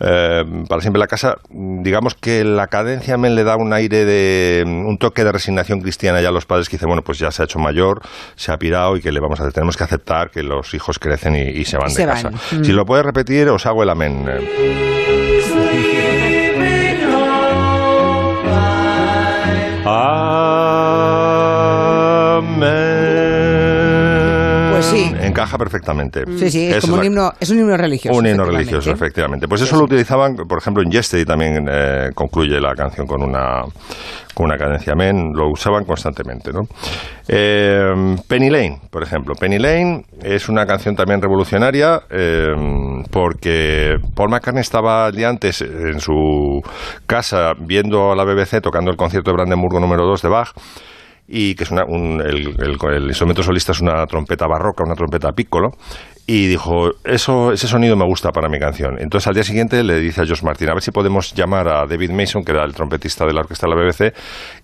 eh, 0.00 0.44
para 0.68 0.80
siempre 0.80 0.98
la 1.00 1.06
casa, 1.06 1.36
digamos 1.50 2.14
que 2.14 2.44
la 2.44 2.66
cadencia 2.68 3.16
me 3.16 3.30
le 3.30 3.44
da 3.44 3.56
un 3.56 3.72
aire 3.72 4.04
de 4.04 4.64
un 4.66 4.98
toque 4.98 5.24
de 5.24 5.32
resignación 5.32 5.80
cristiana 5.80 6.20
ya 6.20 6.28
a 6.28 6.32
los 6.32 6.46
padres 6.46 6.68
que 6.68 6.76
dicen, 6.76 6.88
bueno, 6.88 7.02
pues 7.02 7.18
ya 7.18 7.30
se 7.30 7.42
ha 7.42 7.44
hecho 7.44 7.58
mayor, 7.58 8.00
se 8.36 8.52
ha 8.52 8.56
pirado 8.56 8.96
y 8.96 9.00
que 9.00 9.12
le 9.12 9.20
vamos 9.20 9.40
a 9.40 9.50
tenemos 9.50 9.76
que 9.76 9.84
aceptar 9.84 10.30
que 10.30 10.42
los 10.42 10.72
hijos 10.74 10.98
crecen 10.98 11.34
y, 11.34 11.40
y 11.42 11.64
se 11.64 11.76
van 11.76 11.88
de 11.92 11.94
casa. 12.06 12.30
Mm. 12.30 12.64
Si 12.64 12.72
lo 12.72 12.84
puedes 12.84 13.04
repetir, 13.04 13.48
os 13.48 13.66
hago 13.66 13.82
el 13.82 13.90
amén. 13.90 14.24
Encaja 25.40 25.56
perfectamente. 25.56 26.24
Sí, 26.36 26.50
sí, 26.50 26.66
es 26.66 26.82
como 26.82 26.96
un 26.96 27.04
himno, 27.04 27.32
es 27.40 27.48
un 27.48 27.60
himno 27.60 27.74
religioso. 27.76 28.18
un 28.18 28.26
himno 28.26 28.44
religioso, 28.44 28.90
efectivamente. 28.90 29.48
Pues 29.48 29.62
eso 29.62 29.76
lo 29.78 29.84
utilizaban, 29.84 30.34
por 30.36 30.58
ejemplo, 30.58 30.82
en 30.82 30.90
Yesterday 30.90 31.24
también 31.24 31.66
eh, 31.70 32.10
concluye 32.14 32.60
la 32.60 32.74
canción 32.74 33.06
con 33.06 33.22
una, 33.22 33.62
con 34.34 34.46
una 34.46 34.58
cadencia 34.58 34.92
amén, 34.92 35.32
lo 35.34 35.48
usaban 35.50 35.84
constantemente, 35.86 36.52
¿no? 36.52 36.60
Eh, 37.26 38.16
Penny 38.28 38.50
Lane, 38.50 38.80
por 38.90 39.02
ejemplo. 39.02 39.34
Penny 39.34 39.58
Lane 39.58 40.04
es 40.22 40.50
una 40.50 40.66
canción 40.66 40.94
también 40.94 41.22
revolucionaria 41.22 42.02
eh, 42.10 42.54
porque 43.10 43.96
Paul 44.14 44.28
McCartney 44.28 44.60
estaba 44.60 45.10
ya 45.10 45.30
antes 45.30 45.62
en 45.62 46.00
su 46.00 46.60
casa 47.06 47.54
viendo 47.58 48.12
a 48.12 48.14
la 48.14 48.24
BBC 48.24 48.60
tocando 48.60 48.90
el 48.90 48.98
concierto 48.98 49.30
de 49.30 49.36
Brandenburgo 49.36 49.80
número 49.80 50.04
2 50.04 50.20
de 50.20 50.28
Bach 50.28 50.52
y 51.32 51.54
que 51.54 51.62
es 51.64 51.70
una, 51.70 51.84
un- 51.84 52.20
el, 52.20 52.48
el- 52.60 52.76
el 52.94 53.04
instrumento 53.06 53.42
solista 53.42 53.70
es 53.72 53.80
una 53.80 54.04
trompeta 54.06 54.46
barroca, 54.48 54.82
una 54.84 54.94
trompeta 54.96 55.30
piccolo, 55.32 55.70
y 56.26 56.46
dijo, 56.46 56.90
eso, 57.02 57.50
ese 57.52 57.66
sonido 57.66 57.96
me 57.96 58.04
gusta 58.04 58.30
para 58.30 58.48
mi 58.48 58.58
canción. 58.60 58.96
Entonces 59.00 59.26
al 59.26 59.34
día 59.34 59.42
siguiente 59.42 59.82
le 59.82 59.98
dice 59.98 60.20
a 60.22 60.26
Josh 60.26 60.42
Martin, 60.44 60.68
a 60.70 60.74
ver 60.74 60.82
si 60.82 60.92
podemos 60.92 61.34
llamar 61.34 61.66
a 61.66 61.86
David 61.86 62.10
Mason, 62.10 62.44
que 62.44 62.52
era 62.52 62.64
el 62.64 62.72
trompetista 62.72 63.26
de 63.26 63.32
la 63.32 63.40
orquesta 63.40 63.66
de 63.66 63.74
la 63.74 63.80
BBC, 63.82 64.14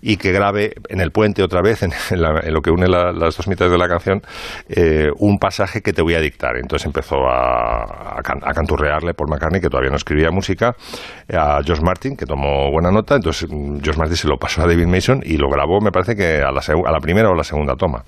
y 0.01 0.15
que 0.15 0.31
grabe 0.31 0.75
en 0.87 1.01
el 1.01 1.11
puente 1.11 1.43
otra 1.43 1.61
vez, 1.61 1.83
en, 1.83 1.91
la- 2.21 2.39
en 2.41 2.53
lo 2.53 2.61
que 2.61 2.69
une 2.71 2.87
la- 2.87 3.11
las 3.11 3.35
dos 3.35 3.47
mitades 3.49 3.71
de 3.71 3.77
la 3.77 3.87
canción, 3.89 4.21
eh, 4.69 5.09
un 5.17 5.39
pasaje 5.39 5.81
que 5.81 5.91
te 5.91 6.01
voy 6.01 6.13
a 6.15 6.21
dictar. 6.21 6.55
Entonces 6.57 6.85
empezó 6.85 7.27
a, 7.27 8.17
a 8.17 8.21
can- 8.23 8.41
a 8.43 8.53
canturrearle 8.53 9.13
Paul 9.13 9.29
McCartney, 9.29 9.59
que 9.59 9.69
todavía 9.69 9.89
no 9.89 9.97
escribía 9.97 10.31
música, 10.31 10.73
a 11.33 11.59
Josh 11.67 11.81
Martin, 11.81 12.15
que 12.15 12.25
tomó 12.25 12.71
buena 12.71 12.91
nota. 12.91 13.15
Entonces 13.15 13.49
Josh 13.49 13.97
Martin 13.97 14.15
se 14.15 14.27
lo 14.29 14.37
pasó 14.37 14.61
a 14.61 14.67
David 14.67 14.87
Mason 14.87 15.21
y 15.25 15.35
lo 15.37 15.49
grabó, 15.49 15.81
me 15.81 15.91
parece 15.91 16.15
que 16.15 16.41
a 16.41 16.51
la, 16.57 16.89
a 16.89 16.91
la 16.91 16.99
primera 16.99 17.29
o 17.29 17.35
la 17.35 17.43
segunda 17.43 17.75
toma. 17.75 18.03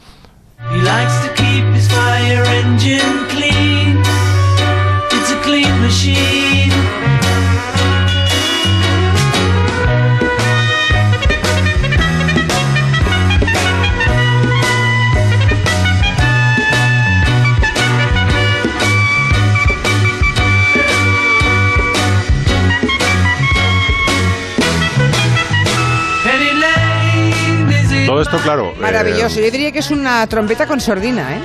Todo 28.23 28.37
esto, 28.37 28.37
claro. 28.43 28.71
eh, 28.71 28.81
Maravilloso. 28.81 29.39
Yo 29.39 29.49
diría 29.51 29.71
que 29.71 29.79
es 29.79 29.91
una 29.91 30.25
trompeta 30.27 30.65
con 30.67 30.79
sordina, 30.81 31.35
¿eh? 31.35 31.39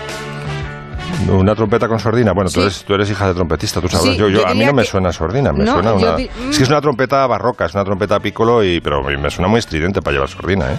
Una 1.30 1.54
trompeta 1.54 1.86
con 1.88 1.98
sordina. 1.98 2.32
Bueno, 2.32 2.50
tú, 2.50 2.60
eres, 2.60 2.84
tú 2.84 2.94
eres 2.94 3.08
hija 3.10 3.28
de 3.28 3.34
trompetista, 3.34 3.80
tú 3.80 3.88
sabes. 3.88 4.08
Sí, 4.12 4.16
yo, 4.16 4.28
yo- 4.28 4.40
yo 4.40 4.46
a 4.48 4.52
mí 4.54 4.64
no 4.64 4.72
me 4.74 4.84
suena 4.84 5.10
sordina, 5.12 5.52
me 5.52 5.64
No, 5.64 5.74
suena 5.74 5.92
una. 5.94 6.16
di- 6.16 6.28
Es 6.50 6.56
que 6.58 6.64
es 6.64 6.68
una 6.68 6.80
trompeta 6.80 7.26
barroca, 7.26 7.64
es 7.66 7.74
una 7.74 7.84
trompeta 7.84 8.18
piccolo, 8.20 8.62
y, 8.64 8.80
pero 8.80 9.02
me 9.02 9.30
suena 9.30 9.48
muy 9.48 9.60
estridente 9.60 10.02
para 10.02 10.14
llevar 10.14 10.28
sordina, 10.28 10.72
¿eh? 10.72 10.76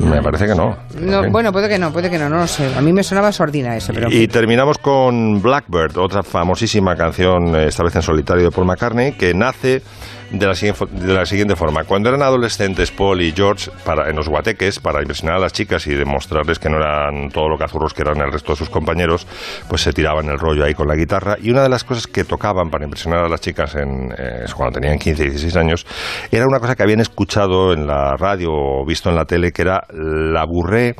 Me 0.00 0.22
parece 0.22 0.46
que 0.46 0.54
no. 0.54 0.76
No, 0.98 1.16
En 1.18 1.22
fin. 1.24 1.32
bueno, 1.32 1.52
puede 1.52 1.68
que 1.68 1.78
no, 1.78 1.92
puede 1.92 2.08
que 2.08 2.18
no, 2.18 2.28
no 2.30 2.38
lo 2.38 2.46
sé. 2.46 2.72
A 2.74 2.80
mí 2.80 2.92
me 2.92 3.02
sonaba 3.02 3.32
sordina 3.32 3.76
eso, 3.76 3.92
pero... 3.92 4.08
Y 4.10 4.28
terminamos 4.28 4.78
con 4.78 5.42
Blackbird, 5.42 5.98
otra 5.98 6.22
famosísima 6.22 6.96
canción, 6.96 7.54
eh, 7.56 7.66
esta 7.66 7.82
vez 7.82 7.96
en 7.96 8.02
solitario 8.02 8.44
de 8.44 8.50
Paul 8.50 8.66
McCartney, 8.66 9.12
que 9.12 9.34
nace 9.34 9.82
de 10.30 10.46
la, 10.46 10.54
siguiente, 10.54 10.86
de 10.92 11.14
la 11.14 11.26
siguiente 11.26 11.56
forma. 11.56 11.84
Cuando 11.84 12.08
eran 12.08 12.22
adolescentes, 12.22 12.90
Paul 12.90 13.20
y 13.22 13.32
George, 13.32 13.70
para, 13.84 14.08
en 14.08 14.16
los 14.16 14.28
guateques, 14.28 14.78
para 14.78 15.00
impresionar 15.00 15.36
a 15.36 15.40
las 15.40 15.52
chicas 15.52 15.86
y 15.86 15.94
demostrarles 15.94 16.58
que 16.58 16.68
no 16.68 16.76
eran 16.76 17.30
todo 17.30 17.48
lo 17.48 17.58
cazurros 17.58 17.94
que 17.94 18.02
eran 18.02 18.18
el 18.20 18.32
resto 18.32 18.52
de 18.52 18.56
sus 18.56 18.70
compañeros, 18.70 19.26
pues 19.68 19.82
se 19.82 19.92
tiraban 19.92 20.28
el 20.28 20.38
rollo 20.38 20.64
ahí 20.64 20.74
con 20.74 20.86
la 20.86 20.94
guitarra. 20.94 21.36
Y 21.40 21.50
una 21.50 21.62
de 21.62 21.68
las 21.68 21.84
cosas 21.84 22.06
que 22.06 22.24
tocaban 22.24 22.70
para 22.70 22.84
impresionar 22.84 23.24
a 23.24 23.28
las 23.28 23.40
chicas 23.40 23.74
en, 23.74 24.12
eh, 24.16 24.44
cuando 24.54 24.80
tenían 24.80 24.98
15 24.98 25.22
y 25.22 25.26
16 25.30 25.56
años 25.56 25.86
era 26.30 26.46
una 26.46 26.60
cosa 26.60 26.76
que 26.76 26.82
habían 26.82 27.00
escuchado 27.00 27.72
en 27.72 27.86
la 27.86 28.14
radio 28.16 28.50
o 28.52 28.86
visto 28.86 29.08
en 29.10 29.16
la 29.16 29.24
tele, 29.24 29.52
que 29.52 29.62
era 29.62 29.80
la 29.92 30.44
burré, 30.44 30.94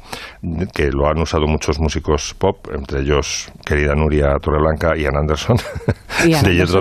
que 0.74 0.90
lo 0.90 1.08
han 1.08 1.18
usado 1.20 1.46
muchos 1.46 1.78
músicos 1.78 2.34
pop, 2.34 2.56
entre 2.74 3.00
ellos 3.00 3.50
querida 3.64 3.94
Nuria 3.94 4.36
Torreblanca 4.40 4.96
y 4.96 5.02
Ian 5.02 5.16
Anderson, 5.16 5.56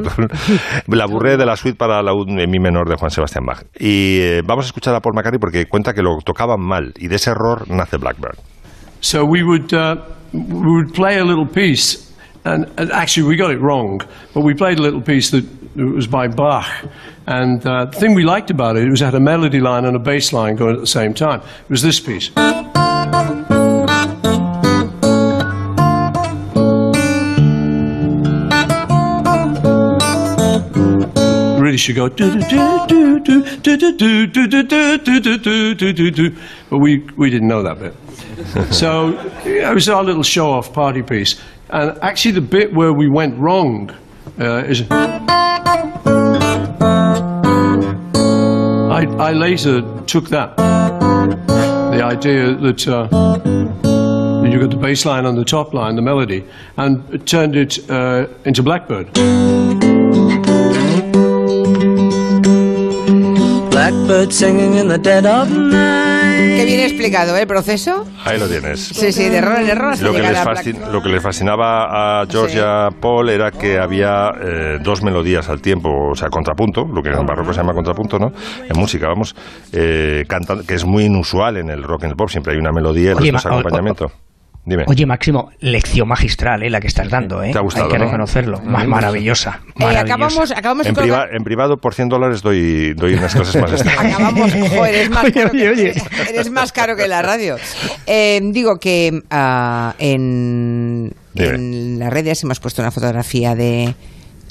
de. 0.07 0.97
La 0.97 1.05
burré 1.05 1.37
de 1.37 1.45
la 1.45 1.55
suite 1.55 1.77
para 1.77 2.01
la 2.01 2.13
en 2.39 2.49
mi 2.49 2.59
menor 2.59 2.89
de 2.89 2.95
Juan 2.95 3.11
Sebastián 3.11 3.45
Bach. 3.45 3.63
Y 3.79 4.19
eh, 4.19 4.41
vamos 4.45 4.65
a 4.65 4.67
escuchar 4.67 4.95
a 4.95 4.99
Paul 4.99 5.13
McCartney 5.15 5.39
porque 5.39 5.65
cuenta 5.67 5.93
que 5.93 6.01
lo 6.01 6.19
tocaban 6.23 6.59
mal 6.61 6.93
y 6.97 7.07
de 7.07 7.15
ese 7.15 7.31
error 7.31 7.69
nace 7.69 7.97
Blackbird. 7.97 8.37
So 9.01 9.23
we 9.23 9.43
would 9.43 9.73
uh, 9.73 9.97
we 10.33 10.69
would 10.71 10.93
play 10.93 11.19
a 11.19 11.23
little 11.23 11.45
piece, 11.45 12.13
and, 12.43 12.67
and 12.77 12.91
actually 12.91 13.27
we 13.27 13.41
got 13.41 13.51
it 13.51 13.59
wrong, 13.59 14.01
but 14.33 14.43
we 14.43 14.53
played 14.53 14.79
a 14.79 14.81
little 14.81 15.01
piece 15.01 15.31
that 15.31 15.45
was 15.75 16.07
by 16.07 16.27
Bach. 16.27 16.65
And 17.25 17.65
uh, 17.65 17.85
the 17.85 17.99
thing 17.99 18.15
we 18.15 18.23
liked 18.23 18.49
about 18.49 18.75
it, 18.75 18.83
it 18.83 18.89
was 18.89 19.01
it 19.01 19.05
had 19.05 19.15
a 19.15 19.19
melody 19.19 19.59
line 19.59 19.85
and 19.85 19.95
a 19.95 19.99
bass 19.99 20.33
line 20.33 20.55
going 20.55 20.75
at 20.75 20.81
the 20.81 20.87
same 20.87 21.13
time. 21.13 21.41
It 21.41 21.69
was 21.69 21.81
this 21.81 21.99
piece. 21.99 22.31
Should 31.79 31.95
go 31.95 32.07
do 32.07 32.31
do 32.41 32.85
do 32.87 33.19
do 33.19 33.41
do 33.61 33.77
do 33.77 33.91
do 33.97 34.27
do 34.27 34.47
do 34.47 34.47
do 34.47 34.99
do 34.99 35.19
do 35.19 35.37
do 35.37 35.75
do 35.75 35.93
do 35.93 36.11
do 36.11 36.35
but 36.69 36.77
we 36.77 36.99
we 37.17 37.29
didn't 37.29 37.47
know 37.47 37.63
that 37.63 37.79
bit 37.79 37.95
so 38.73 39.17
it 39.45 39.73
was 39.73 39.89
our 39.89 40.03
little 40.03 40.23
show 40.23 40.51
off 40.51 40.71
party 40.73 41.01
piece 41.01 41.41
and 41.69 41.97
actually 42.01 42.31
the 42.31 42.41
bit 42.41 42.73
where 42.73 42.93
we 42.93 43.09
went 43.09 43.37
wrong 43.37 43.89
uh, 44.39 44.63
is 44.65 44.83
I, 48.91 49.05
I 49.17 49.31
later 49.31 49.81
took 50.05 50.29
that 50.29 50.55
the 50.57 52.03
idea 52.03 52.55
that 52.55 52.87
uh, 52.87 53.07
that 53.07 54.49
you 54.51 54.59
got 54.59 54.69
the 54.69 54.77
bass 54.77 55.05
line 55.05 55.25
on 55.25 55.35
the 55.35 55.45
top 55.45 55.73
line 55.73 55.95
the 55.95 56.01
melody 56.01 56.45
and 56.77 57.25
turned 57.27 57.55
it 57.55 57.89
uh, 57.89 58.27
into 58.45 58.63
Blackbird 58.63 59.09
Blackbird 63.93 64.31
singing 64.31 64.75
in 64.75 64.87
the 64.87 64.99
dead 64.99 65.25
of 65.25 65.49
night. 65.49 66.57
Qué 66.57 66.63
bien 66.65 66.79
explicado, 66.81 67.35
¿eh? 67.35 67.41
El 67.41 67.47
proceso. 67.47 68.05
Ahí 68.23 68.39
lo 68.39 68.47
tienes. 68.47 68.79
Sí, 68.79 69.11
sí, 69.11 69.29
de 69.29 69.37
error 69.37 69.59
en 69.59 69.67
error 69.69 69.99
Lo 69.99 70.13
que, 70.13 70.21
les 70.21 70.37
fascin- 70.37 70.91
lo 70.91 71.01
que 71.01 71.09
les 71.09 71.23
fascinaba 71.23 72.21
a 72.21 72.25
George 72.27 72.57
y 72.57 72.61
a 72.61 72.89
Paul 73.01 73.29
era 73.29 73.49
que 73.49 73.79
había 73.79 74.29
eh, 74.39 74.77
dos 74.83 75.01
melodías 75.01 75.49
al 75.49 75.59
tiempo, 75.61 75.89
o 76.11 76.15
sea, 76.15 76.29
contrapunto, 76.29 76.85
lo 76.85 77.01
que 77.01 77.09
en 77.09 77.25
barroco 77.25 77.51
se 77.51 77.61
llama 77.61 77.73
contrapunto, 77.73 78.19
¿no? 78.19 78.31
En 78.69 78.79
música, 78.79 79.07
vamos, 79.07 79.35
eh, 79.73 80.23
cantan- 80.27 80.63
que 80.67 80.75
es 80.75 80.85
muy 80.85 81.05
inusual 81.05 81.57
en 81.57 81.71
el 81.71 81.81
rock 81.81 82.03
and 82.03 82.11
el 82.11 82.15
pop, 82.15 82.29
siempre 82.29 82.53
hay 82.53 82.59
una 82.59 82.71
melodía 82.71 83.13
y 83.13 83.15
Oye, 83.15 83.31
los 83.31 83.43
ma- 83.43 83.51
acompañamiento. 83.51 84.11
Dime. 84.65 84.83
Oye, 84.87 85.05
Máximo, 85.07 85.51
lección 85.61 86.07
magistral, 86.07 86.61
¿eh? 86.61 86.69
La 86.69 86.79
que 86.79 86.87
estás 86.87 87.09
dando, 87.09 87.41
¿eh? 87.41 87.51
¿Te 87.51 87.57
ha 87.57 87.61
gustado, 87.61 87.85
Hay 87.87 87.91
que 87.93 87.97
no? 87.97 88.05
reconocerlo. 88.05 88.59
Maravillosa. 88.61 89.61
Eh, 89.65 89.71
maravillosa. 89.79 89.99
acabamos, 90.01 90.51
acabamos 90.51 90.83
de 90.83 90.89
en, 90.89 90.95
priva- 90.95 91.27
en 91.31 91.43
privado, 91.43 91.77
por 91.77 91.95
100 91.95 92.09
dólares, 92.09 92.41
doy, 92.43 92.93
doy 92.93 93.15
unas 93.15 93.33
clases 93.33 93.59
más. 93.61 93.81
Acabamos, 93.97 94.51
joder, 94.51 94.95
eres 94.95 95.09
más, 95.09 95.23
Oye, 95.23 95.33
caro 95.33 95.49
oye, 95.53 95.59
que, 95.63 95.69
oye. 95.69 95.93
eres 96.29 96.51
más 96.51 96.71
caro 96.71 96.95
que 96.95 97.07
la 97.07 97.21
radio. 97.23 97.55
Eh, 98.05 98.41
digo 98.43 98.79
que 98.79 99.23
ah, 99.31 99.95
en, 99.97 101.13
Dime. 101.33 101.49
en 101.55 101.99
las 101.99 102.13
redes 102.13 102.43
hemos 102.43 102.59
puesto 102.59 102.81
una 102.81 102.91
fotografía 102.91 103.55
de 103.55 103.95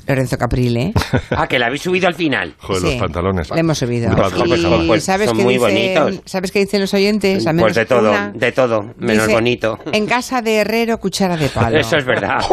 Lorenzo 0.08 0.36
Caprile. 0.38 0.92
Ah, 1.30 1.46
que 1.46 1.58
la 1.58 1.66
habéis 1.66 1.82
subido 1.82 2.08
al 2.08 2.14
final. 2.14 2.54
Joder, 2.58 2.80
Sí, 2.82 2.86
los 2.92 2.96
pantalones. 2.96 3.50
Le 3.50 3.60
hemos 3.60 3.78
subido. 3.78 4.10
Pues. 4.16 4.32
Y 4.58 4.86
pues, 4.88 5.04
¿sabes 5.04 5.28
son 5.28 5.36
qué 5.38 5.44
muy 5.44 5.54
dicen, 5.58 5.94
bonitos. 6.04 6.22
¿Sabes 6.30 6.50
qué 6.52 6.58
dicen 6.60 6.80
los 6.80 6.92
oyentes? 6.94 7.44
Menos 7.44 7.62
Pues 7.62 7.74
de 7.74 7.86
todo, 7.86 8.10
una. 8.10 8.32
de 8.34 8.52
todo, 8.52 8.94
menos 8.98 9.24
Dice, 9.24 9.32
bonito. 9.34 9.78
En 9.92 10.06
casa 10.06 10.42
de 10.42 10.56
herrero, 10.56 10.98
cuchara 10.98 11.36
de 11.36 11.48
palo. 11.48 11.78
Eso 11.80 11.96
es 11.96 12.04
verdad. 12.04 12.38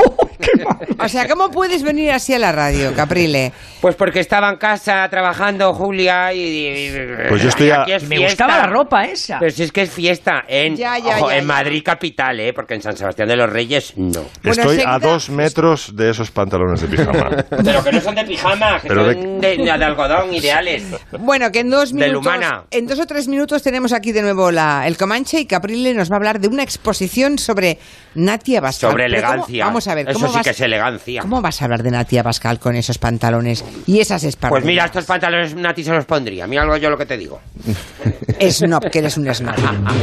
O 1.00 1.08
sea, 1.10 1.28
¿cómo 1.28 1.50
puedes 1.50 1.84
venir 1.84 2.12
así 2.12 2.34
a 2.34 2.40
la 2.40 2.52
radio, 2.52 2.94
Caprile? 2.96 3.52
Pues 3.82 3.96
porque 3.96 4.20
estaba 4.20 4.50
en 4.50 4.58
casa 4.58 5.08
trabajando 5.10 5.74
Julia 5.74 6.34
y... 6.34 6.40
y- 6.40 6.92
Pues 7.30 7.42
yo 7.42 7.50
estoy 7.50 7.70
a- 7.70 7.84
es 7.84 8.04
Me 8.08 8.20
gustaba 8.20 8.58
la 8.58 8.68
ropa 8.68 9.06
esa. 9.06 9.40
Pero 9.40 9.52
si 9.52 9.64
es 9.64 9.72
que 9.72 9.82
es 9.84 9.90
fiesta 9.90 10.44
en, 10.48 10.76
Ya, 10.76 10.98
ya, 11.00 11.18
ojo, 11.18 11.30
ya, 11.30 11.38
en. 11.38 11.46
Madrid 11.46 11.82
capital, 11.84 12.40
¿eh? 12.40 12.54
Porque 12.54 12.76
en 12.76 12.82
San 12.82 12.96
Sebastián 12.96 13.28
de 13.28 13.36
los 13.36 13.50
Reyes 13.50 13.94
no. 13.98 14.24
Bueno, 14.44 14.62
Estoy 14.62 14.84
a 14.86 15.00
dos 15.00 15.30
metros 15.30 15.96
de 15.96 16.12
esos 16.12 16.32
pantalones 16.32 16.82
de 16.82 16.88
pijama. 16.88 17.45
Pero 17.50 17.84
que 17.84 17.92
no 17.92 18.02
son 18.02 18.16
de 18.16 18.24
pijama, 18.26 18.80
que 18.82 18.88
Pero 18.88 19.08
de- 19.08 19.14
son 19.14 19.42
de, 19.42 19.58
de 19.58 19.72
algodón 19.72 20.34
ideales. 20.34 20.84
Bueno, 21.20 21.52
que 21.52 21.60
en 21.60 21.70
dos 21.70 21.94
De 21.94 22.08
minutos, 22.08 22.34
en 22.72 22.88
dos 22.88 23.00
o 23.00 23.06
tres 23.06 23.28
minutos 23.28 23.62
tenemos 23.64 23.94
aquí 23.94 24.12
de 24.12 24.22
nuevo 24.22 24.52
la, 24.52 24.88
el 24.88 24.98
Comanche 24.98 25.40
y 25.40 25.46
Caprile 25.46 25.94
nos 25.94 26.10
va 26.12 26.16
a 26.16 26.18
hablar 26.18 26.40
de 26.40 26.48
una 26.48 26.64
exposición 26.64 27.38
sobre 27.38 27.78
Natia 28.16 28.62
Bascal. 28.62 28.92
Sobre 28.92 29.06
Pero 29.10 29.22
¿cómo- 29.22 29.34
elegancia. 29.34 29.66
vamos 29.66 29.88
a 29.88 29.96
ver, 29.96 30.10
Eso 30.10 30.20
¿cómo 30.20 30.28
sí 30.32 30.36
vas, 30.36 30.44
que 30.44 30.50
es 30.52 30.62
elegancia. 30.62 31.22
¿cómo 31.22 31.42
vas 31.42 31.62
a 31.62 31.66
hablar 31.66 31.84
de 31.84 31.92
Natia 31.92 32.24
Bascal 32.24 32.60
con 32.60 32.76
esos 32.76 32.98
pantalones 32.98 33.64
y 33.86 34.00
esas 34.00 34.24
espaldas? 34.24 34.52
Pues 34.52 34.66
mira, 34.66 34.86
estos 34.86 35.06
pantalones 35.06 35.54
Nati 35.56 35.84
se 35.84 35.92
los 35.92 36.06
pondría. 36.06 36.48
Mira 36.48 36.64
algo 36.64 36.78
yo 36.78 36.90
lo 36.90 36.98
que 36.98 37.06
te 37.06 37.18
digo. 37.18 37.42
Snob, 38.50 38.90
que 38.90 39.00
eres 39.00 39.18
un 39.18 39.34
snob. 39.34 39.56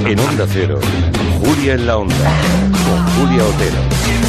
En 0.06 0.18
Onda 0.18 0.46
Cero, 0.50 0.78
Julia 1.44 1.74
en 1.74 1.86
la 1.86 1.96
Onda, 1.98 2.14
con 2.84 3.26
Julia 3.26 3.44
Otero. 3.44 4.21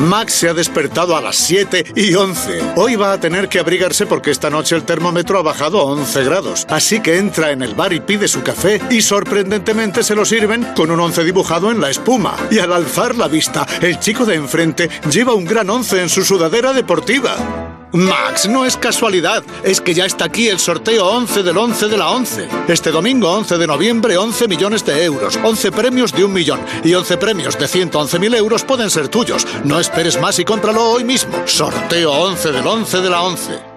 Max 0.00 0.34
se 0.34 0.48
ha 0.48 0.54
despertado 0.54 1.16
a 1.16 1.20
las 1.20 1.36
7 1.36 1.92
y 1.96 2.14
11. 2.14 2.72
Hoy 2.76 2.96
va 2.96 3.12
a 3.12 3.20
tener 3.20 3.48
que 3.48 3.58
abrigarse 3.58 4.06
porque 4.06 4.30
esta 4.30 4.50
noche 4.50 4.76
el 4.76 4.84
termómetro 4.84 5.38
ha 5.38 5.42
bajado 5.42 5.80
a 5.80 5.84
11 5.84 6.24
grados. 6.24 6.66
Así 6.68 7.00
que 7.00 7.16
entra 7.16 7.50
en 7.50 7.62
el 7.62 7.74
bar 7.74 7.92
y 7.92 8.00
pide 8.00 8.28
su 8.28 8.42
café 8.42 8.80
y 8.90 9.00
sorprendentemente 9.00 10.02
se 10.02 10.14
lo 10.14 10.24
sirven 10.24 10.64
con 10.76 10.90
un 10.90 11.00
11 11.00 11.24
dibujado 11.24 11.70
en 11.70 11.80
la 11.80 11.90
espuma. 11.90 12.36
Y 12.50 12.58
al 12.58 12.72
alzar 12.72 13.16
la 13.16 13.28
vista, 13.28 13.66
el 13.80 13.98
chico 13.98 14.24
de 14.26 14.34
enfrente 14.34 14.90
lleva 15.10 15.34
un 15.34 15.44
gran 15.44 15.68
11 15.70 16.02
en 16.02 16.08
su 16.08 16.24
sudadera 16.24 16.72
deportiva. 16.72 17.75
Max, 17.96 18.46
no 18.46 18.66
es 18.66 18.76
casualidad, 18.76 19.42
es 19.64 19.80
que 19.80 19.94
ya 19.94 20.04
está 20.04 20.26
aquí 20.26 20.48
el 20.48 20.58
sorteo 20.58 21.06
11 21.06 21.42
del 21.42 21.56
11 21.56 21.88
de 21.88 21.96
la 21.96 22.10
11. 22.10 22.48
Este 22.68 22.90
domingo 22.90 23.30
11 23.30 23.56
de 23.56 23.66
noviembre 23.66 24.18
11 24.18 24.48
millones 24.48 24.84
de 24.84 25.04
euros, 25.04 25.38
11 25.42 25.72
premios 25.72 26.12
de 26.12 26.24
un 26.24 26.32
millón 26.32 26.60
y 26.84 26.92
11 26.92 27.16
premios 27.16 27.58
de 27.58 27.66
111.000 27.66 28.36
euros 28.36 28.64
pueden 28.64 28.90
ser 28.90 29.08
tuyos. 29.08 29.46
No 29.64 29.80
esperes 29.80 30.20
más 30.20 30.38
y 30.38 30.44
cómpralo 30.44 30.90
hoy 30.90 31.04
mismo. 31.04 31.42
Sorteo 31.46 32.12
11 32.12 32.52
del 32.52 32.66
11 32.66 33.00
de 33.00 33.10
la 33.10 33.22
11. 33.22 33.75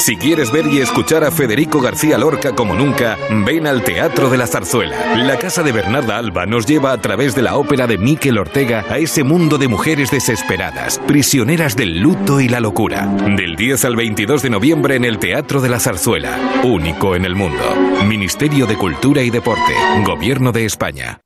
Si 0.00 0.16
quieres 0.16 0.50
ver 0.50 0.66
y 0.66 0.78
escuchar 0.78 1.24
a 1.24 1.30
Federico 1.30 1.78
García 1.78 2.16
Lorca 2.16 2.54
como 2.54 2.74
nunca, 2.74 3.18
ven 3.44 3.66
al 3.66 3.84
Teatro 3.84 4.30
de 4.30 4.38
la 4.38 4.46
Zarzuela. 4.46 5.14
La 5.14 5.38
casa 5.38 5.62
de 5.62 5.72
Bernarda 5.72 6.16
Alba 6.16 6.46
nos 6.46 6.64
lleva 6.64 6.92
a 6.92 7.00
través 7.02 7.34
de 7.34 7.42
la 7.42 7.56
ópera 7.56 7.86
de 7.86 7.98
Miquel 7.98 8.38
Ortega 8.38 8.82
a 8.88 8.96
ese 8.96 9.24
mundo 9.24 9.58
de 9.58 9.68
mujeres 9.68 10.10
desesperadas, 10.10 10.98
prisioneras 11.06 11.76
del 11.76 12.00
luto 12.00 12.40
y 12.40 12.48
la 12.48 12.60
locura. 12.60 13.06
Del 13.36 13.56
10 13.56 13.84
al 13.84 13.96
22 13.96 14.40
de 14.40 14.48
noviembre 14.48 14.96
en 14.96 15.04
el 15.04 15.18
Teatro 15.18 15.60
de 15.60 15.68
la 15.68 15.78
Zarzuela, 15.78 16.62
único 16.64 17.14
en 17.14 17.26
el 17.26 17.34
mundo. 17.34 17.62
Ministerio 18.06 18.66
de 18.66 18.76
Cultura 18.76 19.20
y 19.22 19.28
Deporte, 19.28 19.74
Gobierno 20.02 20.50
de 20.50 20.64
España. 20.64 21.20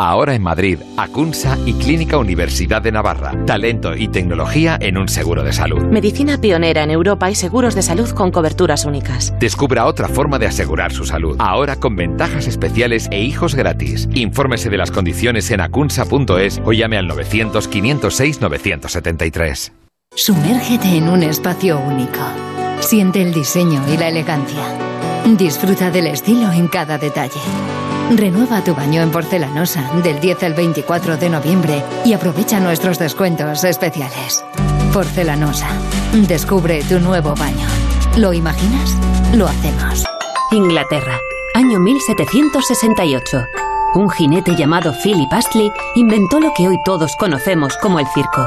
Ahora 0.00 0.34
en 0.34 0.40
Madrid, 0.40 0.78
Acunsa 0.96 1.58
y 1.66 1.74
Clínica 1.74 2.16
Universidad 2.16 2.80
de 2.80 2.90
Navarra. 2.90 3.34
Talento 3.44 3.94
y 3.94 4.08
tecnología 4.08 4.78
en 4.80 4.96
un 4.96 5.08
seguro 5.10 5.42
de 5.42 5.52
salud. 5.52 5.82
Medicina 5.82 6.40
pionera 6.40 6.82
en 6.84 6.90
Europa 6.90 7.30
y 7.30 7.34
seguros 7.34 7.74
de 7.74 7.82
salud 7.82 8.08
con 8.12 8.30
coberturas 8.30 8.86
únicas. 8.86 9.34
Descubra 9.38 9.84
otra 9.84 10.08
forma 10.08 10.38
de 10.38 10.46
asegurar 10.46 10.90
su 10.90 11.04
salud. 11.04 11.36
Ahora 11.38 11.76
con 11.76 11.96
ventajas 11.96 12.46
especiales 12.46 13.08
e 13.10 13.20
hijos 13.20 13.54
gratis. 13.54 14.08
Infórmese 14.14 14.70
de 14.70 14.78
las 14.78 14.90
condiciones 14.90 15.50
en 15.50 15.60
acunsa.es 15.60 16.62
o 16.64 16.72
llame 16.72 16.96
al 16.96 17.06
900 17.06 17.68
506 17.68 18.40
973. 18.40 19.72
Sumérgete 20.16 20.96
en 20.96 21.10
un 21.10 21.22
espacio 21.22 21.78
único. 21.78 22.20
Siente 22.80 23.20
el 23.20 23.34
diseño 23.34 23.82
y 23.92 23.98
la 23.98 24.08
elegancia. 24.08 24.64
Disfruta 25.36 25.90
del 25.90 26.06
estilo 26.06 26.50
en 26.52 26.68
cada 26.68 26.96
detalle. 26.96 27.89
Renueva 28.16 28.64
tu 28.64 28.74
baño 28.74 29.02
en 29.02 29.12
porcelanosa 29.12 29.88
del 30.02 30.18
10 30.18 30.42
al 30.42 30.54
24 30.54 31.16
de 31.16 31.30
noviembre 31.30 31.84
y 32.04 32.12
aprovecha 32.12 32.58
nuestros 32.58 32.98
descuentos 32.98 33.62
especiales. 33.62 34.44
Porcelanosa. 34.92 35.68
Descubre 36.26 36.82
tu 36.88 36.98
nuevo 36.98 37.36
baño. 37.36 37.66
¿Lo 38.16 38.32
imaginas? 38.32 38.96
Lo 39.32 39.46
hacemos. 39.46 40.04
Inglaterra, 40.50 41.16
año 41.54 41.78
1768. 41.78 43.44
Un 43.94 44.10
jinete 44.10 44.56
llamado 44.56 44.92
Philip 45.04 45.32
Astley 45.32 45.70
inventó 45.94 46.40
lo 46.40 46.52
que 46.54 46.66
hoy 46.66 46.78
todos 46.84 47.14
conocemos 47.14 47.76
como 47.76 48.00
el 48.00 48.06
circo. 48.08 48.44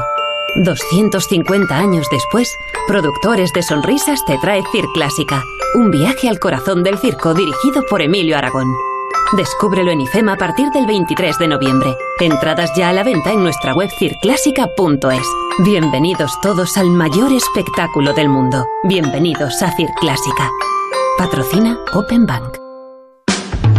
250 0.56 1.74
años 1.74 2.06
después, 2.10 2.54
Productores 2.86 3.50
de 3.54 3.62
Sonrisas 3.62 4.22
te 4.26 4.36
trae 4.38 4.62
Cir 4.72 4.84
Clásica, 4.92 5.42
un 5.74 5.90
viaje 5.90 6.28
al 6.28 6.38
corazón 6.38 6.82
del 6.82 6.98
circo 6.98 7.32
dirigido 7.32 7.82
por 7.88 8.02
Emilio 8.02 8.36
Aragón. 8.36 8.68
Descúbrelo 9.36 9.90
en 9.90 10.00
IFEMA 10.02 10.34
a 10.34 10.36
partir 10.36 10.70
del 10.70 10.86
23 10.86 11.38
de 11.38 11.48
noviembre. 11.48 11.96
Entradas 12.20 12.70
ya 12.76 12.88
a 12.88 12.92
la 12.92 13.02
venta 13.02 13.32
en 13.32 13.42
nuestra 13.42 13.74
web 13.74 13.90
circlásica.es. 13.98 15.26
Bienvenidos 15.64 16.32
todos 16.40 16.76
al 16.76 16.90
mayor 16.90 17.32
espectáculo 17.32 18.12
del 18.12 18.28
mundo. 18.28 18.66
Bienvenidos 18.84 19.62
a 19.62 19.70
Cir 19.72 19.88
Clásica. 20.00 20.50
Patrocina 21.18 21.78
Open 21.92 22.26
Bank. 22.26 22.63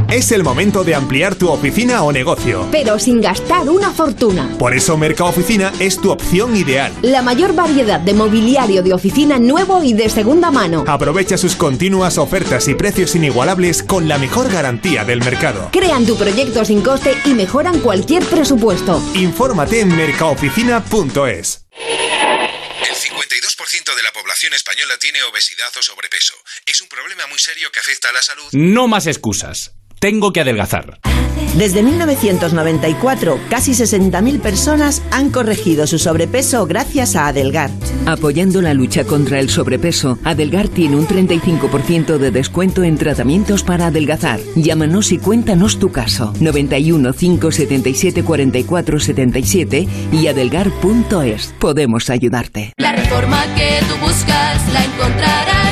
Es 0.10 0.32
el 0.32 0.44
momento 0.44 0.84
de 0.84 0.96
ampliar 0.96 1.36
tu 1.36 1.50
oficina 1.50 2.04
o 2.04 2.12
negocio. 2.12 2.68
pero 2.72 3.00
sin 3.00 3.22
gastar 3.22 3.70
una 3.70 3.92
fortuna. 3.92 4.56
Por 4.58 4.74
eso 4.76 4.98
Merca 4.98 5.26
Oficina 5.26 5.74
es 5.80 6.00
tu 6.00 6.12
opción 6.12 6.56
ideal. 6.56 6.94
La 7.02 7.22
mayor 7.22 7.54
variedad 7.54 8.00
de 8.00 8.14
mobiliario 8.14 8.82
de 8.84 8.94
oficina 8.94 9.40
nuevo 9.40 9.84
y 9.84 9.94
de 9.94 10.10
segunda 10.10 10.52
mano. 10.52 10.84
Aprovecha 10.88 11.38
sus 11.38 11.56
continuas 11.56 12.18
ofertas 12.18 12.68
y 12.68 12.76
precios 12.76 13.16
inigualables 13.16 13.84
con 13.84 14.08
la 14.08 14.18
mejor 14.18 14.52
garantía 14.52 15.04
del 15.04 15.20
mercado. 15.20 15.70
Crean 15.72 16.06
tu 16.06 16.16
proyecto 16.18 16.64
sin 16.66 16.82
coste 16.82 17.16
y 17.26 17.34
mejoran 17.34 17.80
cualquier 17.80 18.24
presupuesto. 18.26 19.02
Infórmate 19.16 19.82
en 19.82 19.96
mercaoficina.es. 19.96 21.66
El 22.88 22.96
52% 22.96 23.96
de 23.96 24.04
la 24.04 24.12
población 24.14 24.54
española 24.54 24.94
tiene 25.00 25.22
obesidad 25.24 25.68
o 25.78 25.82
sobrepeso. 25.82 26.36
Es 26.66 26.82
un 26.82 26.88
problema 26.88 27.26
muy 27.28 27.40
serio 27.40 27.70
que 27.72 27.80
afecta 27.80 28.10
a 28.10 28.14
la 28.14 28.22
salud. 28.22 28.46
No 28.52 28.88
más 28.88 29.08
excusas. 29.08 29.75
Tengo 30.06 30.32
que 30.32 30.42
adelgazar. 30.42 31.00
Desde 31.58 31.82
1994, 31.82 33.40
casi 33.50 33.72
60.000 33.72 34.40
personas 34.40 35.02
han 35.10 35.32
corregido 35.32 35.88
su 35.88 35.98
sobrepeso 35.98 36.68
gracias 36.68 37.16
a 37.16 37.26
Adelgar. 37.26 37.72
Apoyando 38.06 38.62
la 38.62 38.76
lucha 38.76 39.04
contra 39.04 39.40
el 39.40 39.50
sobrepeso, 39.50 40.20
Adelgar 40.24 40.68
tiene 40.68 40.96
un 40.96 41.08
35% 41.08 42.20
de 42.20 42.30
descuento 42.30 42.84
en 42.84 43.00
tratamientos 43.00 43.64
para 43.64 43.88
adelgazar. 43.88 44.40
Llámanos 44.56 45.12
y 45.12 45.18
cuéntanos 45.18 45.80
tu 45.80 45.92
caso. 45.92 46.36
91 46.40 47.12
577 47.12 48.24
44 48.24 49.00
77 49.00 49.88
y 50.12 50.28
adelgar.es. 50.28 51.56
Podemos 51.58 52.12
ayudarte. 52.12 52.74
La 52.78 52.92
reforma 52.92 53.44
que 53.56 53.80
tú 53.90 54.06
buscas 54.06 54.72
la 54.72 54.86
encontrarás 54.86 55.65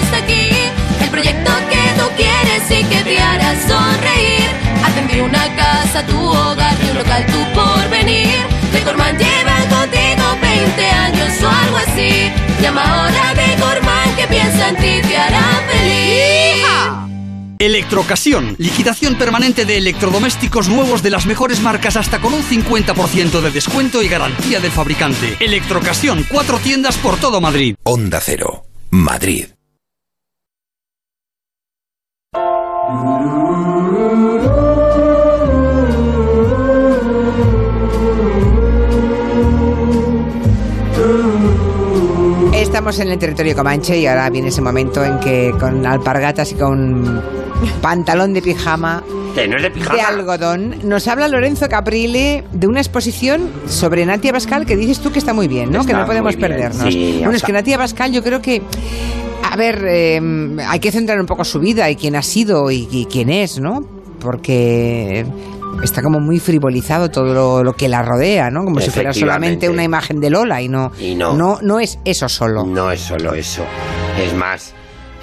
quieres 2.15 2.63
y 2.69 2.83
que 2.85 3.03
te 3.03 3.19
hará 3.19 3.55
sonreír. 3.67 4.49
Hacen 4.83 5.07
de 5.07 5.21
una 5.21 5.55
casa 5.55 6.05
tu 6.05 6.17
hogar 6.17 6.75
y 6.83 6.89
un 6.89 6.97
local 6.97 7.25
tu 7.25 7.59
porvenir. 7.59 8.39
Decorman 8.71 9.17
lleva 9.17 9.57
contigo 9.69 10.37
20 10.41 10.85
años 10.85 11.43
o 11.43 11.49
algo 11.49 11.77
así. 11.77 12.31
Llama 12.61 12.81
ahora 12.81 13.29
a 13.29 13.33
Decorman 13.33 14.15
que 14.15 14.27
piensa 14.27 14.69
en 14.69 14.75
ti 14.77 15.07
te 15.07 15.17
hará 15.17 15.61
feliz. 15.69 16.43
Electrocasión, 17.59 18.55
liquidación 18.57 19.15
permanente 19.15 19.63
de 19.63 19.77
electrodomésticos 19.77 20.67
nuevos 20.67 21.01
de 21.01 21.11
las 21.11 21.25
mejores 21.25 21.61
marcas 21.61 21.95
hasta 21.95 22.19
con 22.19 22.33
un 22.33 22.43
50% 22.43 23.39
de 23.39 23.51
descuento 23.51 24.03
y 24.03 24.09
garantía 24.09 24.59
del 24.59 24.71
fabricante. 24.71 25.37
Electrocasión, 25.39 26.25
cuatro 26.29 26.59
tiendas 26.59 26.97
por 26.97 27.15
todo 27.17 27.39
Madrid. 27.39 27.75
Onda 27.83 28.19
Cero, 28.21 28.65
Madrid. 28.89 29.45
Estamos 42.53 42.99
en 42.99 43.09
el 43.09 43.19
territorio 43.19 43.55
comanche 43.55 43.97
y 43.97 44.07
ahora 44.07 44.29
viene 44.29 44.47
ese 44.49 44.61
momento 44.61 45.03
en 45.03 45.19
que 45.19 45.53
con 45.59 45.85
alpargatas 45.85 46.51
y 46.51 46.55
con 46.55 47.21
pantalón 47.81 48.33
de 48.33 48.41
pijama 48.41 49.03
Que 49.35 49.47
no 49.47 49.57
es 49.57 49.63
de 49.63 49.71
pijama. 49.71 49.95
de 49.95 50.01
algodón 50.01 50.75
nos 50.83 51.07
habla 51.07 51.27
Lorenzo 51.27 51.67
Caprile 51.69 52.43
de 52.51 52.67
una 52.67 52.79
exposición 52.79 53.49
sobre 53.67 54.05
Natia 54.05 54.31
Bascal 54.31 54.65
que 54.65 54.75
dices 54.75 54.99
tú 54.99 55.11
que 55.11 55.19
está 55.19 55.33
muy 55.33 55.47
bien, 55.47 55.71
¿no? 55.71 55.85
que 55.85 55.93
no 55.93 56.05
podemos 56.05 56.35
perdernos. 56.35 56.91
sí, 56.91 57.17
bueno, 57.19 57.35
es 57.35 57.43
que 57.43 57.51
Natia 57.53 57.77
Bascal 57.77 58.11
yo 58.11 58.23
creo 58.23 58.41
que 58.41 58.61
a 59.43 59.55
ver, 59.55 59.83
eh, 59.87 60.19
hay 60.67 60.79
que 60.79 60.91
centrar 60.91 61.19
un 61.19 61.25
poco 61.25 61.43
su 61.43 61.59
vida 61.59 61.89
y 61.89 61.95
quién 61.95 62.15
ha 62.15 62.21
sido 62.21 62.71
y, 62.71 62.87
y 62.89 63.05
quién 63.05 63.29
es, 63.29 63.59
¿no? 63.59 63.81
Porque 64.19 65.25
está 65.83 66.01
como 66.01 66.19
muy 66.19 66.39
frivolizado 66.39 67.09
todo 67.09 67.33
lo, 67.33 67.63
lo 67.63 67.73
que 67.73 67.89
la 67.89 68.01
rodea, 68.01 68.49
¿no? 68.49 68.63
Como 68.63 68.79
si 68.79 68.89
fuera 68.89 69.13
solamente 69.13 69.69
una 69.69 69.83
imagen 69.83 70.19
de 70.19 70.29
Lola 70.29 70.61
y 70.61 70.69
no, 70.69 70.91
Y 70.99 71.15
no. 71.15 71.33
no, 71.33 71.59
no 71.61 71.79
es 71.79 71.99
eso 72.05 72.29
solo. 72.29 72.65
No 72.65 72.91
es 72.91 73.01
solo 73.01 73.33
eso. 73.33 73.63
Es 74.19 74.33
más, 74.33 74.73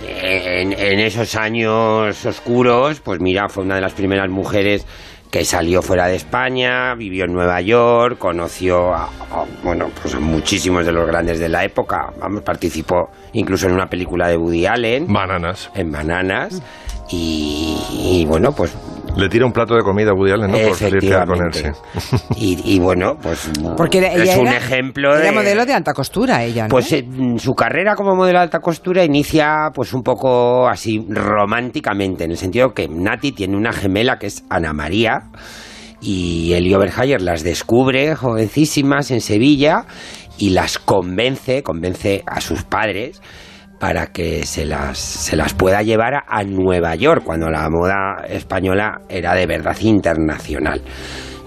en, 0.06 0.72
en 0.72 1.00
esos 1.00 1.34
años 1.36 2.24
oscuros, 2.26 3.00
pues 3.00 3.20
mira, 3.20 3.48
fue 3.48 3.64
una 3.64 3.76
de 3.76 3.80
las 3.80 3.92
primeras 3.92 4.28
mujeres 4.30 4.86
que 5.30 5.44
salió 5.44 5.80
fuera 5.80 6.06
de 6.08 6.16
España, 6.16 6.94
vivió 6.94 7.24
en 7.24 7.32
Nueva 7.32 7.60
York, 7.60 8.18
conoció 8.18 8.92
a, 8.92 9.04
a, 9.04 9.44
bueno, 9.62 9.88
pues 10.00 10.14
a 10.14 10.20
muchísimos 10.20 10.84
de 10.84 10.92
los 10.92 11.06
grandes 11.06 11.38
de 11.38 11.48
la 11.48 11.64
época. 11.64 12.12
Vamos, 12.18 12.42
participó 12.42 13.10
incluso 13.32 13.66
en 13.66 13.74
una 13.74 13.86
película 13.86 14.28
de 14.28 14.36
Woody 14.36 14.66
Allen. 14.66 15.06
Bananas. 15.06 15.70
En 15.74 15.92
Bananas. 15.92 16.60
Y, 17.12 17.76
y 17.92 18.24
bueno, 18.24 18.52
pues 18.52 18.76
Le 19.16 19.28
tira 19.28 19.44
un 19.44 19.52
plato 19.52 19.74
de 19.74 19.82
comida 19.82 20.10
a 20.10 20.14
Woody 20.14 20.32
Allen, 20.32 20.50
¿no? 20.50 20.58
Por 20.58 20.76
salirse 20.76 21.14
a 21.14 21.26
con 21.26 21.38
él, 21.44 21.52
sí. 21.52 21.64
y, 22.36 22.74
y 22.76 22.78
bueno, 22.78 23.16
pues 23.20 23.50
Porque 23.76 23.98
era- 23.98 24.08
es 24.12 24.22
ella 24.22 24.38
un 24.38 24.46
era- 24.48 24.56
ejemplo 24.56 25.14
de... 25.14 25.22
Era 25.22 25.32
modelo 25.32 25.66
de 25.66 25.74
alta 25.74 25.92
costura 25.92 26.42
ella, 26.44 26.64
¿no? 26.64 26.68
Pues 26.70 26.92
eh, 26.92 27.04
su 27.38 27.52
carrera 27.54 27.94
como 27.96 28.14
modelo 28.14 28.38
de 28.38 28.44
alta 28.44 28.60
costura 28.60 29.04
inicia 29.04 29.70
pues 29.74 29.92
un 29.92 30.02
poco 30.02 30.68
así 30.68 31.04
románticamente, 31.08 32.24
en 32.24 32.30
el 32.30 32.36
sentido 32.36 32.72
que 32.72 32.88
Nati 32.88 33.32
tiene 33.32 33.56
una 33.56 33.72
gemela 33.72 34.18
que 34.18 34.26
es 34.28 34.44
Ana 34.48 34.72
María 34.72 35.24
y 36.00 36.52
Eli 36.54 36.72
Oberhayer 36.72 37.20
las 37.20 37.42
descubre 37.42 38.14
jovencísimas 38.14 39.10
en 39.10 39.20
Sevilla 39.20 39.84
y 40.38 40.50
las 40.50 40.78
convence, 40.78 41.62
convence 41.62 42.22
a 42.26 42.40
sus 42.40 42.62
padres 42.62 43.20
para 43.80 44.08
que 44.12 44.44
se 44.46 44.64
las, 44.66 44.98
se 44.98 45.34
las 45.36 45.54
pueda 45.54 45.82
llevar 45.82 46.14
a, 46.14 46.24
a 46.28 46.44
Nueva 46.44 46.94
York, 46.94 47.22
cuando 47.24 47.50
la 47.50 47.68
moda 47.70 48.24
española 48.28 49.00
era 49.08 49.34
de 49.34 49.46
verdad 49.46 49.76
internacional. 49.80 50.80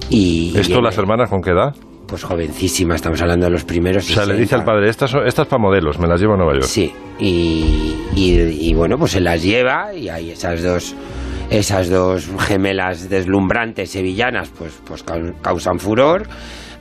Y, 0.10 0.54
¿Esto 0.58 0.80
y- 0.80 0.82
las 0.84 0.98
hermanas 0.98 1.30
con 1.30 1.42
qué 1.42 1.52
edad? 1.52 1.74
pues 2.06 2.26
jovencísima, 2.26 2.94
estamos 2.94 3.20
hablando 3.24 3.46
de 3.48 3.52
los 3.54 3.64
primeros. 3.64 4.04
O 4.04 4.14
sea, 4.14 4.24
le 4.26 4.34
60. 4.36 4.42
dice 4.42 4.56
al 4.56 4.64
padre, 4.66 4.90
estas 4.90 5.10
son, 5.10 5.26
estas 5.26 5.48
para 5.48 5.60
modelos, 5.62 5.98
me 5.98 6.08
las 6.08 6.20
llevo 6.20 6.34
a 6.34 6.38
Nueva 6.38 6.54
York. 6.54 6.66
Sí, 6.66 6.94
y, 7.18 7.96
y- 8.16 8.70
y 8.70 8.74
bueno, 8.76 8.98
pues 9.00 9.12
se 9.14 9.22
las 9.22 9.42
lleva 9.42 9.94
y 9.96 10.10
hay 10.10 10.32
esas 10.32 10.62
dos 10.62 10.96
esas 11.50 11.90
dos 11.90 12.30
gemelas 12.40 13.10
deslumbrantes 13.10 13.92
sevillanas 13.92 14.50
pues, 14.58 14.80
pues 14.86 15.04
cau- 15.06 15.34
causan 15.42 15.80
furor. 15.80 16.28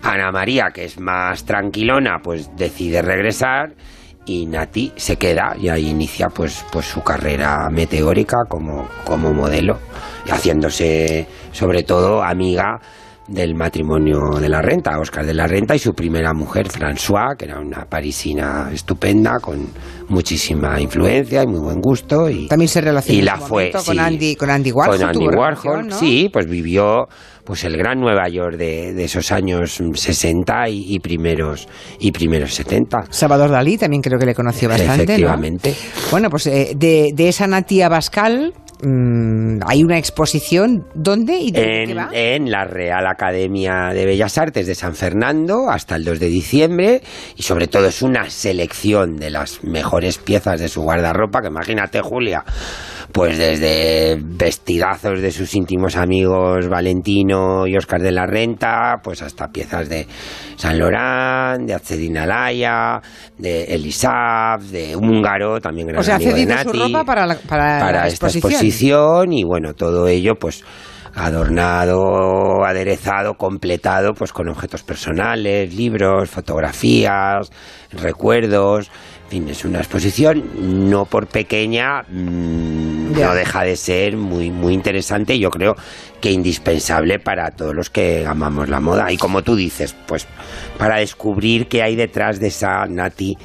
Ana 0.03 0.33
María, 0.33 0.71
que 0.75 0.85
es 0.85 0.99
más 1.01 1.45
tranquilona, 1.45 2.19
pues 2.23 2.51
decide 2.57 3.01
regresar 3.03 3.73
y 4.25 4.47
Nati 4.47 4.93
se 4.97 5.17
queda 5.17 5.55
y 5.59 5.69
ahí 5.69 5.89
inicia 5.89 6.29
pues, 6.29 6.65
pues 6.73 6.87
su 6.87 7.03
carrera 7.03 7.69
meteórica 7.71 8.39
como, 8.49 8.89
como 9.05 9.33
modelo, 9.33 9.79
y 10.27 10.31
haciéndose 10.31 11.27
sobre 11.51 11.83
todo 11.83 12.23
amiga 12.23 12.81
del 13.29 13.55
matrimonio 13.55 14.39
de 14.41 14.49
la 14.49 14.61
renta, 14.61 14.99
Oscar 14.99 15.25
de 15.25 15.33
la 15.35 15.47
Renta 15.47 15.75
y 15.75 15.79
su 15.79 15.95
primera 15.95 16.33
mujer, 16.35 16.69
François, 16.69 17.37
que 17.37 17.45
era 17.47 17.61
una 17.61 17.85
parisina 17.87 18.69
estupenda, 18.73 19.39
con 19.41 19.69
muchísima 20.09 20.81
influencia 20.81 21.43
y 21.43 21.47
muy 21.47 21.61
buen 21.61 21.81
gusto. 21.81 22.29
Y, 22.29 22.49
También 22.49 22.69
se 22.69 22.81
relacionó 22.81 23.19
y 23.19 23.23
la 23.23 23.37
fue, 23.39 23.71
con 23.71 23.81
sí, 23.83 23.99
Andy- 23.99 24.37
con 24.37 24.51
Andy 24.51 24.73
Warhol, 24.73 24.99
Con 24.99 25.09
Andy 25.09 25.27
Warhol, 25.29 25.55
relación, 25.77 25.89
¿no? 25.89 25.99
sí, 25.99 26.29
pues 26.33 26.47
vivió 26.47 27.07
pues 27.45 27.65
el 27.65 27.77
gran 27.77 27.99
Nueva 28.01 28.29
York 28.29 28.57
de, 28.57 28.93
de 28.95 29.05
esos 29.05 29.33
años 29.33 29.81
60 29.95 30.69
y, 30.69 30.95
y 30.95 30.99
primeros 31.01 31.67
y 31.99 32.13
primeros 32.13 32.55
70. 32.55 33.07
Salvador 33.11 33.51
Dalí 33.51 33.77
también 33.79 34.01
creo 34.03 34.19
que 34.19 34.27
le 34.27 34.35
conoció 34.35 34.69
bastante, 34.69 34.97
¿no? 34.97 35.03
Efectivamente. 35.03 35.75
Bueno, 36.11 36.29
pues 36.31 36.47
eh, 36.47 36.75
de, 36.77 37.11
de 37.15 37.29
esa 37.29 37.47
Natia 37.49 37.89
Bascal 37.89 38.53
mm, 38.83 39.61
hay 39.67 39.85
una 39.85 39.99
exposición. 39.99 40.87
¿Dónde 40.95 41.37
y 41.37 41.53
de 41.53 41.61
qué 41.63 41.83
en, 41.83 41.97
va? 41.97 42.11
en 42.13 42.51
la 42.51 42.65
Real 42.65 43.07
Academia 43.07 43.91
de 43.95 44.07
Bellas 44.07 44.39
Artes 44.39 44.67
de 44.67 44.75
San 44.75 44.95
Fernando 44.95 45.71
hasta 45.71 45.97
el 45.97 46.05
2 46.05 46.21
de 46.21 46.29
diciembre 46.29 47.03
y 47.37 47.43
sobre 47.43 47.69
todo 47.69 47.87
es 47.87 48.03
una 48.03 48.29
selección 48.31 49.17
de 49.17 49.31
las 49.31 49.65
mejores 49.65 50.19
piezas 50.19 50.61
de 50.61 50.69
su 50.69 50.83
guardarropa 50.83 51.41
que 51.41 51.49
imagínate 51.49 52.01
Julia 52.01 52.45
pues 53.13 53.39
desde 53.39 54.19
vestidazos 54.21 55.21
de 55.21 55.31
sus 55.31 55.55
íntimos 55.55 55.97
amigos 55.97 56.69
Valentino 56.69 57.67
y 57.67 57.77
Oscar 57.77 58.01
de 58.01 58.13
la 58.13 58.27
Renta 58.27 59.01
pues 59.03 59.23
hasta 59.23 59.49
piezas 59.49 59.89
de 59.89 60.07
San 60.57 60.79
Laurent 60.79 61.67
de 61.67 61.75
Accedina 61.75 62.23
Alaya 62.25 63.01
de 63.39 63.65
Elisab 63.65 64.61
de 64.61 64.97
Húngaro 64.97 65.61
también 65.61 65.89
gran 65.89 66.01
O 66.01 66.03
sea, 66.03 66.17
amigo 66.17 66.31
de 66.31 66.37
cedido 66.41 66.59
su 66.59 66.67
Nati 66.67 66.79
ropa 66.79 67.05
para 67.05 67.27
la, 67.27 67.35
para 67.35 67.79
para 67.79 68.01
la 68.03 68.07
esta 68.09 68.27
exposición. 68.27 68.53
exposición 68.53 69.33
y 69.33 69.45
bueno, 69.45 69.75
todo 69.75 70.09
ello 70.09 70.35
pues 70.37 70.65
adornado, 71.15 72.65
aderezado, 72.65 73.35
completado 73.35 74.15
pues 74.15 74.33
con 74.33 74.49
objetos 74.49 74.83
personales, 74.83 75.75
libros, 75.75 76.31
fotografías, 76.31 77.51
recuerdos, 77.93 78.91
fin, 79.33 79.49
es 79.49 79.65
una 79.65 79.79
exposición 79.79 80.89
no 80.91 81.07
por 81.07 81.27
pequeña, 81.27 82.03
mm, 82.03 83.13
no 83.19 83.35
deja 83.35 83.63
de 83.63 83.77
ser 83.77 84.15
muy 84.15 84.51
muy 84.51 84.75
interesante 84.75 85.35
y 85.35 85.41
yo 85.41 85.49
creo 85.49 85.75
que 86.21 86.31
indispensable 86.31 87.19
para 87.19 87.51
todos 87.51 87.75
los 87.75 87.89
que 87.89 88.27
amamos 88.27 88.69
la 88.69 88.79
moda. 88.79 89.11
Y 89.11 89.17
como 89.17 89.41
tú 89.41 89.57
dices, 89.57 89.97
pues 90.07 90.27
para 90.77 90.99
descubrir 90.99 91.67
qué 91.67 91.83
hay 91.83 91.97
detrás 91.97 92.41
de 92.41 92.49
esa 92.49 92.85
Nati 92.87 93.39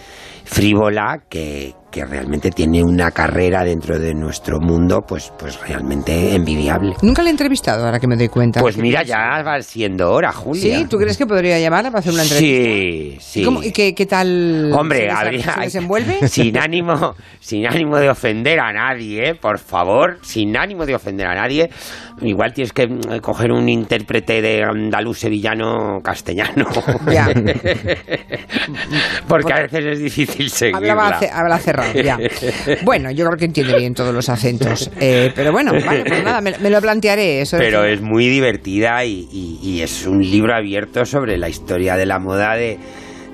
frívola 0.44 1.24
que, 1.30 1.74
que 1.92 2.04
realmente 2.06 2.52
tiene 2.52 2.84
una 2.84 3.12
carrera 3.12 3.64
dentro 3.64 3.98
de 3.98 4.14
nuestro 4.14 4.60
mundo 4.60 5.02
pues, 5.08 5.32
pues 5.40 5.60
realmente 5.62 6.36
envidiable. 6.36 6.94
Nunca 7.02 7.22
le 7.24 7.30
he 7.30 7.32
entrevistado, 7.32 7.86
ahora 7.86 8.00
que 8.00 8.08
me 8.08 8.18
doy 8.18 8.28
cuenta. 8.28 8.60
Pues 8.60 8.78
mira, 8.78 9.04
ya 9.04 9.42
va 9.42 9.62
siendo 9.62 10.12
hora, 10.12 10.34
Julia. 10.34 10.80
¿Sí? 10.80 10.86
¿Tú 10.90 10.98
crees 10.98 11.18
que 11.18 11.26
podría 11.26 11.58
llamarla 11.60 11.90
para 11.90 12.00
hacer 12.00 12.14
una 12.14 12.24
entrevista? 12.24 12.70
Sí, 12.70 13.18
sí. 13.22 13.42
¿Y, 13.42 13.46
cómo- 13.46 13.64
y 13.64 13.72
qué, 13.72 13.96
qué 13.96 14.06
tal 14.06 14.72
Hombre, 14.74 15.06
se, 15.06 15.12
habría- 15.12 15.54
se 15.54 15.60
desenvuelve? 15.62 16.18
Sin 16.28 16.58
ánimo, 16.58 17.16
sin 17.40 17.66
ánimo 17.66 17.98
de 17.98 18.10
ofender 18.10 18.60
a 18.60 18.74
nadie, 18.74 19.30
¿eh? 19.30 19.36
por 19.36 19.58
favor, 19.58 20.20
sin 20.24 20.58
ánimo 20.58 20.86
de 20.86 20.96
ofender 20.96 21.28
a 21.28 21.36
nadie. 21.36 21.70
Igual 22.22 22.52
tienes 22.54 22.74
que 22.74 22.88
mm, 22.88 23.20
coger 23.22 23.52
un 23.52 23.70
intérprete 23.70 24.42
de 24.42 24.64
andaluz 24.64 25.20
sevillano 25.20 26.00
castellano. 26.04 26.66
Ya. 27.12 27.28
Porque 29.28 29.54
a 29.54 29.62
veces 29.62 29.86
es 29.86 30.00
difícil 30.00 30.50
seguirla. 30.50 30.78
Hablaba, 30.94 31.20
ce- 31.20 31.30
habla 31.32 31.60
ya. 31.94 32.18
Bueno, 32.84 33.12
yo 33.12 33.26
creo 33.26 33.38
que 33.38 33.46
entiende 33.46 33.76
bien 33.78 33.94
todos 33.94 34.14
los 34.14 34.30
acentos. 34.30 34.90
Eh, 35.00 35.32
pero 35.36 35.52
bueno, 35.52 35.72
vale, 35.86 36.04
pues 36.06 36.24
nada, 36.26 36.42
me, 36.42 36.58
me 36.60 36.70
lo 36.70 36.82
plantearé. 36.82 37.42
Eso 37.42 37.58
Pero 37.58 37.84
es 37.86 38.02
muy 38.02 38.28
divertida 38.28 39.04
y, 39.06 39.28
y- 39.32 39.60
y 39.62 39.82
es 39.82 40.06
un 40.06 40.20
libro 40.22 40.56
abierto 40.56 41.06
sobre 41.06 41.38
la 41.38 41.50
historia 41.50 41.96
de 41.96 42.06
la 42.06 42.20
moda 42.20 42.56
de, 42.56 42.78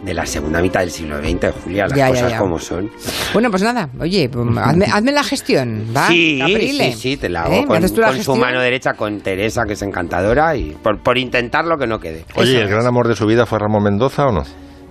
de 0.03 0.13
la 0.13 0.25
segunda 0.25 0.61
mitad 0.61 0.81
del 0.81 0.91
siglo 0.91 1.17
XX, 1.19 1.51
Julia, 1.63 1.87
las 1.87 1.97
Ya, 1.97 2.07
cosas 2.09 2.31
ya. 2.31 2.37
como 2.37 2.59
son. 2.59 2.89
Bueno, 3.33 3.49
pues 3.49 3.63
nada, 3.63 3.89
oye, 3.99 4.29
pues 4.29 4.45
hazme, 4.57 4.85
hazme 4.85 5.11
la 5.11 5.23
gestión, 5.23 5.87
¿va? 5.95 6.07
Sí, 6.07 6.37
Caprile. 6.39 6.91
sí, 6.93 6.99
sí, 6.99 7.17
te 7.17 7.29
la 7.29 7.43
hago 7.43 7.53
¿Eh? 7.53 7.61
¿Me 7.61 7.67
con, 7.67 7.81
la 7.81 7.87
su 8.09 8.15
gestión? 8.15 8.39
mano 8.39 8.61
derecha, 8.61 8.93
con 8.93 9.21
Teresa, 9.21 9.63
que 9.65 9.73
es 9.73 9.81
encantadora, 9.81 10.55
y 10.55 10.71
por, 10.83 10.99
por 11.01 11.17
intentar 11.17 11.65
lo 11.65 11.77
que 11.77 11.87
no 11.87 11.99
quede. 11.99 12.25
Oye, 12.35 12.53
¿y 12.53 12.55
¿el 12.57 12.67
gran 12.67 12.85
amor 12.85 13.07
de 13.07 13.15
su 13.15 13.25
vida 13.25 13.45
fue 13.45 13.59
Ramón 13.59 13.83
Mendoza 13.83 14.27
o 14.27 14.31
no? 14.31 14.43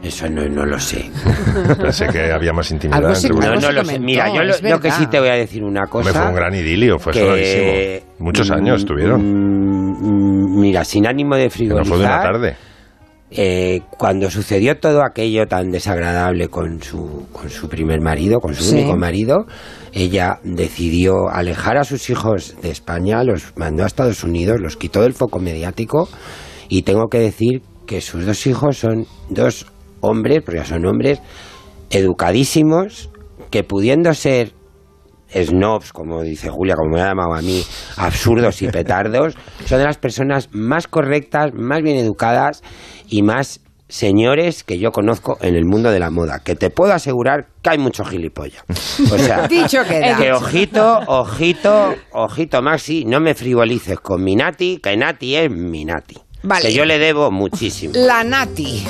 Eso 0.02 0.28
no, 0.28 0.44
no 0.48 0.66
lo 0.66 0.78
sé. 0.80 1.10
Pensé 1.80 2.06
que 2.08 2.32
había 2.32 2.52
más 2.52 2.70
intimidad 2.72 3.14
entre 3.14 3.30
No, 3.30 3.54
no 3.54 3.70
lo 3.72 3.84
sé. 3.84 3.98
Mira, 4.00 4.26
yo 4.34 4.42
lo, 4.42 4.58
yo 4.58 4.80
que 4.80 4.90
sí 4.90 5.06
te 5.06 5.20
voy 5.20 5.28
a 5.28 5.34
decir 5.34 5.62
una 5.62 5.86
cosa. 5.86 6.08
Hombre, 6.08 6.12
fue 6.22 6.28
un 6.30 6.34
gran 6.34 6.54
idilio, 6.54 6.98
fue 6.98 7.12
que-. 7.12 8.02
Muchos 8.18 8.50
años 8.50 8.82
mm, 8.82 8.86
tuvieron. 8.86 9.20
mm, 9.22 10.60
Mira, 10.60 10.84
sin 10.84 11.06
ánimo 11.06 11.36
de 11.36 11.48
Que 11.48 11.64
no 11.66 11.84
frivolizar. 11.84 11.86
fue 11.86 11.98
de 11.98 12.04
una 12.04 12.22
tarde. 12.22 12.56
eh, 13.30 13.80
cuando 13.96 14.28
sucedió 14.30 14.76
todo 14.78 15.02
aquello 15.04 15.46
tan 15.46 15.70
desagradable 15.70 16.48
con 16.48 16.82
su, 16.82 17.26
con 17.32 17.48
su 17.48 17.68
primer 17.68 18.00
marido, 18.00 18.40
con 18.40 18.54
su 18.54 18.64
Sí. 18.64 18.74
único 18.74 18.96
marido, 18.96 19.46
ella 19.92 20.38
decidió 20.42 21.28
alejar 21.30 21.78
a 21.78 21.84
sus 21.84 22.10
hijos 22.10 22.56
de 22.60 22.70
España, 22.70 23.22
los 23.24 23.56
mandó 23.56 23.84
a 23.84 23.86
Estados 23.86 24.24
Unidos, 24.24 24.58
los 24.60 24.76
quitó 24.76 25.02
del 25.02 25.14
foco 25.14 25.38
mediático 25.38 26.08
y 26.68 26.82
tengo 26.82 27.06
que 27.08 27.20
decir 27.20 27.62
que 27.86 28.00
sus 28.00 28.26
dos 28.26 28.46
hijos 28.46 28.78
son 28.78 29.06
dos 29.30 29.66
hombres, 30.02 30.42
porque 30.44 30.60
ya 30.60 30.66
son 30.66 30.84
hombres, 30.84 31.20
educadísimos, 31.90 33.10
que 33.50 33.64
pudiendo 33.64 34.12
ser 34.12 34.52
snobs, 35.34 35.92
como 35.92 36.22
dice 36.22 36.50
Julia, 36.50 36.74
como 36.76 36.96
me 36.96 37.00
ha 37.00 37.06
llamado 37.08 37.34
a 37.34 37.40
mí, 37.42 37.62
absurdos 37.96 38.60
y 38.62 38.68
petardos, 38.68 39.34
son 39.64 39.78
de 39.78 39.84
las 39.84 39.96
personas 39.98 40.48
más 40.52 40.86
correctas, 40.86 41.52
más 41.54 41.82
bien 41.82 41.96
educadas 41.96 42.62
y 43.08 43.22
más 43.22 43.60
señores 43.88 44.64
que 44.64 44.78
yo 44.78 44.90
conozco 44.90 45.36
en 45.42 45.54
el 45.54 45.66
mundo 45.66 45.90
de 45.90 46.00
la 46.00 46.10
moda, 46.10 46.40
que 46.42 46.54
te 46.54 46.70
puedo 46.70 46.94
asegurar 46.94 47.48
que 47.60 47.70
hay 47.70 47.78
mucho 47.78 48.04
gilipollas. 48.04 48.64
O 49.12 49.18
sea, 49.18 49.46
Dicho 49.48 49.84
queda. 49.86 50.16
que 50.16 50.32
ojito, 50.32 51.00
ojito, 51.06 51.94
ojito 52.12 52.62
Maxi, 52.62 53.04
no 53.04 53.20
me 53.20 53.34
frivolices 53.34 54.00
con 54.00 54.24
mi 54.24 54.34
Nati, 54.34 54.78
que 54.82 54.96
Nati 54.96 55.36
es 55.36 55.50
mi 55.50 55.84
Nati. 55.84 56.16
Vale. 56.42 56.66
Que 56.66 56.72
yo 56.72 56.86
le 56.86 56.98
debo 56.98 57.30
muchísimo. 57.30 57.92
La 57.94 58.24
Nati, 58.24 58.82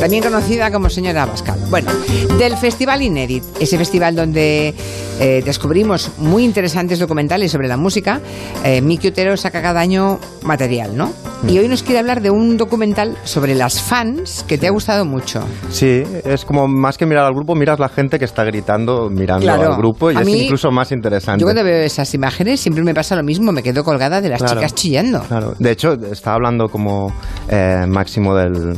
también 0.00 0.22
conocida 0.22 0.70
como 0.70 0.90
señora 0.90 1.26
Pascal. 1.26 1.58
Bueno, 1.70 1.90
del 2.38 2.56
Festival 2.56 3.02
Inédit, 3.02 3.42
ese 3.60 3.78
festival 3.78 4.14
donde 4.14 4.74
eh, 5.20 5.42
descubrimos 5.44 6.10
muy 6.18 6.44
interesantes 6.44 6.98
documentales 6.98 7.50
sobre 7.52 7.68
la 7.68 7.76
música, 7.76 8.20
eh, 8.64 8.80
Miki 8.82 9.08
Otero 9.08 9.36
saca 9.36 9.62
cada 9.62 9.80
año 9.80 10.18
material, 10.42 10.96
¿no? 10.96 11.06
Mm. 11.42 11.48
Y 11.48 11.58
hoy 11.58 11.68
nos 11.68 11.82
quiere 11.82 12.00
hablar 12.00 12.20
de 12.20 12.30
un 12.30 12.56
documental 12.56 13.16
sobre 13.24 13.54
las 13.54 13.80
fans 13.80 14.44
que 14.46 14.58
te 14.58 14.66
ha 14.66 14.70
gustado 14.70 15.04
mucho. 15.04 15.42
Sí, 15.70 16.02
es 16.24 16.44
como 16.44 16.68
más 16.68 16.98
que 16.98 17.06
mirar 17.06 17.24
al 17.24 17.32
grupo, 17.34 17.54
miras 17.54 17.78
la 17.78 17.88
gente 17.88 18.18
que 18.18 18.24
está 18.26 18.44
gritando 18.44 19.08
mirando 19.10 19.44
Claro. 19.46 19.72
al 19.72 19.78
grupo 19.78 20.10
y 20.10 20.16
es 20.16 20.24
mí- 20.26 20.42
incluso 20.44 20.70
más 20.70 20.92
interesante. 20.92 21.40
Yo 21.40 21.46
cuando 21.46 21.64
veo 21.64 21.82
esas 21.82 22.12
imágenes 22.14 22.60
siempre 22.60 22.82
me 22.84 22.94
pasa 22.94 23.16
lo 23.16 23.22
mismo, 23.22 23.52
me 23.52 23.62
quedo 23.62 23.84
colgada 23.84 24.20
de 24.20 24.28
las 24.30 24.38
Claro. 24.40 24.56
chicas 24.56 24.74
chillando. 24.74 25.20
Claro. 25.22 25.54
De 25.58 25.70
hecho, 25.70 25.92
estaba 26.10 26.36
hablando 26.36 26.68
como 26.68 27.12
eh, 27.48 27.84
Máximo 27.88 28.34
de 28.34 28.74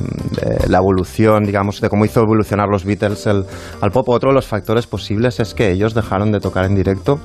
la 0.68 0.78
evolución, 0.78 1.15
digamos, 1.46 1.80
de 1.80 1.88
cómo 1.88 2.04
hizo 2.04 2.20
evolucionar 2.22 2.68
los 2.68 2.84
Beatles 2.84 3.26
el- 3.26 3.44
al 3.80 3.90
pop. 3.90 4.08
Otro 4.08 4.30
de 4.30 4.34
los 4.34 4.46
factores 4.46 4.86
posibles 4.86 5.40
es 5.40 5.54
que 5.54 5.70
ellos 5.70 5.94
dejaron 5.94 6.30
de 6.32 6.40
tocar 6.40 6.64
en 6.66 6.74
directo 6.74 7.18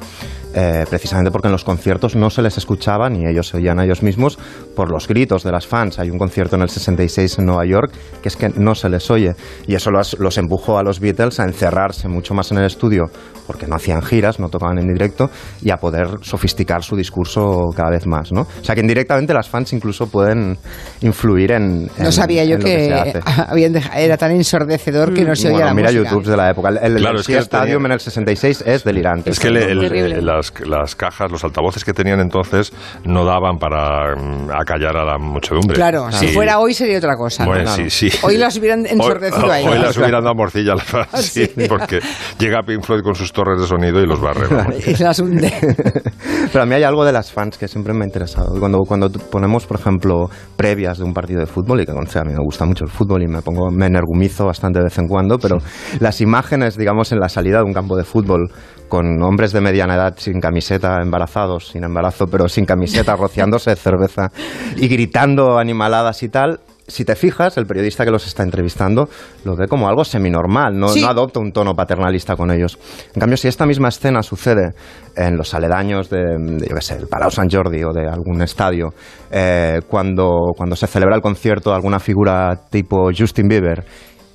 eh, 0.53 0.85
precisamente 0.89 1.31
porque 1.31 1.47
en 1.47 1.51
los 1.53 1.63
conciertos 1.63 2.15
no 2.15 2.29
se 2.29 2.41
les 2.41 2.57
escuchaba 2.57 3.09
ni 3.09 3.25
ellos 3.27 3.47
se 3.47 3.57
oían 3.57 3.79
a 3.79 3.85
ellos 3.85 4.03
mismos 4.03 4.37
por 4.75 4.91
los 4.91 5.07
gritos 5.07 5.43
de 5.43 5.51
las 5.51 5.65
fans. 5.67 5.99
Hay 5.99 6.09
un 6.09 6.17
concierto 6.17 6.55
en 6.55 6.63
el 6.63 6.69
66 6.69 7.39
en 7.39 7.45
Nueva 7.45 7.65
York 7.65 7.91
que 8.21 8.29
es 8.29 8.35
que 8.35 8.49
no 8.49 8.75
se 8.75 8.89
les 8.89 9.09
oye 9.11 9.33
y 9.67 9.75
eso 9.75 9.91
los, 9.91 10.17
los 10.19 10.37
empujó 10.37 10.77
a 10.77 10.83
los 10.83 10.99
Beatles 10.99 11.39
a 11.39 11.43
encerrarse 11.45 12.07
mucho 12.07 12.33
más 12.33 12.51
en 12.51 12.57
el 12.59 12.65
estudio 12.65 13.03
porque 13.47 13.67
no 13.67 13.75
hacían 13.75 14.01
giras, 14.01 14.39
no 14.39 14.49
tocaban 14.49 14.77
en 14.79 14.87
directo 14.93 15.29
y 15.61 15.71
a 15.71 15.77
poder 15.77 16.07
sofisticar 16.21 16.83
su 16.83 16.95
discurso 16.95 17.69
cada 17.75 17.89
vez 17.89 18.05
más, 18.07 18.31
¿no? 18.31 18.41
O 18.41 18.63
sea 18.63 18.75
que 18.75 18.81
indirectamente 18.81 19.33
las 19.33 19.49
fans 19.49 19.73
incluso 19.73 20.07
pueden 20.07 20.57
influir 21.01 21.51
en, 21.53 21.89
No 21.97 22.11
sabía 22.11 22.45
yo 22.45 22.55
en 22.55 22.59
lo 22.59 22.65
que, 22.65 23.19
habían 23.47 23.75
era 23.95 24.17
tan 24.17 24.31
ensordecedor 24.31 25.13
que 25.13 25.23
no 25.25 25.35
se 25.35 25.47
oía 25.47 25.53
bueno, 25.55 25.67
la 25.67 25.73
mira 25.73 25.91
música. 25.91 26.09
YouTube 26.09 26.29
de 26.31 26.37
la 26.37 26.49
época. 26.51 26.69
El, 26.69 26.77
el 26.77 26.95
Claro, 26.97 27.15
el 27.15 27.21
es 27.21 27.27
que 27.27 27.37
Stadium 27.37 27.83
tenía- 27.83 27.85
en 27.87 27.91
el 27.93 27.99
66 27.99 28.63
es 28.65 28.83
delirante. 28.83 29.29
Es 29.31 29.39
que 29.39 29.47
el- 29.49 29.57
el- 29.57 29.79
Terrible. 29.79 30.21
Las, 30.41 30.67
las 30.67 30.95
cajas, 30.95 31.31
los 31.31 31.43
altavoces 31.43 31.83
que 31.85 31.93
tenían 31.93 32.19
entonces 32.19 32.71
no 33.05 33.25
daban 33.25 33.57
para 33.57 34.15
mm, 34.15 34.49
acallar 34.51 34.97
a 34.97 35.05
la 35.05 35.17
muchedumbre. 35.17 35.75
Claro, 35.75 36.11
si 36.11 36.27
fuera 36.29 36.59
hoy 36.59 36.73
sería 36.73 36.97
otra 36.97 37.15
cosa. 37.15 37.45
Bueno, 37.45 37.63
¿no? 37.65 37.75
sí, 37.75 37.89
sí. 37.89 38.09
Hoy 38.23 38.37
las 38.37 38.57
hubieran 38.57 38.85
ensordecido 38.85 39.45
hoy, 39.45 39.51
a 39.51 39.59
ellas. 39.59 39.71
Hoy 39.73 39.79
las 39.79 39.97
hubieran 39.97 40.23
dado 40.23 40.35
morcilla 40.35 40.73
a 40.73 40.75
la 40.75 40.83
fans, 40.83 41.07
sí, 41.25 41.45
Sí. 41.45 41.65
porque 41.67 41.99
llega 42.39 42.61
Pink 42.63 42.83
Floyd 42.83 43.01
con 43.01 43.15
sus 43.15 43.31
torres 43.31 43.59
de 43.61 43.67
sonido 43.67 44.01
y 44.01 44.05
los 44.07 44.19
barre. 44.21 44.47
vamos. 44.47 44.87
Y 44.87 44.95
las 45.01 45.19
hunde. 45.19 45.51
Pero 46.51 46.63
a 46.63 46.65
mí 46.65 46.75
hay 46.75 46.83
algo 46.83 47.05
de 47.05 47.11
las 47.11 47.31
fans 47.31 47.57
que 47.57 47.67
siempre 47.67 47.93
me 47.93 48.03
ha 48.03 48.07
interesado. 48.07 48.59
Cuando, 48.59 48.79
cuando 48.79 49.09
ponemos, 49.09 49.65
por 49.65 49.79
ejemplo, 49.79 50.29
previas 50.55 50.97
de 50.97 51.03
un 51.03 51.13
partido 51.13 51.39
de 51.39 51.45
fútbol, 51.45 51.81
y 51.81 51.85
que 51.85 51.93
conste, 51.93 52.19
a 52.19 52.23
mí 52.23 52.31
me 52.33 52.43
gusta 52.43 52.65
mucho 52.65 52.83
el 52.85 52.89
fútbol 52.91 53.23
y 53.23 53.27
me 53.27 53.41
pongo, 53.41 53.69
me 53.71 53.85
energumizo 53.85 54.45
bastante 54.45 54.79
de 54.79 54.85
vez 54.85 54.97
en 54.97 55.07
cuando, 55.07 55.37
pero 55.37 55.57
las 55.99 56.19
imágenes, 56.21 56.77
digamos, 56.77 57.11
en 57.11 57.19
la 57.19 57.29
salida 57.29 57.57
de 57.59 57.63
un 57.63 57.73
campo 57.73 57.95
de 57.95 58.03
fútbol 58.03 58.49
con 58.91 59.23
hombres 59.23 59.53
de 59.53 59.61
mediana 59.61 59.95
edad 59.95 60.15
sin 60.17 60.41
camiseta, 60.41 61.01
embarazados, 61.01 61.69
sin 61.69 61.85
embarazo, 61.85 62.27
pero 62.27 62.49
sin 62.49 62.65
camiseta, 62.65 63.15
rociándose 63.15 63.69
de 63.69 63.75
cerveza 63.77 64.27
y 64.75 64.89
gritando 64.89 65.57
animaladas 65.57 66.21
y 66.23 66.27
tal, 66.27 66.59
si 66.89 67.05
te 67.05 67.15
fijas, 67.15 67.55
el 67.55 67.65
periodista 67.67 68.03
que 68.03 68.11
los 68.11 68.27
está 68.27 68.43
entrevistando 68.43 69.07
lo 69.45 69.55
ve 69.55 69.69
como 69.69 69.87
algo 69.87 70.03
seminormal, 70.03 70.77
no, 70.77 70.89
Sí. 70.89 70.99
no 70.99 71.07
adopta 71.07 71.39
un 71.39 71.53
tono 71.53 71.73
paternalista 71.73 72.35
con 72.35 72.51
ellos. 72.51 72.77
En 73.15 73.19
cambio, 73.21 73.37
si 73.37 73.47
esta 73.47 73.65
misma 73.65 73.87
escena 73.87 74.21
sucede 74.23 74.73
en 75.15 75.37
los 75.37 75.53
aledaños 75.53 76.09
de, 76.09 76.17
de, 76.37 76.67
yo 76.67 76.75
qué 76.75 76.81
sé, 76.81 76.95
el 76.97 77.07
Palau 77.07 77.31
Sant 77.31 77.49
Jordi 77.49 77.81
o 77.85 77.93
de 77.93 78.09
algún 78.09 78.41
estadio, 78.41 78.89
eh, 79.31 79.79
cuando, 79.87 80.51
cuando 80.57 80.75
se 80.75 80.85
celebra 80.87 81.15
el 81.15 81.21
concierto 81.21 81.69
de 81.69 81.77
alguna 81.77 82.01
figura 82.01 82.59
tipo 82.69 83.09
Justin 83.17 83.47
Bieber, 83.47 83.85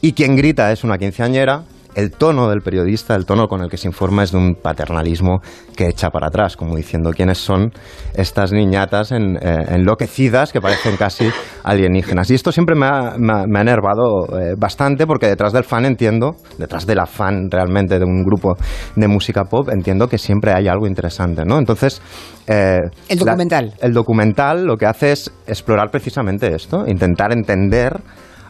y 0.01 0.15
quien 0.15 0.35
grita 0.35 0.73
es 0.73 0.83
una 0.83 0.97
quinceañera, 0.97 1.63
el 1.97 2.12
tono 2.12 2.49
del 2.49 2.61
periodista, 2.61 3.14
el 3.16 3.24
tono 3.26 3.49
con 3.49 3.62
el 3.62 3.68
que 3.68 3.76
se 3.76 3.88
informa 3.88 4.22
es 4.22 4.30
de 4.30 4.38
un 4.38 4.55
paternalismo 4.55 5.40
que 5.74 5.86
echa 5.88 6.11
para 6.11 6.28
atrás, 6.28 6.57
como 6.57 6.76
diciendo 6.76 7.11
quiénes 7.11 7.38
son 7.38 7.72
estas 8.14 8.53
niñatas 8.53 9.11
en- 9.12 9.36
eh, 9.36 9.64
enloquecidas 9.70 10.53
que 10.53 10.61
parecen 10.61 10.97
casi 10.97 11.28
alienígenas. 11.64 12.30
Y 12.30 12.34
esto 12.34 12.53
siempre 12.53 12.74
me 12.76 12.86
ha, 12.86 13.14
me 13.18 13.32
ha- 13.32 13.44
me 13.47 13.59
ha 13.59 13.62
enervado 13.62 14.26
eh, 14.38 14.55
bastante 14.57 15.07
porque 15.07 15.26
detrás 15.26 15.53
del 15.53 15.64
fan 15.64 15.84
entiendo, 15.86 16.36
detrás 16.59 16.86
de 16.86 16.94
la 16.94 17.07
fan 17.07 17.51
realmente 17.51 17.99
de 17.99 18.05
un 18.05 18.22
grupo 18.24 18.55
de 18.94 19.09
música 19.09 19.44
pop, 19.44 19.68
entiendo 19.72 20.07
que 20.09 20.18
siempre 20.18 20.53
hay 20.53 20.68
algo 20.68 20.86
interesante, 20.86 21.44
¿no? 21.44 21.59
Entonces... 21.59 22.01
eh, 22.47 22.78
El 23.09 23.18
la- 23.18 23.24
documental. 23.24 23.74
el 23.80 23.92
documental 23.92 24.64
lo 24.64 24.76
que 24.76 24.86
hace 24.86 25.12
es 25.12 25.32
explorar 25.47 25.90
precisamente 25.90 26.55
esto, 26.55 26.84
intentar 26.86 27.32
entender 27.32 27.92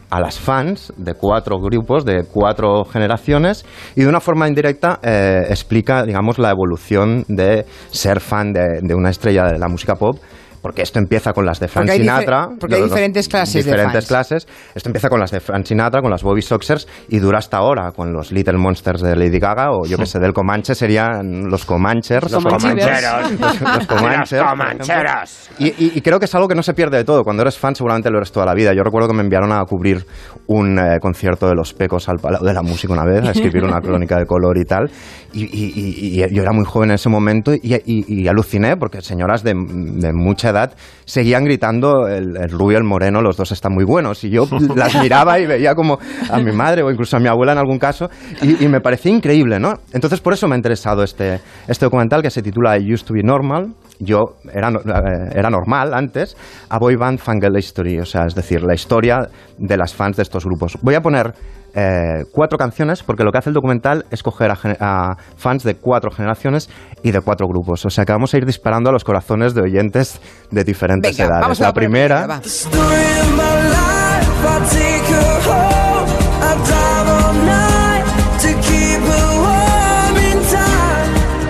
a 0.09 0.19
las 0.19 0.39
fans 0.39 0.93
de 0.97 1.13
cuatro 1.13 1.59
grupos, 1.59 2.05
de 2.05 2.23
cuatro 2.23 2.85
generaciones, 2.85 3.65
y 3.95 4.01
de 4.01 4.07
una 4.07 4.19
forma 4.19 4.47
indirecta 4.47 4.99
eh, 5.03 5.45
explica, 5.49 6.03
digamos, 6.03 6.39
la 6.39 6.51
evolución 6.51 7.25
de 7.27 7.65
ser 7.91 8.19
fan 8.19 8.53
de, 8.53 8.79
de 8.81 8.95
una 8.95 9.09
estrella 9.09 9.43
de 9.45 9.59
la 9.59 9.67
música 9.67 9.95
pop. 9.95 10.17
Porque 10.61 10.81
esto 10.81 10.99
empieza 10.99 11.33
con 11.33 11.45
las 11.45 11.59
de 11.59 11.67
Frank 11.67 11.85
Porque 11.87 11.99
Sinatra. 12.01 12.49
porque 12.59 12.75
hay 12.75 12.81
los- 12.81 12.89
los 12.89 12.95
diferentes 12.95 13.27
clases 13.27 13.65
de 13.65 13.71
Diferentes 13.71 13.93
fans. 14.05 14.07
clases. 14.07 14.47
Esto 14.75 14.89
empieza 14.89 15.09
con 15.09 15.19
las 15.19 15.31
de 15.31 15.39
Frank 15.39 15.65
Sinatra, 15.65 16.01
con 16.01 16.09
las 16.11 16.23
Bobby 16.23 16.41
Soxers, 16.41 16.87
y 17.09 17.19
dura 17.19 17.37
hasta 17.39 17.57
ahora 17.57 17.91
con 17.91 18.11
los 18.13 18.31
Little 18.31 18.57
Monsters 18.57 19.01
de 19.01 19.15
Lady 19.15 19.39
Gaga, 19.39 19.71
o 19.71 19.85
yo 19.85 19.97
que 19.97 20.05
sé, 20.05 20.19
del 20.19 20.33
Comanche 20.33 20.75
serían 20.75 21.49
los 21.49 21.65
Comanchers. 21.65 22.31
Los. 22.31 22.43
Comancheros. 22.43 23.31
Los, 23.39 23.61
los 23.61 23.75
Los 23.77 23.87
Comanchers, 23.87 24.31
ejemplo. 24.33 24.49
Comancheros. 24.49 25.49
Y, 25.59 25.67
y- 25.67 25.91
y 25.95 26.01
creo 26.01 26.19
que 26.19 26.25
es 26.25 26.35
algo 26.35 26.47
que 26.47 26.55
no 26.55 26.63
se 26.63 26.73
pierde 26.73 26.97
de 26.97 27.03
todo. 27.03 27.23
Cuando 27.23 27.41
eres 27.43 27.57
fan 27.57 27.75
seguramente 27.75 28.09
lo 28.09 28.17
eres 28.17 28.31
toda 28.31 28.45
la 28.45 28.53
vida. 28.53 28.73
Yo 28.73 28.83
recuerdo 28.83 29.07
que 29.07 29.13
me 29.15 29.21
enviaron 29.23 29.51
a 29.51 29.63
cubrir 29.65 30.05
un 30.47 30.77
eh, 30.79 30.97
concierto 31.01 31.47
de 31.47 31.55
Los 31.55 31.73
Pecos 31.73 32.07
al 32.09 32.17
Palau 32.17 32.43
de 32.43 32.53
la 32.53 32.61
Música 32.61 32.93
una 32.93 33.05
vez, 33.05 33.23
a 33.27 33.31
escribir 33.31 33.63
una 33.63 33.79
crónica 33.81 34.17
de 34.17 34.25
color 34.25 34.57
y 34.57 34.65
tal. 34.65 34.89
Y, 35.33 35.43
y- 35.43 35.73
y- 35.75 36.23
y 36.23 36.33
yo 36.33 36.41
era 36.41 36.51
muy 36.51 36.65
joven 36.65 36.89
en 36.89 36.95
ese 36.95 37.09
momento 37.09 37.53
y, 37.53 37.59
y- 37.85 38.05
y 38.07 38.27
aluciné 38.27 38.77
porque 38.77 39.01
señoras 39.01 39.43
de, 39.43 39.53
de 39.53 40.11
mucha 40.13 40.46
edad 40.49 40.73
seguían 41.05 41.45
gritando 41.45 42.07
el, 42.07 42.35
el 42.37 42.49
rubio, 42.49 42.77
el 42.77 42.83
moreno, 42.83 43.21
los 43.21 43.37
dos 43.37 43.51
están 43.51 43.73
muy 43.73 43.85
buenos. 43.85 44.23
Y 44.23 44.29
yo 44.29 44.47
las 44.75 44.95
miraba 45.01 45.39
y 45.39 45.45
veía 45.45 45.73
como 45.73 45.99
a 46.29 46.39
mi 46.39 46.51
madre 46.51 46.83
o 46.83 46.91
incluso 46.91 47.17
a 47.17 47.19
mi 47.19 47.27
abuela 47.27 47.53
en 47.53 47.59
algún 47.59 47.79
caso 47.79 48.09
y, 48.41 48.63
y 48.63 48.67
me 48.67 48.81
parecía 48.81 49.11
increíble, 49.11 49.59
¿no? 49.59 49.73
Entonces 49.93 50.19
por 50.21 50.33
eso 50.33 50.47
me 50.47 50.55
ha 50.55 50.57
interesado 50.57 51.03
este, 51.03 51.39
este 51.67 51.85
documental 51.85 52.21
que 52.21 52.29
se 52.29 52.41
titula 52.41 52.77
I 52.77 52.93
Used 52.93 53.05
to 53.05 53.13
Be 53.13 53.23
Normal. 53.23 53.73
Yo 53.99 54.35
era, 54.53 54.69
eh, 54.69 55.31
era 55.33 55.49
normal 55.49 55.93
antes, 55.93 56.37
a 56.69 56.77
Boy 56.77 56.95
Band 56.95 57.17
Fangirl 57.17 57.57
History, 57.57 57.99
o 57.99 58.05
sea, 58.05 58.25
es 58.27 58.35
decir, 58.35 58.61
la 58.61 58.75
historia 58.75 59.27
de 59.57 59.77
las 59.77 59.93
fans 59.95 60.17
de 60.17 60.23
estos 60.23 60.45
grupos. 60.45 60.77
Voy 60.81 60.93
a 60.93 61.01
poner 61.01 61.33
eh, 61.79 62.23
cuatro 62.31 62.57
canciones 62.57 63.03
porque 63.03 63.23
lo 63.23 63.31
que 63.31 63.37
hace 63.37 63.51
el 63.51 63.53
documental 63.53 64.05
es 64.09 64.23
coger 64.23 64.49
a, 64.51 65.15
fans 65.35 65.63
de 65.63 65.75
cuatro 65.75 66.09
generaciones 66.09 66.71
y 67.03 67.11
de 67.11 67.21
cuatro 67.21 67.47
grupos. 67.47 67.85
O 67.85 67.91
sea 67.91 68.03
que 68.03 68.11
vamos 68.11 68.33
a 68.33 68.37
ir 68.37 68.47
disparando 68.47 68.89
a 68.89 68.93
los 68.93 69.03
corazones 69.03 69.53
de 69.53 69.61
oyentes 69.61 70.19
de 70.49 70.63
diferentes 70.63 71.15
Venga, 71.15 71.29
edades. 71.29 71.41
vamos 71.43 71.61
a 71.61 71.63
la 71.65 71.73
por 71.73 71.83
el 71.83 71.89
primera... 71.89 72.41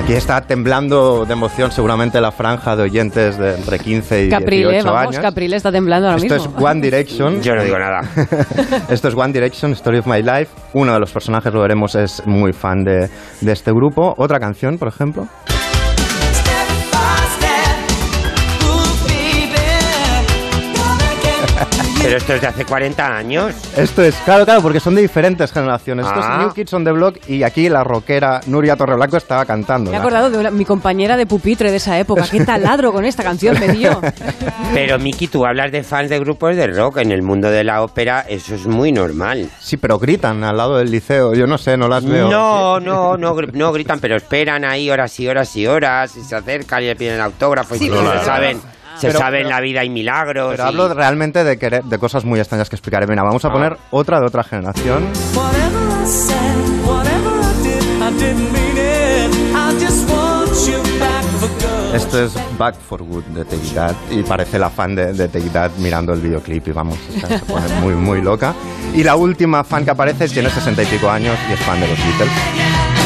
Aquí 0.07 0.15
está 0.15 0.39
temblando 0.39 1.25
de 1.25 1.33
emoción 1.33 1.69
seguramente 1.69 2.21
la 2.21 2.31
franja 2.31 2.77
de 2.77 2.83
oyentes 2.83 3.37
de 3.37 3.55
entre 3.55 3.77
15 3.77 4.27
y 4.27 4.29
Caprile, 4.29 4.69
18 4.69 4.85
vamos, 4.85 5.01
años. 5.01 5.19
Caprile 5.21 5.57
está 5.57 5.69
temblando 5.69 6.07
ahora 6.07 6.17
Esto 6.23 6.33
mismo. 6.33 6.57
es 6.57 6.63
One 6.63 6.79
Direction. 6.79 7.41
Yo 7.41 7.55
no 7.55 7.61
digo 7.65 7.77
nada. 7.77 7.99
Esto 8.89 9.09
es 9.09 9.15
One 9.15 9.33
Direction, 9.33 9.73
Story 9.73 9.97
of 9.97 10.07
My 10.07 10.21
Life. 10.21 10.47
Uno 10.71 10.93
de 10.93 11.01
los 11.01 11.11
personajes, 11.11 11.53
lo 11.53 11.59
veremos, 11.59 11.93
es 11.95 12.25
muy 12.25 12.53
fan 12.53 12.85
de, 12.85 13.09
de 13.41 13.51
este 13.51 13.73
grupo. 13.73 14.15
Otra 14.17 14.39
canción, 14.39 14.77
por 14.77 14.87
ejemplo. 14.87 15.27
Pero 22.03 22.17
esto 22.19 22.33
es 22.35 22.41
de 22.41 22.47
hace 22.47 22.63
40 22.63 23.17
años. 23.17 23.53
Esto 23.75 24.01
es, 24.01 24.15
claro, 24.23 24.45
claro, 24.45 24.61
porque 24.61 24.79
son 24.79 24.95
de 24.95 25.01
diferentes 25.01 25.51
generaciones. 25.51 26.05
Esto 26.05 26.19
Ah. 26.23 26.33
es 26.33 26.39
New 26.45 26.53
Kids 26.53 26.73
on 26.73 26.85
the 26.85 26.91
Block 26.91 27.17
y 27.27 27.43
aquí 27.43 27.67
la 27.67 27.83
rockera 27.83 28.39
Nuria 28.47 28.77
Torreblanco 28.77 29.17
estaba 29.17 29.43
cantando. 29.45 29.91
Me 29.91 29.97
he 29.97 29.99
acordado 29.99 30.29
de 30.29 30.37
una- 30.37 30.51
mi 30.51 30.63
compañera 30.63 31.17
de 31.17 31.25
pupitre 31.25 31.69
de 31.69 31.77
esa 31.77 31.99
época. 31.99 32.23
¿Qué 32.31 32.45
taladro 32.45 32.93
con 32.93 33.03
esta 33.03 33.23
canción 33.23 33.59
me 33.59 33.69
dio? 33.69 33.99
Pero 34.73 34.99
Miki, 34.99 35.27
tú 35.27 35.45
hablas 35.45 35.71
de 35.71 35.83
fans 35.83 36.09
de 36.09 36.19
grupos 36.19 36.55
de 36.55 36.67
rock. 36.67 36.97
En 36.97 37.11
el 37.11 37.23
mundo 37.23 37.49
de 37.49 37.63
la 37.65 37.81
ópera 37.81 38.21
eso 38.29 38.55
es 38.55 38.65
muy 38.67 38.91
normal. 38.93 39.49
Sí, 39.59 39.75
pero 39.75 39.99
gritan 39.99 40.43
al 40.45 40.55
lado 40.55 40.77
del 40.77 40.89
liceo. 40.89 41.33
Yo 41.33 41.45
no 41.45 41.57
sé, 41.57 41.75
no 41.75 41.89
las 41.89 42.05
veo. 42.05 42.29
No, 42.29 42.79
no, 42.79 43.17
no, 43.17 43.35
gri- 43.35 43.51
no 43.53 43.73
gritan, 43.73 43.99
pero 43.99 44.15
esperan 44.15 44.63
ahí 44.63 44.89
horas 44.89 45.19
y 45.19 45.27
horas 45.27 45.53
y 45.57 45.67
horas 45.67 46.15
y 46.15 46.21
se 46.21 46.35
acercan 46.35 46.83
y 46.83 46.85
le 46.85 46.95
piden 46.95 47.19
autógrafo 47.19 47.75
y 47.75 47.79
Sí, 47.79 47.85
se 47.89 47.91
pero- 47.91 48.23
saben, 48.23 48.61
se 48.99 49.07
Pero- 49.07 49.19
saben 49.19 49.43
pero- 49.43 49.49
la 49.55 49.61
vida 49.61 49.83
y 49.83 49.89
milagros. 49.89 50.51
Pero 50.51 50.63
y- 50.63 50.67
hablo 50.67 50.93
realmente 50.93 51.43
de, 51.43 51.57
querer- 51.57 51.83
de 51.83 51.97
cosas 51.99 52.25
muy 52.25 52.39
extrañas 52.39 52.69
que 52.69 52.75
explicaré. 52.75 53.07
Mira, 53.07 53.23
vamos 53.23 53.43
a 53.45 53.47
Ah. 53.49 53.51
poner 53.53 53.77
otra 53.91 54.19
de 54.19 54.25
otra 54.27 54.43
generación. 54.43 55.07
Esto 61.93 62.23
es 62.23 62.33
Back 62.57 62.75
for 62.75 63.01
Good 63.03 63.23
de 63.25 63.45
Take 63.45 63.69
That 63.73 63.95
y 64.11 64.21
parece 64.23 64.59
la 64.59 64.69
fan 64.69 64.95
de, 64.95 65.13
de 65.13 65.27
Take 65.27 65.49
That 65.49 65.71
mirando 65.79 66.13
el 66.13 66.21
videoclip 66.21 66.67
y 66.67 66.71
vamos, 66.71 66.97
se 67.27 67.39
pone 67.39 67.67
muy, 67.81 67.93
muy 67.95 68.21
loca. 68.21 68.53
Y 68.93 69.03
la 69.03 69.15
última 69.15 69.63
fan 69.63 69.83
que 69.83 69.91
aparece 69.91 70.27
tiene 70.29 70.49
sesenta 70.49 70.83
y 70.83 70.85
pico 70.85 71.09
años 71.09 71.37
y 71.49 71.53
es 71.53 71.59
fan 71.61 71.79
de 71.79 71.87
los 71.87 71.97
Beatles. 71.97 72.96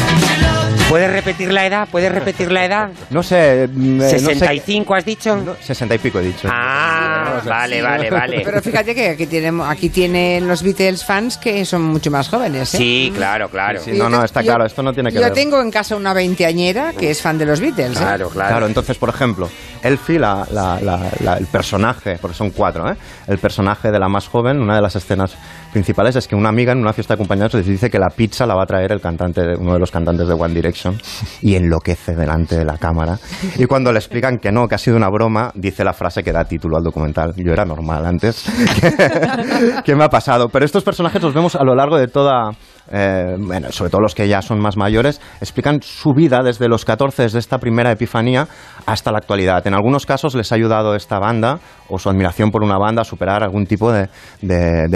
¿Puedes 0.92 1.10
repetir 1.10 1.50
la 1.50 1.64
edad? 1.64 1.88
¿Puedes 1.90 2.12
repetir 2.12 2.52
la 2.52 2.66
edad? 2.66 2.90
No 3.08 3.22
sé... 3.22 3.66
mm, 3.72 4.02
eh, 4.02 4.18
no 4.20 4.28
sé- 4.28 4.38
¿65 4.38 4.98
has 4.98 5.04
dicho? 5.06 5.56
Sesenta 5.62 5.94
y 5.94 5.98
pico 5.98 6.18
he 6.20 6.22
dicho. 6.24 6.48
Ah, 6.52 7.40
vale, 7.46 7.80
vale, 7.80 8.10
vale. 8.10 8.42
Pero 8.44 8.60
fíjate 8.60 8.94
que 8.94 9.08
aquí, 9.08 9.26
tenemos, 9.26 9.66
aquí 9.70 9.88
tienen 9.88 10.46
los 10.46 10.62
Beatles 10.62 11.02
fans 11.02 11.38
que 11.38 11.64
son 11.64 11.80
mucho 11.80 12.10
más 12.10 12.28
jóvenes. 12.28 12.74
¿eh? 12.74 12.76
Sí, 12.76 13.12
claro, 13.16 13.48
claro. 13.48 13.80
Sí, 13.80 13.92
no, 13.92 14.10
no, 14.10 14.22
está 14.22 14.42
Yo- 14.42 14.48
claro, 14.48 14.66
esto 14.66 14.82
no 14.82 14.92
tiene 14.92 15.08
que 15.10 15.16
Yo 15.16 15.22
ver. 15.22 15.32
tengo 15.32 15.62
en 15.62 15.70
casa 15.70 15.96
una 15.96 16.12
veinteañera 16.12 16.92
que 16.92 17.10
es 17.10 17.22
fan 17.22 17.38
de 17.38 17.46
los 17.46 17.60
Beatles. 17.60 17.98
¿eh? 17.98 18.24
Claro, 18.30 18.66
entonces, 18.66 18.98
por 18.98 19.08
ejemplo, 19.08 19.48
Elfie, 19.82 20.18
la, 20.18 20.46
la- 20.50 20.78
la- 20.78 21.10
la- 21.20 21.38
el 21.38 21.46
personaje, 21.46 22.18
porque 22.20 22.36
son 22.36 22.50
cuatro, 22.50 22.90
¿eh? 22.90 22.96
el 23.28 23.38
personaje 23.38 23.90
de 23.90 23.98
la 23.98 24.08
más 24.10 24.28
joven, 24.28 24.60
una 24.60 24.76
de 24.76 24.82
las 24.82 24.94
escenas 24.94 25.36
principales 25.72 26.14
es 26.16 26.28
que 26.28 26.36
una 26.36 26.50
amiga 26.50 26.72
en 26.72 26.78
una 26.78 26.92
fiesta 26.92 27.14
de 27.14 27.18
cumpleaños 27.18 27.54
les 27.54 27.66
dice 27.66 27.90
que 27.90 27.98
la 27.98 28.08
pizza 28.08 28.46
la 28.46 28.54
va 28.54 28.62
a 28.62 28.66
traer 28.66 28.92
el 28.92 29.00
cantante, 29.00 29.56
uno 29.58 29.72
de 29.74 29.78
los 29.78 29.90
cantantes 29.90 30.28
de 30.28 30.34
One 30.34 30.54
Direction, 30.54 30.96
y 31.40 31.54
enloquece 31.54 32.14
delante 32.14 32.56
de 32.56 32.64
la 32.64 32.78
cámara. 32.78 33.18
Y 33.56 33.64
cuando 33.66 33.92
le 33.92 33.98
explican 33.98 34.38
que 34.38 34.52
no, 34.52 34.68
que 34.68 34.74
ha 34.74 34.78
sido 34.78 34.96
una 34.96 35.08
broma, 35.08 35.50
dice 35.54 35.84
la 35.84 35.92
frase 35.92 36.22
que 36.22 36.32
da 36.32 36.44
título 36.44 36.76
al 36.76 36.84
documental. 36.84 37.34
Yo 37.36 37.52
era 37.52 37.64
normal 37.64 38.06
antes. 38.06 38.44
¿Qué 39.84 39.94
me 39.96 40.04
ha 40.04 40.08
pasado? 40.08 40.48
Pero 40.48 40.64
estos 40.64 40.84
personajes 40.84 41.22
los 41.22 41.34
vemos 41.34 41.56
a 41.56 41.64
lo 41.64 41.74
largo 41.74 41.96
de 41.96 42.08
toda, 42.08 42.50
eh, 42.92 43.36
bueno, 43.38 43.72
sobre 43.72 43.90
todo 43.90 44.02
los 44.02 44.14
que 44.14 44.28
ya 44.28 44.42
son 44.42 44.60
más 44.60 44.76
mayores, 44.76 45.20
explican 45.40 45.80
su 45.82 46.12
vida 46.12 46.42
desde 46.42 46.68
los 46.68 46.84
14, 46.84 47.22
desde 47.22 47.38
esta 47.38 47.58
primera 47.58 47.90
epifanía 47.90 48.46
hasta 48.84 49.10
la 49.10 49.18
actualidad. 49.18 49.66
En 49.66 49.74
algunos 49.74 50.04
casos 50.04 50.34
les 50.34 50.52
ha 50.52 50.56
ayudado 50.56 50.94
esta 50.94 51.18
banda 51.18 51.58
o 51.88 51.98
su 51.98 52.10
admiración 52.10 52.50
por 52.50 52.62
una 52.62 52.78
banda 52.78 53.02
a 53.02 53.04
superar 53.04 53.42
algún 53.42 53.64
tipo 53.64 53.90
de, 53.92 54.08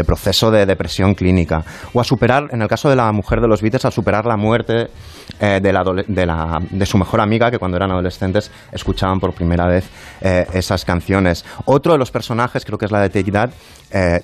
proceso 0.06 0.50
de 0.50 0.66
depresión 0.66 1.14
clínica 1.14 1.64
o 1.94 2.00
a 2.00 2.04
superar, 2.04 2.44
en 2.52 2.60
el 2.62 2.68
caso 2.68 2.90
de 2.90 2.96
la 2.96 3.10
mujer 3.12 3.40
de 3.40 3.48
los 3.48 3.62
Beatles, 3.62 3.84
a 3.86 3.90
superar 3.90 4.26
la 4.26 4.36
muerte 4.36 4.88
eh, 5.40 5.60
de, 5.62 6.86
su 6.86 6.98
mejor 6.98 7.20
amiga 7.20 7.50
que 7.50 7.58
cuando 7.58 7.76
eran 7.78 7.90
adolescentes 7.90 8.50
escuchaban 8.72 9.20
por 9.20 9.32
primera 9.32 9.66
vez 9.66 9.88
eh, 10.20 10.46
esas 10.52 10.84
canciones. 10.84 11.44
Otro 11.64 11.92
de 11.92 11.98
los 11.98 12.10
personajes, 12.10 12.64
creo 12.64 12.78
que 12.78 12.84
es 12.84 12.92
la 12.92 13.00
de 13.00 13.08
Take 13.08 13.32
That, 13.32 13.50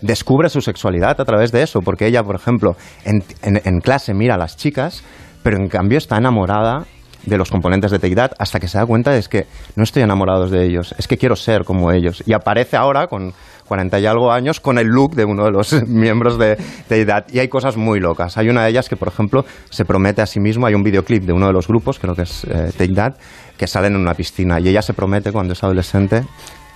descubre 0.02 0.50
su 0.50 0.60
sexualidad 0.60 1.18
a 1.18 1.24
través 1.24 1.50
de 1.52 1.62
eso, 1.62 1.80
porque 1.80 2.06
ella, 2.06 2.22
por 2.22 2.36
ejemplo, 2.36 2.76
en, 3.04 3.22
en- 3.42 3.61
en 3.64 3.80
clase 3.80 4.14
mira 4.14 4.34
a 4.34 4.38
las 4.38 4.56
chicas, 4.56 5.02
pero 5.42 5.56
en 5.56 5.68
cambio 5.68 5.98
está 5.98 6.16
enamorada 6.16 6.84
de 7.26 7.38
los 7.38 7.50
componentes 7.50 7.90
de 7.90 7.98
Take 7.98 8.16
That 8.16 8.32
hasta 8.38 8.58
que 8.58 8.68
se 8.68 8.78
da 8.78 8.86
cuenta 8.86 9.12
de 9.12 9.22
que 9.22 9.46
no 9.76 9.84
estoy 9.84 10.02
enamorado 10.02 10.48
de 10.48 10.66
ellos, 10.66 10.94
es 10.98 11.06
que 11.06 11.16
quiero 11.16 11.36
ser 11.36 11.64
como 11.64 11.92
ellos. 11.92 12.22
Y 12.26 12.32
aparece 12.32 12.76
ahora 12.76 13.06
con 13.06 13.32
40 13.68 14.00
y 14.00 14.06
algo 14.06 14.32
años 14.32 14.60
con 14.60 14.78
el 14.78 14.88
look 14.88 15.14
de 15.14 15.24
uno 15.24 15.44
de 15.44 15.50
los 15.50 15.72
miembros 15.86 16.38
de, 16.38 16.56
de 16.88 17.00
edad. 17.00 17.24
Y 17.32 17.38
hay 17.38 17.48
cosas 17.48 17.76
muy 17.76 18.00
locas. 18.00 18.36
Hay 18.36 18.48
una 18.48 18.64
de 18.64 18.70
ellas 18.70 18.88
que, 18.88 18.96
por 18.96 19.08
ejemplo, 19.08 19.44
se 19.70 19.84
promete 19.84 20.20
a 20.20 20.26
sí 20.26 20.40
mismo, 20.40 20.66
hay 20.66 20.74
un 20.74 20.82
videoclip 20.82 21.24
de 21.24 21.32
uno 21.32 21.46
de 21.46 21.52
los 21.52 21.68
grupos, 21.68 21.98
creo 21.98 22.14
que 22.14 22.22
es 22.22 22.44
eh, 22.44 22.72
Take 22.76 22.94
That, 22.94 23.14
que 23.56 23.66
salen 23.66 23.94
en 23.94 24.00
una 24.00 24.14
piscina 24.14 24.60
y 24.60 24.68
ella 24.68 24.82
se 24.82 24.92
promete 24.92 25.32
cuando 25.32 25.52
es 25.52 25.62
adolescente 25.62 26.24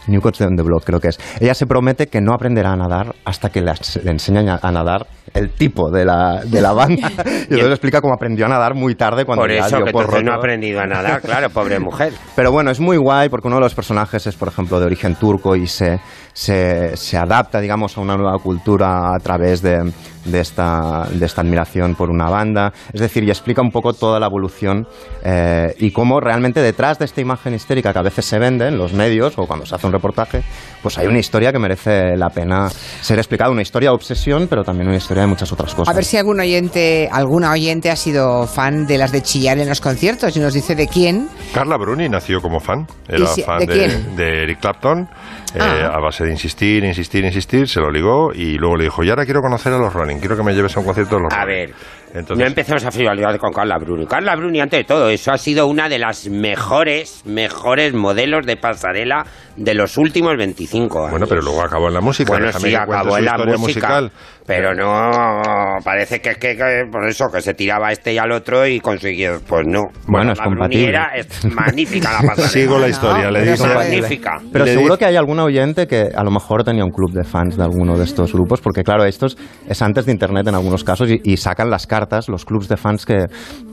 New 0.06 0.20
Kids 0.20 0.40
on 0.42 0.56
the 0.56 0.62
Block 0.62 0.84
creo 0.84 1.00
que 1.00 1.08
es. 1.08 1.18
Ella 1.40 1.54
se 1.54 1.66
promete 1.66 2.06
que 2.06 2.20
no 2.20 2.32
aprenderá 2.32 2.72
a 2.72 2.76
nadar 2.76 3.14
hasta 3.24 3.50
que 3.50 3.60
le, 3.60 3.72
le 4.02 4.10
enseñan 4.10 4.48
a, 4.48 4.58
a 4.62 4.72
nadar 4.72 5.06
el 5.34 5.50
tipo 5.50 5.90
de 5.90 6.04
la, 6.04 6.42
de 6.44 6.60
la 6.60 6.72
banda. 6.72 7.10
y 7.26 7.54
entonces 7.54 7.70
explica 7.70 8.00
cómo 8.00 8.14
aprendió 8.14 8.46
a 8.46 8.48
nadar 8.48 8.74
muy 8.74 8.94
tarde 8.94 9.24
cuando 9.24 9.42
Por 9.42 9.50
eso 9.50 9.84
que 9.84 9.92
por 9.92 10.24
no 10.24 10.32
ha 10.32 10.36
aprendido 10.36 10.80
a 10.80 10.86
nadar, 10.86 11.20
claro, 11.20 11.50
pobre 11.50 11.78
mujer. 11.78 12.12
Pero 12.36 12.50
bueno, 12.52 12.70
es 12.70 12.80
muy 12.80 12.96
guay 12.96 13.28
porque 13.28 13.48
uno 13.48 13.56
de 13.56 13.62
los 13.62 13.74
personajes 13.74 14.26
es, 14.26 14.36
por 14.36 14.48
ejemplo, 14.48 14.80
de 14.80 14.86
origen 14.86 15.14
turco 15.16 15.56
y 15.56 15.66
se, 15.66 16.00
se, 16.40 16.94
se 16.98 17.16
adapta, 17.16 17.60
digamos, 17.60 17.96
a 17.96 18.00
una 18.02 18.14
nueva 18.16 18.38
cultura 18.38 19.14
a 19.14 19.18
través 19.20 19.62
de, 19.62 19.90
de 20.26 20.40
esta, 20.40 21.06
de 21.10 21.24
esta 21.24 21.40
admiración 21.40 21.94
por 21.94 22.10
una 22.10 22.28
banda. 22.28 22.74
Es 22.92 23.00
decir, 23.00 23.24
y 23.24 23.30
explica 23.30 23.62
un 23.62 23.70
poco 23.70 23.94
toda 23.94 24.20
la 24.20 24.26
evolución 24.26 24.86
eh, 25.24 25.74
y 25.78 25.92
cómo 25.92 26.20
realmente 26.20 26.60
detrás 26.60 26.98
de 26.98 27.06
esta 27.06 27.22
imagen 27.22 27.54
histérica 27.54 27.90
que 27.94 27.98
a 28.00 28.02
veces 28.02 28.26
se 28.26 28.38
vende 28.38 28.68
en 28.68 28.76
los 28.76 28.92
medios 28.92 29.38
o 29.38 29.46
cuando 29.46 29.64
se 29.64 29.74
hace 29.76 29.86
un 29.86 29.94
reportaje, 29.94 30.42
pues 30.82 30.98
hay 30.98 31.06
una 31.06 31.18
historia 31.18 31.52
que 31.52 31.58
merece 31.58 32.18
la 32.18 32.28
pena 32.28 32.68
ser 33.00 33.18
explicada. 33.18 33.50
Una 33.50 33.62
historia 33.62 33.88
de 33.88 33.94
obsesión, 33.94 34.46
pero 34.46 34.62
también 34.62 34.88
una 34.88 34.98
historia 34.98 35.22
de 35.22 35.28
muchas 35.28 35.50
otras 35.52 35.74
cosas. 35.74 35.90
A 35.90 35.96
ver 35.96 36.04
si 36.04 36.18
algún 36.18 36.38
oyente, 36.38 37.08
alguna 37.10 37.50
oyente 37.52 37.90
ha 37.90 37.96
sido 37.96 38.46
fan 38.46 38.86
de 38.86 38.98
las 38.98 39.10
de 39.10 39.22
chillar 39.22 39.58
en 39.58 39.70
los 39.70 39.80
conciertos 39.80 40.36
y 40.36 40.40
nos 40.40 40.52
dice 40.52 40.74
de 40.74 40.86
quién. 40.86 41.28
Carla 41.54 41.78
Bruni 41.78 42.10
nació 42.10 42.42
como 42.42 42.60
fan. 42.60 42.86
Era 43.08 43.24
¿Y 43.24 43.26
si- 43.28 43.42
fan 43.42 43.60
de 43.60 43.66
de, 43.66 43.72
quién? 43.72 44.16
de 44.16 44.42
Eric 44.42 44.60
Clapton. 44.60 45.08
Eh, 45.54 45.58
Ah. 45.60 45.92
a 45.94 46.00
base 46.00 46.24
de 46.24 46.30
insistir, 46.32 46.84
insistir, 46.84 47.24
insistir, 47.24 47.68
se 47.68 47.80
lo 47.80 47.90
ligó 47.90 48.32
y 48.34 48.58
luego 48.58 48.76
le 48.76 48.84
dijo, 48.84 49.02
y 49.04 49.10
ahora 49.10 49.24
quiero 49.24 49.40
conocer 49.40 49.72
a 49.72 49.78
los 49.78 49.92
Rolling, 49.92 50.16
quiero 50.18 50.36
que 50.36 50.42
me 50.42 50.52
lleves 50.54 50.76
a 50.76 50.80
un 50.80 50.86
concierto 50.86 51.16
de 51.16 51.22
los 51.22 51.32
A 51.32 51.44
Rolling. 51.44 51.54
ver, 51.56 51.74
Entonces- 52.18 52.38
no 52.38 52.46
empecemos 52.46 52.84
a 52.84 52.90
frivolizar 52.90 53.38
con 53.38 53.52
Carla 53.52 53.78
Bruni. 53.78 54.06
Carla 54.06 54.34
Bruni, 54.36 54.60
antes 54.60 54.80
de 54.80 54.84
todo 54.84 55.08
eso, 55.10 55.32
ha 55.32 55.38
sido 55.38 55.66
una 55.66 55.88
de 55.88 55.98
las 55.98 56.28
mejores, 56.28 57.22
mejores 57.26 57.94
modelos 57.94 58.46
de 58.46 58.56
pasarela 58.56 59.24
de 59.56 59.74
los 59.74 59.96
últimos 59.96 60.36
25 60.36 60.98
años. 61.00 61.10
Bueno, 61.12 61.26
pero 61.28 61.40
luego 61.42 61.62
acabó 61.62 61.88
en 61.88 61.94
la 61.94 62.00
música. 62.00 62.30
Bueno, 62.32 62.46
déjame 62.46 62.68
sí, 62.68 62.74
acabó 62.74 63.16
en 63.18 63.24
la 63.24 63.36
música, 63.38 63.56
musical. 63.58 64.12
pero 64.46 64.74
no, 64.74 65.78
parece 65.84 66.20
que, 66.20 66.34
que, 66.34 66.56
que 66.56 66.82
por 66.90 67.06
eso, 67.08 67.26
que 67.32 67.40
se 67.40 67.54
tiraba 67.54 67.90
este 67.90 68.12
y 68.12 68.18
al 68.18 68.32
otro 68.32 68.66
y 68.66 68.80
consiguió, 68.80 69.40
pues 69.46 69.66
no. 69.66 69.82
Bueno, 70.06 70.32
es 70.32 70.40
compatible. 70.40 70.88
era 70.88 71.12
es 71.16 71.44
magnífica 71.46 72.12
la 72.12 72.18
pasarela. 72.20 72.48
Sigo 72.48 72.78
la 72.78 72.88
historia, 72.88 73.30
le 73.30 73.40
pero 73.40 73.52
dice- 73.52 73.66
magnífica. 73.74 74.30
Pero 74.52 74.64
Le 74.64 74.72
seguro 74.72 74.94
dice- 74.94 74.98
que 74.98 75.04
hay 75.06 75.16
algún 75.16 75.38
oyente 75.40 75.86
que 75.86 76.08
a 76.14 76.22
lo 76.22 76.30
mejor 76.30 76.62
tenía 76.64 76.84
un 76.84 76.90
club 76.92 77.12
de 77.12 77.24
fans 77.24 77.56
de 77.56 77.62
alguno 77.64 77.96
de 77.96 78.04
estos 78.04 78.32
grupos, 78.32 78.60
porque 78.60 78.82
claro, 78.82 79.04
estos 79.04 79.36
es 79.68 79.80
antes 79.82 80.04
de 80.06 80.12
Internet 80.12 80.46
en 80.48 80.54
algunos 80.54 80.84
casos 80.84 81.10
y, 81.10 81.20
y 81.24 81.36
sacan 81.38 81.70
las 81.70 81.86
cartas, 81.86 82.05
los 82.28 82.44
clubs 82.44 82.68
de 82.68 82.76
fans 82.76 83.04
que, 83.06 83.26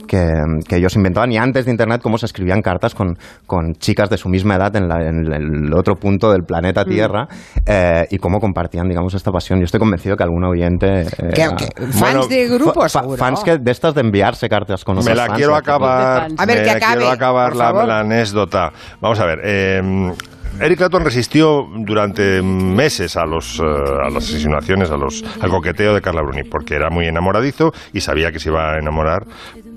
que, 0.06 0.28
que 0.68 0.76
ellos 0.76 0.94
inventaban 0.96 1.32
y 1.32 1.38
antes 1.38 1.64
de 1.64 1.70
Internet 1.70 2.00
cómo 2.02 2.18
se 2.18 2.26
escribían 2.26 2.60
cartas 2.60 2.94
con, 2.94 3.16
con 3.46 3.72
chicas 3.74 4.10
de 4.10 4.16
su 4.16 4.28
misma 4.28 4.56
edad 4.56 4.74
en, 4.76 4.88
la- 4.88 5.02
en 5.08 5.32
el 5.32 5.72
otro 5.74 5.94
punto 5.94 6.30
del 6.30 6.42
planeta 6.42 6.84
Tierra 6.84 7.26
eh, 7.66 8.04
y 8.10 8.18
cómo 8.18 8.38
compartían, 8.40 8.88
digamos, 8.88 9.14
esta 9.14 9.30
pasión. 9.30 9.58
Yo 9.60 9.64
estoy 9.64 9.80
convencido 9.80 10.16
que 10.16 10.22
algún 10.24 10.44
oyente... 10.44 11.02
eh, 11.02 11.06
Que- 11.34 11.48
que- 11.56 11.86
fans 11.92 12.28
de 12.28 12.48
grupos, 12.48 12.92
fa- 12.92 13.00
seguro. 13.00 13.16
Fans 13.16 13.42
que, 13.44 13.58
de 13.58 13.70
estas 13.70 13.94
de 13.94 14.00
enviarse 14.02 14.48
cartas 14.48 14.84
con 14.84 14.96
Me 14.96 15.00
otros 15.02 15.16
la 15.16 15.26
fans, 15.26 15.36
quiero 15.38 15.54
acabar. 15.54 16.28
A 16.36 16.46
ver, 16.46 16.56
me 16.58 16.62
que 16.62 16.70
la 16.70 16.72
acabe, 16.76 16.96
Quiero 16.98 17.10
acabar 17.10 17.56
la, 17.56 17.72
la 17.72 18.00
anécdota. 18.00 18.72
Vamos 19.00 19.18
a 19.20 19.26
ver. 19.26 19.38
eh, 19.44 20.12
Eric 20.60 20.78
Clapton 20.78 21.04
resistió 21.04 21.68
durante 21.76 22.40
meses 22.42 23.16
a, 23.16 23.26
los, 23.26 23.58
eh, 23.58 23.62
a 23.62 24.08
las 24.08 24.30
insinuaciones, 24.30 24.90
a 24.90 24.96
los, 24.96 25.24
al 25.40 25.50
coqueteo 25.50 25.94
de 25.94 26.00
Carla 26.00 26.22
Bruni, 26.22 26.44
porque 26.44 26.74
era 26.74 26.90
muy 26.90 27.06
enamoradizo 27.06 27.72
y 27.92 28.00
sabía 28.00 28.30
que 28.30 28.38
se 28.38 28.50
iba 28.50 28.72
a 28.72 28.78
enamorar 28.78 29.26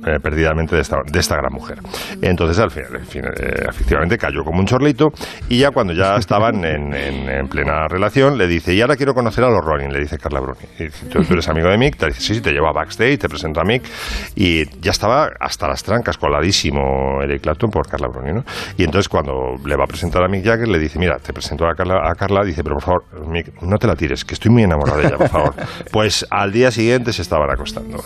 eh, 0.05 0.19
perdidamente 0.21 0.75
de 0.75 0.81
esta, 0.81 0.97
de 1.11 1.19
esta 1.19 1.35
gran 1.35 1.51
mujer. 1.53 1.79
Entonces, 2.21 2.59
al 2.59 2.71
final, 2.71 3.31
eh, 3.39 3.65
efectivamente, 3.69 4.17
cayó 4.17 4.43
como 4.43 4.59
un 4.59 4.65
chorlito 4.65 5.07
y 5.49 5.59
ya 5.59 5.71
cuando 5.71 5.93
ya 5.93 6.15
estaban 6.17 6.63
en, 6.65 6.93
en- 6.93 7.29
en 7.29 7.47
plena 7.47 7.87
relación, 7.89 8.37
le 8.37 8.47
dice, 8.47 8.73
y 8.73 8.81
ahora 8.81 8.95
quiero 8.95 9.13
conocer 9.13 9.43
a 9.43 9.49
los 9.49 9.63
Rolling, 9.63 9.89
le 9.89 9.99
dice 9.99 10.17
Carla 10.17 10.39
Bruni. 10.39 10.59
Y 10.79 10.83
dice, 10.85 11.07
¿Tú, 11.07 11.21
tú 11.23 11.33
eres 11.33 11.47
amigo 11.49 11.69
de 11.69 11.77
Mick, 11.77 11.97
te 11.97 12.07
dice, 12.07 12.21
sí, 12.21 12.35
sí, 12.35 12.41
te 12.41 12.51
llevo 12.51 12.67
a 12.67 12.73
backstage, 12.73 13.17
te 13.19 13.29
presento 13.29 13.59
a 13.61 13.63
Mick. 13.63 13.83
Y 14.35 14.65
ya 14.79 14.91
estaba 14.91 15.29
hasta 15.39 15.67
las 15.67 15.83
trancas, 15.83 16.17
coladísimo 16.17 17.21
Eric 17.23 17.41
Clapton 17.41 17.69
por 17.69 17.87
Carla 17.87 18.07
Bruni, 18.07 18.33
¿no? 18.33 18.43
Y 18.77 18.83
entonces 18.83 19.09
cuando 19.09 19.33
le 19.65 19.75
va 19.75 19.83
a 19.83 19.87
presentar 19.87 20.23
a 20.23 20.27
Mick 20.27 20.43
Jagger, 20.45 20.67
le 20.67 20.79
dice, 20.79 20.99
mira, 20.99 21.17
te 21.17 21.33
presento 21.33 21.65
a 21.65 21.73
Carla, 21.75 22.01
a 22.09 22.15
Carla, 22.15 22.43
dice, 22.43 22.63
pero 22.63 22.75
por 22.75 22.83
favor, 22.83 23.27
Mick, 23.29 23.61
no 23.61 23.77
te 23.77 23.87
la 23.87 23.95
tires, 23.95 24.23
que 24.23 24.33
estoy 24.33 24.51
muy 24.51 24.63
enamorado 24.63 24.99
de 24.99 25.07
ella, 25.07 25.17
por 25.17 25.29
favor. 25.29 25.53
Pues 25.91 26.25
al 26.29 26.51
día 26.51 26.71
siguiente 26.71 27.11
se 27.13 27.21
estaban 27.21 27.49
acostando. 27.51 27.97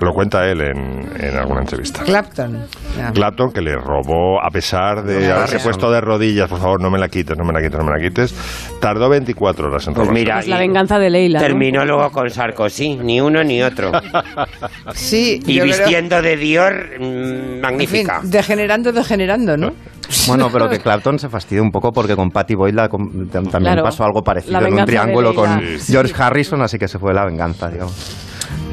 Lo 0.00 0.12
cuenta 0.12 0.46
él 0.48 0.60
en, 0.60 1.00
en 1.20 1.33
alguna 1.38 1.60
entrevista. 1.60 2.02
Clapton. 2.04 2.66
Clapton 3.14 3.52
que 3.52 3.60
le 3.60 3.74
robó 3.76 4.42
a 4.44 4.50
pesar 4.50 5.02
de 5.04 5.28
No, 5.28 5.34
haberse 5.34 5.58
puesto 5.60 5.90
de 5.90 6.00
rodillas, 6.00 6.48
por 6.48 6.60
favor, 6.60 6.80
no 6.80 6.90
me 6.90 6.98
la 6.98 7.08
quites, 7.08 7.36
no 7.36 7.44
me 7.44 7.52
la 7.52 7.60
quites, 7.60 7.78
no 7.78 7.84
me 7.84 7.92
la 7.98 8.08
quites. 8.08 8.34
Tardó 8.80 9.08
24 9.08 9.68
horas 9.68 9.86
en 9.86 9.94
Pues 9.94 10.06
robarse. 10.06 10.20
mira, 10.24 10.38
Es 10.40 10.48
la 10.48 10.56
y 10.56 10.58
venganza 10.60 10.98
de 10.98 11.10
Leila. 11.10 11.38
¿no? 11.40 11.46
terminó 11.46 11.84
luego 11.84 12.10
con 12.10 12.30
Sarkozy, 12.30 12.96
ni 12.96 13.20
uno 13.20 13.42
ni 13.44 13.62
otro. 13.62 13.92
Sí, 14.94 15.40
Y 15.46 15.54
creo- 15.54 15.64
vistiendo 15.64 16.20
de 16.22 16.36
Dior, 16.36 16.74
mm, 16.98 17.02
En 17.02 17.50
fin, 17.50 17.60
magnífica. 17.60 18.20
degenerando, 18.22 18.92
degenerando, 18.92 19.56
¿no? 19.56 19.72
Bueno, 20.28 20.48
pero 20.52 20.68
que 20.68 20.78
Clapton 20.78 21.18
se 21.18 21.28
fastidia 21.30 21.62
un 21.62 21.70
poco 21.70 21.90
porque 21.90 22.14
con 22.14 22.30
Patty 22.30 22.54
Boyd 22.54 22.74
la- 22.74 22.88
también 22.88 23.48
Claro, 23.50 23.82
pasó 23.82 24.04
algo 24.04 24.22
parecido 24.22 24.60
la 24.60 24.68
en 24.68 24.74
un 24.74 24.84
triángulo 24.84 25.34
con 25.34 25.60
Sí. 25.78 25.92
George 25.92 26.12
Harrison, 26.16 26.60
así 26.62 26.78
que 26.78 26.88
se 26.88 26.98
fue 26.98 27.14
la 27.14 27.24
venganza, 27.24 27.68
digamos. 27.70 27.94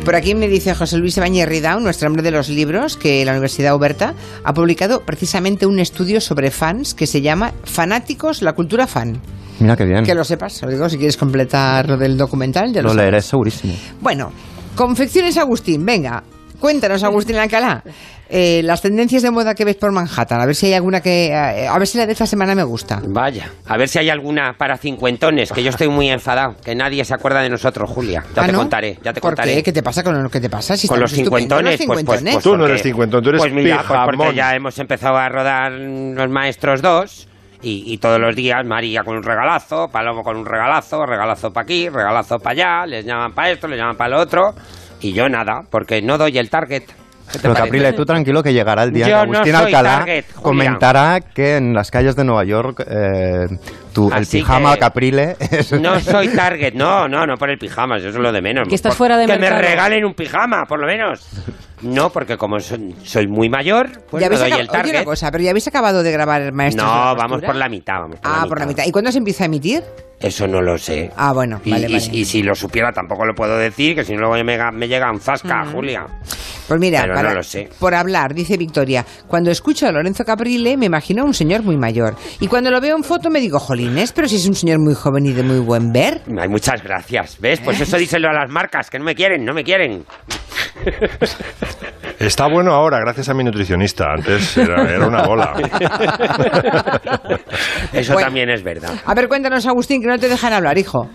Por 0.06 0.16
aquí 0.16 0.34
me 0.34 0.48
dice 0.48 0.74
José 0.74 0.98
Luis 0.98 1.18
Ibáñez 1.18 1.48
Ridao, 1.48 1.80
nuestro 1.80 2.08
hombre 2.08 2.24
de 2.24 2.32
los 2.32 2.50
libros, 2.50 2.98
que 2.98 3.24
la 3.24 3.34
Universidad 3.34 3.76
Oberta 3.76 4.16
ha 4.44 4.52
publicado 4.52 5.02
precisamente 5.02 5.68
un 5.68 5.80
estudio 5.80 6.20
sobre 6.20 6.50
fans 6.50 6.96
que 6.96 7.06
se 7.06 7.22
llama 7.22 7.54
Fanáticos, 7.64 8.42
la 8.42 8.54
cultura 8.54 8.88
fan. 8.88 9.22
Mira 9.60 9.78
qué 9.78 9.86
bien. 9.86 10.04
Que 10.04 10.16
lo 10.16 10.24
sepas, 10.24 10.64
lo 10.64 10.72
digo, 10.72 10.90
si 10.90 10.98
quieres 10.98 11.18
completar 11.18 11.88
lo 11.88 11.98
del 11.98 12.18
documental, 12.18 12.74
ya 12.74 12.82
lo, 12.82 12.90
Lo 12.90 12.96
leeré 12.96 13.22
segurísimo. 13.22 13.76
Bueno, 14.02 14.32
confecciones 14.76 15.38
Agustín, 15.38 15.86
venga, 15.86 16.24
cuéntanos 16.60 17.04
Agustín 17.04 17.36
Alcalá, 17.36 17.84
eh, 18.34 18.62
las 18.64 18.82
tendencias 18.82 19.22
de 19.24 19.30
moda 19.30 19.54
que 19.54 19.66
ves 19.66 19.76
por 19.76 19.92
Manhattan, 19.92 20.40
a 20.40 20.46
ver 20.46 20.56
si 20.56 20.68
hay 20.68 20.74
alguna 20.74 21.02
que, 21.02 21.28
eh, 21.28 21.68
a 21.68 21.78
ver 21.78 21.86
si 21.86 21.98
la 21.98 22.06
de 22.06 22.14
esta 22.14 22.26
semana 22.26 22.56
me 22.56 22.64
gusta. 22.64 23.02
Vaya, 23.06 23.52
a 23.68 23.76
ver 23.78 23.90
si 23.90 24.00
hay 24.00 24.10
alguna 24.10 24.54
para 24.58 24.78
cincuentones, 24.78 25.52
que 25.52 25.62
yo 25.62 25.70
estoy 25.70 25.90
muy 25.90 26.10
enfadado, 26.10 26.56
que 26.64 26.74
nadie 26.74 27.04
se 27.04 27.14
acuerda 27.14 27.42
de 27.42 27.50
nosotros, 27.50 27.90
Julia. 27.90 28.24
Ya 28.34 28.44
Ah, 28.44 28.46
te 28.46 28.52
¿no? 28.54 28.60
contaré, 28.60 28.98
ya 29.04 29.12
te 29.12 29.20
¿Por 29.20 29.32
contaré. 29.32 29.56
qué? 29.56 29.64
¿Qué 29.64 29.74
te 29.74 29.84
pasa 29.84 30.02
con 30.04 30.24
lo 30.24 30.30
que 30.30 30.40
te 30.40 30.50
pasa? 30.50 30.78
Si 30.78 30.88
Con 30.88 31.00
los 31.02 31.12
cincuentones, 31.12 31.78
los 31.80 31.86
pues, 31.86 31.88
pues, 31.88 32.00
cincuentones. 32.00 32.34
pues 32.36 32.44
Tú 32.44 32.52
no 32.52 32.58
porque- 32.60 32.72
eres 32.72 32.84
cincuentón, 32.84 33.24
tú 33.24 33.30
eres 33.30 33.42
Pues 33.42 33.54
mira, 33.54 33.84
pues 33.86 34.00
porque 34.18 34.36
ya 34.36 34.56
hemos 34.56 34.80
empezado 34.80 35.18
a 35.18 35.28
rodar 35.28 35.72
los 35.74 36.30
maestros 36.30 36.82
dos 36.82 37.28
y, 37.62 37.84
y 37.94 37.98
todos 37.98 38.20
los 38.20 38.36
días 38.36 38.66
María 38.66 39.04
con 39.04 39.18
un 39.18 39.24
regalazo, 39.24 39.90
Palomo 39.92 40.24
con 40.24 40.38
un 40.38 40.46
regalazo, 40.46 41.06
regalazo 41.06 41.52
para 41.52 41.64
aquí, 41.64 41.90
regalazo 41.90 42.40
para 42.40 42.52
allá, 42.82 42.86
les 42.88 43.06
llaman 43.06 43.34
para 43.34 43.52
esto, 43.52 43.68
les 43.68 43.78
llaman 43.78 43.98
para 43.98 44.10
lo 44.12 44.20
otro 44.22 44.56
y 45.02 45.12
yo 45.14 45.28
nada, 45.28 45.64
porque 45.70 46.02
no 46.02 46.18
doy 46.18 46.38
el 46.38 46.50
target. 46.50 46.84
¿Qué 47.32 47.38
te 47.40 47.42
Pero? 47.44 47.54
Caprile, 47.54 47.94
tú 47.94 48.06
tranquilo 48.06 48.44
que 48.44 48.54
llegará 48.54 48.84
el 48.84 48.92
día 48.92 49.08
Yo 49.08 49.16
que 49.16 49.22
Agustín 49.22 49.56
Alcalá 49.56 49.98
target, 50.00 50.26
comentará 50.42 51.20
que 51.22 51.58
en 51.58 51.74
las 51.74 51.90
calles 51.92 52.16
de 52.16 52.24
Nueva 52.24 52.44
York 52.44 52.84
eh, 52.90 53.48
tu, 53.94 54.12
el 54.12 54.26
pijama 54.26 54.74
que- 54.74 54.80
Caprile 54.80 55.36
es... 55.52 55.72
No 55.74 56.00
soy 56.00 56.30
target, 56.30 56.74
no, 56.74 57.08
no, 57.08 57.26
no 57.26 57.36
por 57.36 57.50
el 57.50 57.58
pijama, 57.58 57.98
eso 57.98 58.10
es 58.10 58.16
lo 58.16 58.32
de 58.32 58.42
menos. 58.42 58.68
Que 58.68 58.76
estás 58.76 58.92
Por- 58.92 58.98
fuera 58.98 59.18
de 59.18 59.26
Que 59.26 59.38
mercado. 59.38 59.62
me 59.62 59.68
regalen 59.68 60.06
un 60.06 60.14
pijama, 60.14 60.64
por 60.68 60.80
lo 60.80 60.88
menos. 60.88 61.28
No, 61.82 62.10
porque 62.12 62.38
como 62.38 62.60
soy, 62.60 62.96
soy 63.04 63.28
muy 63.28 63.50
mayor, 63.50 64.04
pues 64.10 64.24
habéis 64.24 64.40
doy 64.42 64.52
el 64.52 64.70
Oye, 64.70 64.90
una 64.92 65.04
cosa, 65.04 65.32
pero 65.32 65.44
ya 65.44 65.50
habéis 65.52 65.68
acabado 65.68 66.04
de 66.04 66.12
grabar 66.12 66.52
Maestros 66.54 66.86
de 66.88 66.92
No, 66.96 67.16
vamos 67.16 67.42
por 67.42 67.56
la 67.56 67.70
mitad, 67.70 67.96
vamos 68.02 68.20
por 68.20 68.32
Ah, 68.32 68.40
la 68.44 68.48
por 68.48 68.60
la 68.60 68.66
mitad. 68.66 68.84
¿Y 68.86 68.92
cuándo 68.92 69.12
se 69.12 69.18
empieza 69.18 69.44
a 69.44 69.48
emitir? 69.48 69.84
Eso 70.20 70.46
no 70.48 70.62
lo 70.62 70.78
sé. 70.78 71.10
Ah, 71.18 71.34
bueno, 71.34 71.60
Y, 71.66 71.72
vale, 71.72 71.88
y- 71.90 71.94
vale. 71.94 72.10
y 72.18 72.26
si 72.26 72.44
lo 72.44 72.54
supiera 72.54 72.92
tampoco 72.92 73.26
lo 73.26 73.34
puedo 73.34 73.58
decir, 73.58 73.96
que 73.96 74.04
si 74.04 74.14
no 74.14 74.20
luego 74.28 74.44
me, 74.44 74.58
me 74.72 74.88
llega 74.88 75.12
un 75.12 75.20
zasca, 75.20 75.64
Mm. 75.66 75.72
Julia. 75.74 76.06
Pues 76.68 76.80
mira, 76.80 77.02
para- 77.02 77.24
no 77.30 77.34
lo 77.34 77.44
sé. 77.44 77.70
por 77.80 77.96
hablar, 77.96 78.34
dice 78.36 78.56
Victoria, 78.56 79.04
cuando 79.28 79.50
escucho 79.50 79.88
a 79.88 79.92
Lorenzo 79.92 80.24
Caprile 80.24 80.78
me 80.78 80.86
imagino 80.86 81.24
a 81.24 81.26
un 81.26 81.34
señor 81.34 81.64
muy 81.64 81.76
mayor. 81.76 82.16
Y 82.40 82.48
cuando 82.48 82.70
lo 82.70 82.80
veo 82.80 82.96
en 82.96 83.04
foto 83.04 83.30
me 83.32 83.40
digo, 83.42 83.60
jolines, 83.60 84.12
pero 84.14 84.28
si 84.30 84.36
es 84.36 84.48
un 84.48 84.54
señor 84.56 84.80
muy 84.80 84.94
joven 84.94 85.26
y 85.26 85.34
de 85.34 85.42
muy 85.44 85.60
buen 85.60 85.92
ver. 85.92 86.22
Ay, 86.40 86.48
muchas 86.48 86.84
gracias. 86.84 87.38
¿Ves? 87.42 87.60
Pues 87.60 87.82
eso 87.82 87.98
díselo 87.98 88.30
a 88.30 88.34
las 88.34 88.50
marcas, 88.50 88.90
que 88.92 89.00
no 89.00 89.06
me 89.06 89.16
quieren, 89.16 89.44
no 89.44 89.54
me 89.56 89.64
quieren. 89.64 90.06
Está 92.20 92.48
bueno 92.48 92.72
ahora, 92.74 93.00
gracias 93.00 93.30
a 93.30 93.34
mi 93.34 93.44
nutricionista. 93.44 94.06
Antes 94.14 94.56
era, 94.58 94.84
era 94.90 95.08
una 95.08 95.24
bola. 95.24 95.54
Eso 97.94 98.14
Bueno. 98.14 98.28
también 98.28 98.50
es 98.50 98.64
verdad. 98.64 98.94
A 99.06 99.14
ver, 99.16 99.28
cuéntanos, 99.28 99.66
Agustín, 99.66 100.02
que 100.02 100.08
no 100.08 100.18
te 100.20 100.30
dejan 100.30 100.54
hablar, 100.54 100.78
hijo. 100.78 101.10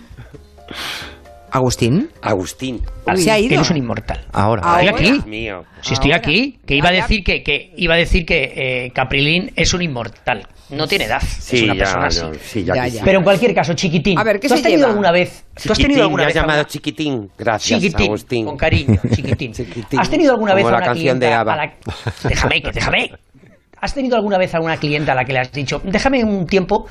Agustín. 1.57 2.09
Agustín. 2.21 2.81
Uy, 3.05 3.17
se 3.21 3.31
ha 3.31 3.39
ido. 3.39 3.61
Un 3.69 3.77
inmortal. 3.77 4.25
Ahora. 4.31 4.61
Estoy 4.81 4.87
aquí. 4.87 5.11
Dios 5.13 5.25
mío. 5.27 5.63
Si 5.81 5.93
estoy 5.93 6.11
Ahora. 6.11 6.19
aquí, 6.19 6.59
que 6.65 6.75
iba 6.75 6.87
a 6.87 6.91
Ahora. 6.91 7.01
decir 7.01 7.23
que, 7.23 7.43
que 7.43 7.73
iba 7.77 7.93
a 7.93 7.97
decir 7.97 8.25
que 8.25 8.53
eh, 8.85 8.91
Caprilín 8.93 9.51
es 9.55 9.73
un 9.73 9.81
inmortal. 9.81 10.47
No 10.69 10.85
tiene 10.85 11.05
edad. 11.05 11.21
Sí, 11.21 11.57
es 11.57 11.63
una 11.63 11.75
ya, 11.75 11.79
persona 11.79 12.01
no, 12.01 12.31
así. 12.31 12.39
sí, 12.43 12.63
ya. 12.65 12.73
Pero 13.05 13.19
en 13.19 13.23
cualquier 13.23 13.53
caso, 13.55 13.73
chiquitín. 13.73 14.19
A 14.19 14.23
ver, 14.23 14.37
¿qué 14.39 14.49
¿tú 14.49 14.53
has 14.55 14.59
se 14.59 14.63
tenido 14.63 14.79
lleva? 14.81 14.89
alguna 14.91 15.11
vez? 15.13 15.45
¿Tú 15.63 15.71
has 15.71 15.77
tenido 15.79 16.03
alguna 16.03 16.23
me 16.23 16.27
vez 16.27 16.35
has 16.35 16.43
a 16.43 16.45
llamado 16.45 16.63
chiquitín. 16.65 17.29
Gracias, 17.37 17.79
Chiquitín, 17.81 18.07
Agustín. 18.07 18.45
con 18.45 18.57
cariño, 18.57 18.99
chiquitín. 19.15 19.53
Chiquitín. 19.53 19.99
¿Has 19.99 20.09
tenido 20.09 20.33
alguna 20.33 20.53
vez 20.53 20.63
Como 20.63 20.69
a 20.69 20.71
la 20.73 20.77
una 20.79 20.85
canción 20.87 21.19
de 21.19 21.25
clienta 21.27 21.39
ABBA. 21.41 21.53
a 21.53 21.55
la- 21.55 21.73
Déjame, 22.29 22.61
que 22.61 22.71
déjame. 22.71 23.11
¿Has 23.79 23.93
tenido 23.93 24.17
alguna 24.17 24.37
vez 24.37 24.53
a 24.55 24.59
una 24.59 24.75
clienta 24.77 25.13
a 25.13 25.15
la 25.15 25.23
que 25.23 25.31
le 25.33 25.39
has 25.39 25.51
dicho, 25.53 25.81
déjame 25.85 26.23
un 26.25 26.45
tiempo 26.47 26.85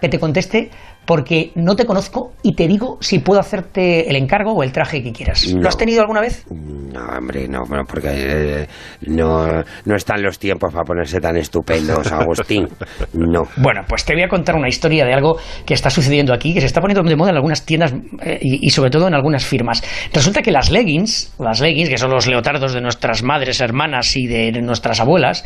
que 0.00 0.08
te 0.08 0.18
conteste 0.20 0.70
porque 1.06 1.52
no 1.54 1.74
te 1.74 1.84
conozco 1.84 2.32
y 2.42 2.54
te 2.54 2.66
digo 2.68 2.98
si 3.00 3.18
puedo 3.18 3.40
hacerte 3.40 4.08
el 4.08 4.16
encargo 4.16 4.52
o 4.52 4.62
el 4.62 4.72
traje 4.72 5.02
que 5.02 5.12
quieras? 5.12 5.52
No. 5.52 5.62
¿Lo 5.62 5.68
has 5.68 5.76
tenido 5.76 6.00
alguna 6.00 6.20
vez? 6.20 6.44
No, 6.50 7.04
hombre, 7.18 7.48
no, 7.48 7.64
bueno, 7.66 7.84
porque 7.86 8.08
eh, 8.12 8.66
no, 9.06 9.62
no 9.84 9.96
están 9.96 10.22
los 10.22 10.38
tiempos 10.38 10.72
para 10.72 10.84
ponerse 10.84 11.20
tan 11.20 11.36
estupendos, 11.36 12.10
Agustín. 12.12 12.68
No. 13.12 13.42
Bueno, 13.56 13.82
pues 13.88 14.04
te 14.04 14.14
voy 14.14 14.22
a 14.22 14.28
contar 14.28 14.54
una 14.54 14.68
historia 14.68 15.04
de 15.04 15.12
algo 15.12 15.38
que 15.66 15.74
está 15.74 15.90
sucediendo 15.90 16.32
aquí, 16.32 16.54
que 16.54 16.60
se 16.60 16.66
está 16.66 16.80
poniendo 16.80 17.02
de 17.02 17.16
moda 17.16 17.30
en 17.30 17.36
algunas 17.36 17.64
tiendas 17.64 17.92
eh, 18.22 18.38
y, 18.40 18.66
y 18.66 18.70
sobre 18.70 18.90
todo 18.90 19.08
en 19.08 19.14
algunas 19.14 19.44
firmas. 19.44 19.82
Resulta 20.12 20.42
que 20.42 20.50
las 20.50 20.70
leggings, 20.70 21.34
las 21.38 21.60
leggings, 21.60 21.88
que 21.88 21.98
son 21.98 22.10
los 22.10 22.26
leotardos 22.26 22.72
de 22.72 22.80
nuestras 22.80 23.22
madres, 23.22 23.60
hermanas 23.60 24.16
y 24.16 24.26
de 24.26 24.52
nuestras 24.62 25.00
abuelas, 25.00 25.44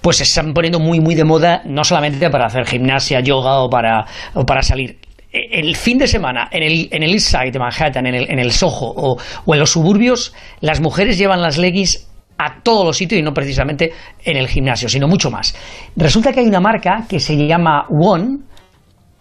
pues 0.00 0.18
se 0.18 0.22
están 0.24 0.52
poniendo 0.54 0.78
muy, 0.78 1.00
muy 1.00 1.14
de 1.14 1.24
moda, 1.24 1.62
no 1.64 1.82
solamente 1.84 2.30
para 2.30 2.46
hacer 2.46 2.64
gimnasia, 2.66 3.20
yoga 3.20 3.60
o 3.60 3.68
para, 3.70 4.04
o 4.34 4.44
para 4.44 4.62
salir. 4.62 4.98
E- 5.32 5.60
El 5.60 5.76
fin 5.76 5.98
de 5.98 6.06
semana, 6.06 6.48
en 6.50 6.62
el, 6.62 6.88
en 6.92 7.02
el 7.02 7.12
East 7.12 7.28
Side 7.30 7.50
de 7.50 7.58
Manhattan, 7.58 8.06
en 8.06 8.14
el, 8.14 8.30
en 8.30 8.38
el 8.38 8.52
Soho 8.52 8.92
o, 8.96 9.16
o 9.44 9.54
en 9.54 9.60
los 9.60 9.70
suburbios, 9.70 10.32
las 10.60 10.80
mujeres 10.80 11.18
llevan 11.18 11.42
las 11.42 11.58
leggings 11.58 12.08
a 12.38 12.60
todos 12.62 12.84
los 12.84 12.96
sitios 12.98 13.18
y 13.18 13.22
no 13.22 13.32
precisamente 13.32 13.92
en 14.24 14.36
el 14.36 14.46
gimnasio, 14.46 14.88
sino 14.88 15.08
mucho 15.08 15.30
más. 15.30 15.54
Resulta 15.96 16.32
que 16.32 16.40
hay 16.40 16.46
una 16.46 16.60
marca 16.60 17.06
que 17.08 17.18
se 17.18 17.34
llama 17.34 17.86
One, 17.88 18.40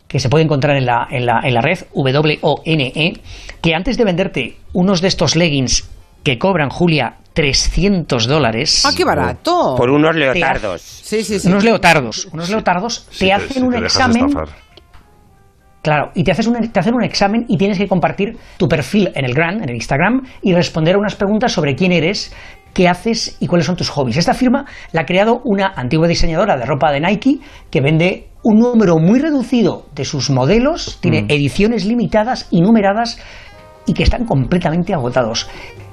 que 0.08 0.20
se 0.20 0.30
puede 0.30 0.44
encontrar 0.44 0.76
en 0.78 0.86
la, 0.86 1.08
en 1.10 1.26
la, 1.26 1.40
en 1.44 1.54
la 1.54 1.62
red, 1.62 1.80
W-O-N-E, 1.94 3.14
que 3.62 3.74
antes 3.74 3.98
de 3.98 4.04
venderte 4.04 4.58
unos 4.74 5.02
de 5.02 5.08
estos 5.08 5.36
leggings 5.36 5.90
que 6.24 6.38
cobran, 6.38 6.70
Julia, 6.70 7.16
300 7.36 8.28
dólares. 8.28 8.84
¡Ah, 8.86 8.92
qué 8.96 9.04
barato! 9.06 9.76
Por 9.78 9.90
unos 9.92 10.16
leotardos. 10.16 10.82
Sí, 10.82 11.24
sí, 11.24 11.38
sí. 11.40 11.48
Unos 11.50 11.64
leotardos, 11.64 12.28
unos 12.32 12.50
leotardos 12.50 13.06
Sí, 13.12 13.26
te 13.26 13.34
hacen 13.34 13.50
si 13.54 13.62
un 13.62 13.72
te 13.74 13.80
examen. 13.80 14.28
Claro, 15.84 16.10
y 16.16 16.24
te, 16.24 16.32
haces 16.32 16.48
un, 16.48 16.72
te 16.72 16.80
hacen 16.80 16.96
un 16.96 17.04
examen 17.04 17.46
y 17.48 17.58
tienes 17.58 17.78
que 17.78 17.88
compartir 17.88 18.38
tu 18.58 18.68
perfil 18.68 19.12
en 19.14 19.24
el 19.24 19.36
Gran, 19.36 19.62
en 19.62 19.70
el 19.70 19.76
Instagram, 19.76 20.24
y 20.42 20.52
responder 20.54 20.96
a 20.96 20.98
unas 20.98 21.16
preguntas 21.16 21.52
sobre 21.52 21.76
quién 21.76 21.92
eres, 21.92 22.34
qué 22.74 22.88
haces 22.88 23.38
y 23.40 23.46
cuáles 23.46 23.68
son 23.68 23.76
tus 23.76 23.90
hobbies. 23.90 24.18
Esta 24.18 24.34
firma 24.34 24.66
la 24.94 25.02
ha 25.02 25.06
creado 25.06 25.42
una 25.44 25.74
antigua 25.76 26.08
diseñadora 26.08 26.58
de 26.58 26.66
ropa 26.66 26.92
de 26.92 27.02
Nike 27.02 27.40
que 27.70 27.82
vende 27.82 28.30
un 28.42 28.58
número 28.60 28.98
muy 28.98 29.20
reducido 29.20 29.86
de 29.94 30.06
sus 30.06 30.32
modelos, 30.32 30.98
tiene 31.02 31.24
Mm. 31.24 31.28
ediciones 31.30 31.86
limitadas 31.86 32.48
y 32.50 32.62
numeradas 32.62 33.20
y 33.86 33.94
que 33.94 34.04
están 34.04 34.26
completamente 34.26 34.94
agotados. 34.94 35.48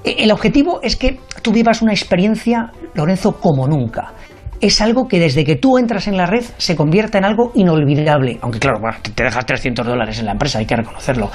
E- 0.05 0.17
El 0.25 0.33
objetivo 0.33 0.81
es 0.83 0.97
que 0.97 1.19
tú 1.43 1.53
vivas 1.53 1.83
una 1.83 1.93
experiencia, 1.93 2.71
Lorenzo, 2.95 3.33
como 3.41 3.67
nunca. 3.67 4.13
Es 4.61 4.81
algo 4.81 5.09
que 5.09 5.19
desde 5.19 5.45
que 5.45 5.57
tú 5.57 5.77
entras 5.77 6.07
en 6.07 6.17
la 6.17 6.25
red 6.27 6.45
se 6.57 6.77
convierta 6.77 7.19
en 7.19 7.25
algo 7.25 7.51
inolvidable. 7.55 8.39
Aunque 8.43 8.61
claro, 8.61 8.79
bueno, 8.81 8.97
te- 9.15 9.25
dejas 9.25 9.45
300 9.45 9.85
dólares 9.85 10.19
en 10.21 10.27
la 10.27 10.33
empresa, 10.33 10.59
hay 10.61 10.67
que 10.67 10.77
reconocerlo. 10.77 11.31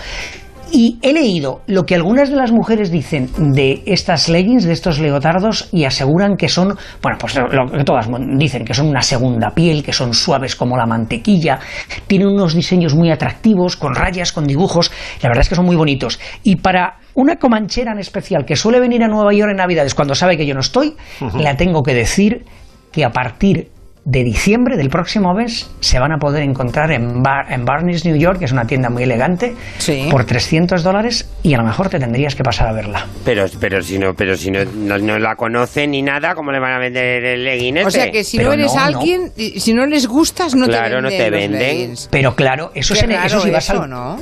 Y 0.72 0.99
he 1.01 1.13
leído 1.13 1.61
lo 1.68 1.86
que 1.86 1.95
algunas 1.95 2.30
de 2.30 2.36
las 2.36 2.51
mujeres 2.51 2.91
dicen 2.91 3.30
de 3.53 3.84
estas 3.86 4.30
leggings, 4.30 4.65
de 4.65 4.74
estos 4.74 4.99
leotardos, 4.99 5.70
y 5.72 5.86
aseguran 5.86 6.36
que 6.36 6.49
son, 6.49 6.76
bueno, 7.01 7.18
pues 7.20 7.36
lo, 7.36 7.65
que 7.72 7.84
todas 7.84 8.07
dicen, 8.38 8.65
que 8.65 8.74
son 8.74 8.88
una 8.88 9.01
segunda 9.01 9.51
piel, 9.51 9.84
que 9.84 9.93
son 9.93 10.13
suaves 10.13 10.55
como 10.55 10.78
la 10.78 10.86
mantequilla, 10.86 11.59
tienen 12.07 12.28
unos 12.28 12.53
diseños 12.53 12.95
muy 12.95 13.11
atractivos, 13.11 13.76
con 13.78 13.95
rayas, 13.95 14.32
con 14.32 14.45
dibujos, 14.45 14.91
la 15.22 15.30
verdad 15.30 15.41
es 15.41 15.49
que 15.49 15.55
son 15.55 15.65
muy 15.65 15.76
bonitos. 15.76 16.20
Y 16.43 16.57
para 16.57 16.97
una 17.13 17.38
comanchera 17.38 17.93
en 17.93 17.99
especial 17.99 18.45
que 18.45 18.55
suele 18.55 18.80
venir 18.80 19.03
a 19.03 19.07
Nueva 19.07 19.34
York 19.34 19.51
en 19.51 19.57
Navidades 19.57 19.95
cuando 19.95 20.15
sabe 20.15 20.38
que 20.38 20.45
yo 20.45 20.53
no 20.53 20.59
estoy, 20.59 20.95
la 21.39 21.55
tengo 21.55 21.82
que 21.82 21.93
decir 21.93 22.45
que 22.91 23.05
a 23.05 23.09
partir 23.09 23.70
de 24.10 24.24
diciembre 24.24 24.78
del 24.78 24.89
próximo 24.89 25.34
mes 25.34 25.70
se 25.82 25.99
van 25.99 26.14
a 26.14 26.18
poder 26.18 26.41
encontrar 26.41 26.91
en, 26.93 27.22
Bar- 27.22 27.51
en 27.51 27.66
Barney's, 27.66 28.05
New 28.05 28.16
York, 28.16 28.39
que 28.39 28.45
es 28.45 28.53
una 28.53 28.66
tienda 28.66 28.89
muy 28.89 29.03
elegante, 29.03 29.53
por 30.10 30.24
300 30.24 30.82
dólares 30.82 31.28
y 31.43 31.53
a 31.53 31.58
lo 31.58 31.66
mejor 31.66 31.89
te 31.89 31.99
tendrías 31.99 32.34
que 32.34 32.41
pasar 32.41 32.70
a 32.70 32.72
verla. 32.72 33.05
Pero, 33.26 33.47
pero 33.60 33.82
si 33.84 33.99
no, 33.99 34.14
pero 34.14 34.38
si 34.38 34.49
no, 34.49 34.60
no, 34.64 34.97
no 34.97 35.20
la 35.20 35.36
conocen 35.36 35.91
ni 35.91 36.01
nada, 36.01 36.36
¿cómo 36.36 36.53
le 36.53 36.60
van 36.60 36.72
a 36.72 36.80
vender 36.80 37.26
el 37.26 37.43
legging 37.43 37.80
O 37.80 37.91
sea 37.91 38.10
que 38.10 38.24
si 38.24 38.38
no 38.38 38.53
eres 38.53 38.74
alguien, 38.78 39.34
y 39.36 39.60
si 39.60 39.74
no 39.74 39.86
les 39.86 40.08
gustas, 40.08 40.55
no 40.55 40.68
Claro, 40.68 40.95
te 40.97 41.01
no 41.01 41.10
venden. 41.10 41.18
te 41.26 41.30
los 41.32 41.39
venden. 41.41 41.60
leggings. 41.60 42.08
Pero 42.10 42.34
claro, 42.34 42.72
eso, 42.76 42.93
Qué 42.93 42.99
es 43.01 43.03
en- 43.03 43.12
eso 43.12 43.41
si 43.41 43.49
vas 43.51 43.70
eso, 43.70 43.82
al, 43.84 43.89
¿no? 43.89 44.18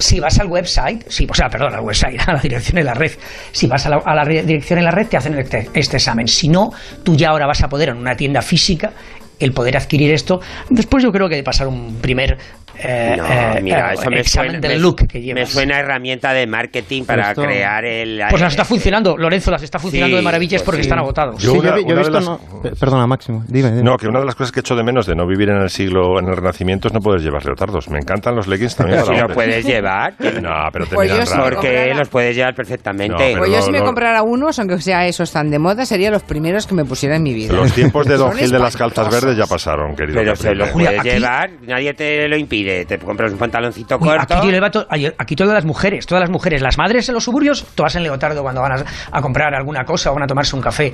Si 0.00 0.18
vas 0.18 0.38
al 0.40 0.48
website, 0.48 1.04
sí, 1.08 1.26
o 1.30 1.34
sea, 1.34 1.48
perdón, 1.48 1.74
al 1.74 1.80
website, 1.82 2.18
a 2.26 2.32
la 2.32 2.40
dirección 2.40 2.76
de 2.76 2.84
la 2.84 2.94
red, 2.94 3.12
si 3.52 3.66
vas 3.68 3.86
a 3.86 3.90
la, 3.90 3.96
a 3.98 4.14
la 4.14 4.24
re- 4.24 4.42
dirección 4.42 4.78
en 4.80 4.84
la 4.86 4.90
red 4.90 5.06
te 5.06 5.16
hacen 5.16 5.38
este, 5.38 5.68
este 5.74 5.98
examen. 5.98 6.26
Si 6.26 6.48
no, 6.48 6.72
tú 7.04 7.14
ya 7.16 7.28
ahora 7.30 7.46
vas 7.46 7.62
a 7.62 7.68
poder 7.68 7.90
en 7.90 7.98
una 7.98 8.16
tienda 8.16 8.42
física 8.42 8.92
el 9.38 9.52
poder 9.52 9.76
adquirir 9.76 10.12
esto. 10.12 10.40
Después 10.68 11.02
yo 11.02 11.10
creo 11.12 11.26
que 11.28 11.36
de 11.36 11.42
pasar 11.42 11.66
un 11.66 11.96
primer 12.02 12.36
eh, 12.82 13.14
No, 13.16 13.24
eh, 13.26 13.60
mira, 13.62 13.90
eh, 13.90 13.94
eso 13.94 14.10
me 14.10 14.20
examen 14.20 14.50
suena, 14.52 14.68
del 14.68 14.76
me- 14.78 14.82
look 14.82 15.06
que 15.06 15.18
me 15.18 15.24
llevas. 15.24 15.48
suena 15.50 15.76
a 15.76 15.80
herramienta 15.80 16.32
de 16.32 16.46
marketing 16.46 17.04
para 17.04 17.30
Esto- 17.30 17.42
crear 17.42 17.84
el... 17.84 18.20
Pues 18.30 18.40
las 18.42 18.52
está 18.52 18.64
funcionando, 18.64 19.16
Lorenzo, 19.16 19.50
las 19.50 19.62
está 19.62 19.78
funcionando 19.78 20.16
Sí, 20.16 20.20
de 20.20 20.24
maravillas 20.24 20.60
pues 20.62 20.66
porque 20.66 20.82
sí. 20.82 20.88
están 20.88 20.98
agotados. 20.98 21.40
Sí, 21.40 21.46
yo, 21.46 21.54
una- 21.54 21.76
he- 21.76 21.84
yo 21.84 21.94
he 21.94 21.98
visto... 21.98 22.10
las- 22.10 22.24
no- 22.24 22.38
pe- 22.62 22.70
Perdona, 22.78 23.06
Máximo. 23.06 23.44
Dime, 23.48 23.70
dime. 23.70 23.82
No, 23.82 23.96
que 23.96 24.06
una 24.06 24.20
de 24.20 24.26
las 24.26 24.34
cosas 24.34 24.52
que 24.52 24.60
echo 24.60 24.74
de 24.76 24.82
menos 24.84 25.06
de 25.06 25.14
no 25.14 25.26
vivir 25.26 25.48
en 25.50 25.56
el 25.62 25.70
siglo, 25.70 26.18
en 26.18 26.28
el 26.28 26.36
Renacimiento, 26.36 26.88
es 26.88 26.94
no 26.94 27.00
poder 27.00 27.20
llevar 27.20 27.44
leotardos. 27.44 27.88
Me 27.90 27.98
encantan 27.98 28.34
los 28.36 28.46
leggings 28.46 28.76
también 28.76 29.00
Si 29.04 29.10
hombres. 29.10 29.34
puedes 29.34 29.64
llevar. 29.64 30.14
No, 30.42 30.50
pero 30.72 30.86
te 30.86 30.94
Pues 30.94 31.10
miran 31.10 31.26
yo 31.26 31.30
raro. 31.32 31.44
me 31.44 31.50
Porque 31.52 31.68
comprara- 31.68 31.94
los 31.98 32.08
puedes 32.08 32.36
llevar 32.36 32.54
perfectamente. 32.54 33.32
No, 33.34 33.38
Pues 33.38 33.50
yo 33.50 33.56
no, 33.58 33.62
si 33.62 33.70
me 33.72 33.78
no. 33.80 33.84
comprara 33.84 34.22
unos, 34.22 34.58
aunque 34.58 34.80
sea 34.80 35.06
esos 35.06 35.30
tan 35.32 35.50
de 35.50 35.58
moda, 35.58 35.84
serían 35.84 36.12
los 36.12 36.22
primeros 36.22 36.66
que 36.66 36.74
me 36.74 36.84
pusiera 36.84 37.16
en 37.16 37.22
mi 37.22 37.34
vida. 37.34 37.52
Los 37.54 37.72
tiempos 37.72 38.06
de 38.06 38.16
Don 38.16 38.32
Gil 38.32 38.50
de 38.50 38.58
las 38.58 38.76
calzas 38.76 39.10
verdes 39.10 39.36
ya 39.36 39.46
pasaron, 39.46 39.94
querido. 39.96 40.18
Pero 40.20 40.36
se 40.36 40.44
Caprile. 40.48 40.66
lo 40.66 40.72
puedes 40.72 41.02
llevar, 41.02 41.50
nadie 41.66 41.94
te 41.94 42.28
lo 42.28 42.36
impide. 42.36 42.69
Te 42.86 42.98
compras 42.98 43.32
un 43.32 43.38
pantaloncito 43.38 43.96
Uy, 44.00 44.08
corto. 44.08 44.34
aquí, 44.34 44.50
ay, 44.88 45.06
aquí 45.18 45.36
todas 45.36 45.54
las 45.54 45.64
mujeres, 45.64 46.06
todas 46.06 46.20
las 46.22 46.30
mujeres, 46.30 46.62
las 46.62 46.78
madres 46.78 47.08
en 47.08 47.14
los 47.14 47.24
suburbios, 47.24 47.64
todas 47.74 47.94
en 47.96 48.02
leotardo 48.02 48.42
cuando 48.42 48.60
van 48.62 48.72
a, 48.72 48.84
a 49.12 49.20
comprar 49.22 49.54
alguna 49.54 49.84
cosa 49.84 50.10
o 50.10 50.14
van 50.14 50.24
a 50.24 50.26
tomarse 50.26 50.56
un 50.56 50.62
café 50.62 50.86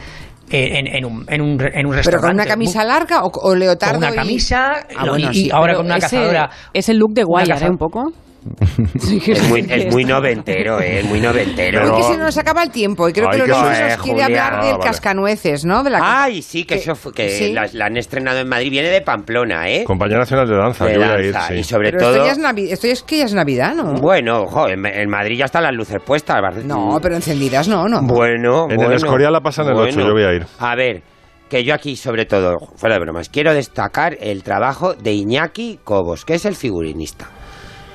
eh, 0.51 0.79
en, 0.79 0.87
en 0.87 1.05
un, 1.05 1.25
en, 1.29 1.41
un, 1.43 1.51
en 1.51 1.57
un 1.57 1.61
¿Pero 1.63 1.93
restaurante. 1.93 2.27
con 2.27 2.35
una 2.35 2.47
camisa 2.47 2.85
larga 2.85 3.23
o, 3.23 3.31
o 3.33 3.55
leotardo? 3.55 3.95
Con 4.01 4.05
una 4.05 4.13
y- 4.13 4.17
camisa 4.17 4.73
Ah, 4.97 5.05
bueno, 5.09 5.29
y, 5.33 5.37
y 5.39 5.45
sí. 5.45 5.51
ahora 5.53 5.73
Pero 5.73 5.77
con 5.79 5.87
una 5.87 5.97
ese- 5.97 6.17
cazadora. 6.17 6.51
Es 6.73 6.89
el 6.89 6.99
look 6.99 7.13
de 7.15 7.25
caza- 7.25 7.67
¿eh? 7.67 7.71
Un 7.71 7.79
poco. 7.79 8.03
Es 9.27 9.49
muy, 9.49 9.67
es 9.69 9.93
muy 9.93 10.05
noventero, 10.05 10.81
eh, 10.81 11.01
es 11.01 11.05
muy 11.07 11.21
noventero. 11.21 11.91
Uy, 11.95 11.97
que 11.97 12.03
se 12.09 12.17
nos 12.17 12.37
acaba 12.39 12.63
el 12.63 12.71
tiempo 12.71 13.09
y 13.09 13.13
creo 13.13 13.29
Ay, 13.31 13.39
que 13.39 13.45
que 13.45 13.49
Lorenzo 13.51 13.73
soy- 13.75 13.89
nos 13.89 13.97
quiere 14.03 14.23
Julia. 14.23 14.25
hablar 14.27 14.53
Ah, 14.61 14.65
del 14.67 14.73
vale. 14.79 14.85
cascanueces, 14.85 15.65
¿no? 15.65 15.83
De 15.83 15.91
la 15.91 16.23
Ay, 16.25 16.43
sí, 16.43 16.65
que, 16.65 16.75
eso 16.77 16.95
fue- 16.95 17.13
que 17.13 17.29
sí. 17.31 17.53
la, 17.53 17.67
la 17.73 17.87
han 17.87 17.97
estrenado 17.97 18.39
en 18.41 18.49
Madrid. 18.49 18.71
Viene 18.71 18.89
de 18.89 19.01
Pamplona, 19.01 19.69
¿eh? 19.69 19.85
Compañía 19.85 20.19
Nacional 20.19 20.49
de 20.49 20.57
Danza, 20.57 20.85
De 20.87 20.95
yo 20.95 21.01
voy 21.01 21.09
a 21.09 21.21
ir, 21.21 21.35
sí. 21.49 21.55
y 21.55 21.65
sobre 21.65 21.91
Pero 21.91 22.01
todo... 22.05 22.13
esto, 22.17 22.27
ya 22.27 22.33
es 22.33 22.39
Navi- 22.41 22.73
esto 22.73 22.87
es 22.87 23.03
que 23.03 23.19
ya 23.19 23.25
es 23.25 23.35
Navidad, 23.35 23.75
¿no? 23.75 23.95
Bueno, 23.95 24.43
ojo, 24.43 24.69
en, 24.69 24.85
en 24.87 25.09
Madrid 25.11 25.39
ya 25.39 25.45
están 25.47 25.63
las 25.63 25.75
luces 25.75 25.99
puestas. 26.05 26.37
No, 26.65 26.99
pero 27.03 27.15
encendidas 27.17 27.69
no, 27.69 27.89
no. 27.89 28.03
Bueno, 28.03 28.67
En 28.71 28.81
el 28.81 28.93
Escorial 28.93 29.33
la 29.33 29.41
pasan 29.41 29.67
el 29.69 29.75
bueno. 29.75 29.89
8, 29.91 30.01
yo 30.07 30.13
voy 30.13 30.23
a 30.25 30.33
ir. 30.35 30.47
A 30.59 30.75
ver, 30.75 31.03
que 31.49 31.63
yo 31.65 31.75
aquí, 31.75 31.97
sobre 31.97 32.27
todo, 32.27 32.57
fuera 32.77 32.97
de 32.97 33.01
bromas, 33.01 33.29
quiero 33.29 33.55
destacar 33.55 34.17
el 34.21 34.43
trabajo 34.43 34.95
de 34.95 35.13
Iñaki 35.13 35.79
Cobos, 35.85 36.25
que 36.25 36.35
es 36.35 36.45
el 36.45 36.57
figurinista. 36.57 37.29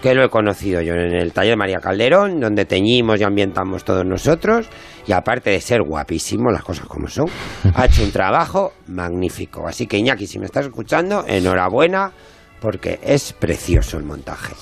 Que 0.01 0.15
lo 0.15 0.23
he 0.23 0.29
conocido 0.29 0.81
yo 0.81 0.93
en 0.95 1.13
el 1.13 1.31
taller 1.31 1.51
de 1.51 1.57
María 1.57 1.79
Calderón, 1.79 2.39
donde 2.39 2.65
teñimos 2.65 3.19
y 3.19 3.23
ambientamos 3.23 3.83
todos 3.83 4.03
nosotros. 4.03 4.67
Y 5.05 5.11
aparte 5.11 5.51
de 5.51 5.61
ser 5.61 5.83
guapísimo, 5.83 6.49
las 6.51 6.63
cosas 6.63 6.87
como 6.87 7.07
son, 7.07 7.27
ha 7.75 7.85
hecho 7.85 8.03
un 8.03 8.11
trabajo 8.11 8.73
magnífico. 8.87 9.67
Así 9.67 9.85
que 9.85 9.97
Iñaki, 9.97 10.25
si 10.25 10.39
me 10.39 10.45
estás 10.45 10.65
escuchando, 10.65 11.23
enhorabuena, 11.27 12.11
porque 12.59 12.99
es 13.03 13.33
precioso 13.33 13.97
el 13.97 14.03
montaje. 14.03 14.53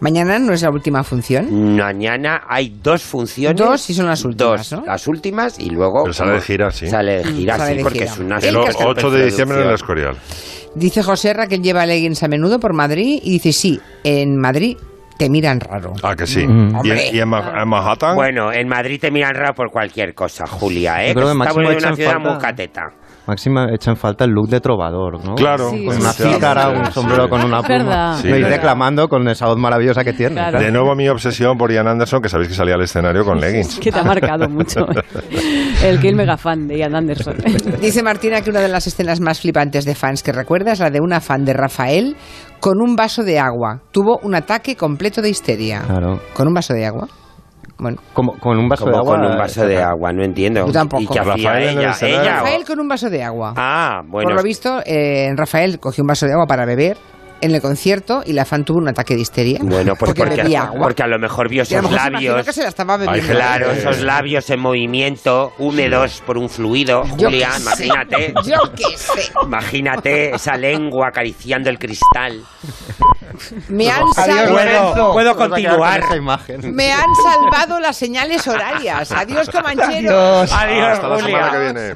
Mañana 0.00 0.38
no 0.38 0.52
es 0.52 0.62
la 0.62 0.70
última 0.70 1.02
función. 1.02 1.76
Mañana 1.76 2.42
hay 2.48 2.76
dos 2.82 3.02
funciones. 3.02 3.56
Dos 3.60 3.90
y 3.90 3.94
son 3.94 4.06
las 4.06 4.24
últimas, 4.24 4.70
Dos, 4.70 4.80
¿no? 4.80 4.86
las 4.86 5.06
últimas 5.08 5.58
y 5.58 5.70
luego. 5.70 6.02
Pero 6.04 6.12
sale 6.12 6.32
de 6.34 6.40
gira, 6.40 6.70
sí. 6.70 6.86
Sale 6.88 7.18
de 7.18 7.24
gira, 7.24 7.56
sale 7.56 7.70
sí, 7.72 7.76
de 7.78 7.82
porque 7.82 7.98
gira. 8.00 8.12
es 8.12 8.18
una 8.18 8.38
El 8.38 8.44
El 8.46 8.56
o- 8.56 8.64
cascanueces 8.64 9.04
8 9.04 9.10
de 9.16 9.24
diciembre 9.24 9.60
en 9.62 9.66
el. 9.68 9.74
Escorial. 9.74 10.16
Dice 10.78 11.02
José 11.02 11.32
Ra 11.32 11.46
que 11.46 11.56
él 11.56 11.62
lleva 11.62 11.84
leggings 11.86 12.22
a 12.22 12.28
menudo 12.28 12.58
por 12.60 12.72
Madrid 12.72 13.20
y 13.22 13.32
dice 13.32 13.52
sí, 13.52 13.80
en 14.04 14.36
Madrid 14.36 14.76
te 15.18 15.28
miran 15.28 15.58
raro. 15.60 15.94
Ah, 16.02 16.14
que 16.14 16.26
sí. 16.26 16.46
Mm. 16.46 16.80
¿Y, 16.84 16.90
en, 16.90 17.16
y 17.16 17.18
en 17.18 17.28
Ma- 17.28 17.52
en 17.60 17.68
Manhattan? 17.68 18.14
Bueno, 18.14 18.52
en 18.52 18.68
Madrid 18.68 19.00
te 19.00 19.10
miran 19.10 19.34
raro 19.34 19.54
por 19.54 19.70
cualquier 19.70 20.14
cosa, 20.14 20.46
Julia, 20.46 21.04
¿eh? 21.04 21.08
Yo 21.08 21.14
creo 21.14 21.26
que 21.26 21.32
está 21.32 21.38
máximo 21.38 21.54
volviendo 21.64 21.78
echan 21.78 21.88
una 21.88 21.96
ciudad 21.96 22.12
falta- 22.12 22.30
muy 22.30 22.38
cateta. 22.38 22.82
Máxima 23.28 23.66
echa 23.74 23.90
en 23.90 23.96
falta 23.98 24.24
el 24.24 24.30
look 24.30 24.48
de 24.48 24.58
trovador, 24.60 25.22
¿no? 25.22 25.34
Claro. 25.34 25.68
Sí, 25.68 25.84
Con 25.84 25.94
sí, 25.96 26.00
una 26.00 26.12
sí, 26.12 26.22
cítara, 26.22 26.62
sí, 26.70 26.76
un 26.78 26.86
sí. 26.86 26.92
sombrero 26.92 27.28
con 27.28 27.44
una 27.44 27.60
pluma. 27.62 27.84
verdad. 27.84 28.16
Sí, 28.22 28.28
no 28.28 28.36
ir 28.36 28.42
verdad. 28.42 28.56
reclamando 28.56 29.08
con 29.08 29.28
esa 29.28 29.46
voz 29.46 29.58
maravillosa 29.58 30.02
que 30.02 30.14
tiene. 30.14 30.34
Claro. 30.34 30.58
De 30.58 30.72
nuevo 30.72 30.94
mi 30.94 31.08
obsesión 31.08 31.58
por 31.58 31.70
Ian 31.70 31.86
Anderson, 31.88 32.22
que 32.22 32.30
sabéis 32.30 32.48
que 32.48 32.54
salía 32.54 32.74
al 32.74 32.80
escenario 32.82 33.24
con 33.26 33.38
leggings. 33.38 33.78
Que 33.80 33.92
te 33.92 33.98
ha 33.98 34.02
marcado 34.02 34.48
mucho. 34.48 34.86
El 35.84 36.00
que 36.00 36.08
el 36.08 36.16
mega 36.16 36.36
fan 36.38 36.66
de 36.66 36.78
Ian 36.78 36.94
Anderson. 36.96 37.36
Dice 37.80 38.02
Martina 38.02 38.40
que 38.40 38.50
una 38.50 38.60
de 38.60 38.68
las 38.68 38.86
escenas 38.86 39.20
más 39.20 39.40
flipantes 39.40 39.84
de 39.84 39.94
fans 39.94 40.22
que 40.22 40.32
recuerda 40.32 40.72
es 40.72 40.80
la 40.80 40.90
de 40.90 41.00
una 41.00 41.20
fan 41.20 41.44
de 41.44 41.52
Rafael 41.52 42.16
con 42.60 42.80
un 42.80 42.96
vaso 42.96 43.22
de 43.22 43.38
agua. 43.38 43.82
Tuvo 43.92 44.18
un 44.22 44.34
ataque 44.34 44.74
completo 44.74 45.20
de 45.22 45.28
histeria. 45.30 45.82
Claro. 45.86 46.18
¿Con 46.34 46.48
un 46.48 46.54
vaso 46.54 46.72
de 46.72 46.86
agua? 46.86 47.08
Bueno, 47.78 47.98
Como, 48.12 48.36
con 48.38 48.58
un 48.58 48.68
vaso 48.68 48.84
Como 48.84 48.96
de 48.96 48.98
agua. 49.00 49.16
con 49.16 49.26
un 49.30 49.38
vaso 49.38 49.64
de 49.66 49.80
agua, 49.82 50.12
no 50.12 50.24
entiendo. 50.24 50.66
Yo 50.66 50.72
tampoco. 50.72 51.02
¿Y 51.02 51.06
qué 51.06 51.20
hacía 51.20 51.34
Rafael 51.34 51.78
ella? 51.78 51.94
¿Ella 52.02 52.20
o- 52.20 52.24
Rafael 52.24 52.64
con 52.64 52.80
un 52.80 52.88
vaso 52.88 53.08
de 53.08 53.22
agua. 53.22 53.54
Ah, 53.56 54.02
bueno. 54.06 54.28
Por 54.28 54.36
lo 54.36 54.42
visto, 54.42 54.80
eh, 54.84 55.30
Rafael 55.36 55.78
cogió 55.78 56.02
un 56.02 56.08
vaso 56.08 56.26
de 56.26 56.32
agua 56.32 56.46
para 56.46 56.64
beber 56.64 56.96
en 57.40 57.54
el 57.54 57.60
concierto 57.62 58.24
y 58.26 58.32
la 58.32 58.44
fan 58.44 58.64
tuvo 58.64 58.78
un 58.78 58.88
ataque 58.88 59.14
de 59.14 59.20
histeria. 59.20 59.60
Bueno, 59.62 59.92
pues 59.94 60.10
porque, 60.10 60.22
porque, 60.24 60.42
bebía 60.42 60.62
agua. 60.64 60.80
porque 60.82 61.04
a 61.04 61.06
lo 61.06 61.20
mejor 61.20 61.48
vio 61.48 61.62
esos 61.62 61.80
mejor 61.82 61.96
se 62.00 62.10
labios. 62.10 62.44
que 62.44 62.52
se 62.52 62.62
la 62.64 62.68
estaba 62.68 62.96
bebiendo. 62.96 63.32
Claro, 63.32 63.70
esos 63.70 64.00
labios 64.00 64.50
en 64.50 64.58
movimiento, 64.58 65.52
húmedos 65.60 66.20
por 66.26 66.36
un 66.36 66.48
fluido. 66.48 67.04
Yo 67.16 67.28
Julia, 67.28 67.50
qué 67.54 67.60
sé. 67.76 67.86
imagínate. 67.86 68.34
Yo 68.44 68.56
qué 68.74 68.96
sé. 68.96 69.30
Imagínate 69.40 70.34
esa 70.34 70.56
lengua 70.56 71.10
acariciando 71.10 71.70
el 71.70 71.78
cristal. 71.78 72.42
Me 73.68 73.90
han, 73.90 74.06
salvado, 74.14 75.12
puedo, 75.12 75.36
continuar. 75.36 76.00
esa 76.00 76.16
imagen. 76.16 76.74
me 76.74 76.92
han 76.92 77.06
salvado 77.22 77.80
las 77.80 77.96
señales 77.96 78.46
horarias. 78.46 79.12
Adiós, 79.12 79.48
Comanchero. 79.52 80.40
Adiós, 80.40 80.88
Hasta 80.88 81.08
la 81.08 81.18
semana 81.18 81.50
que 81.50 81.58
viene. 81.58 81.94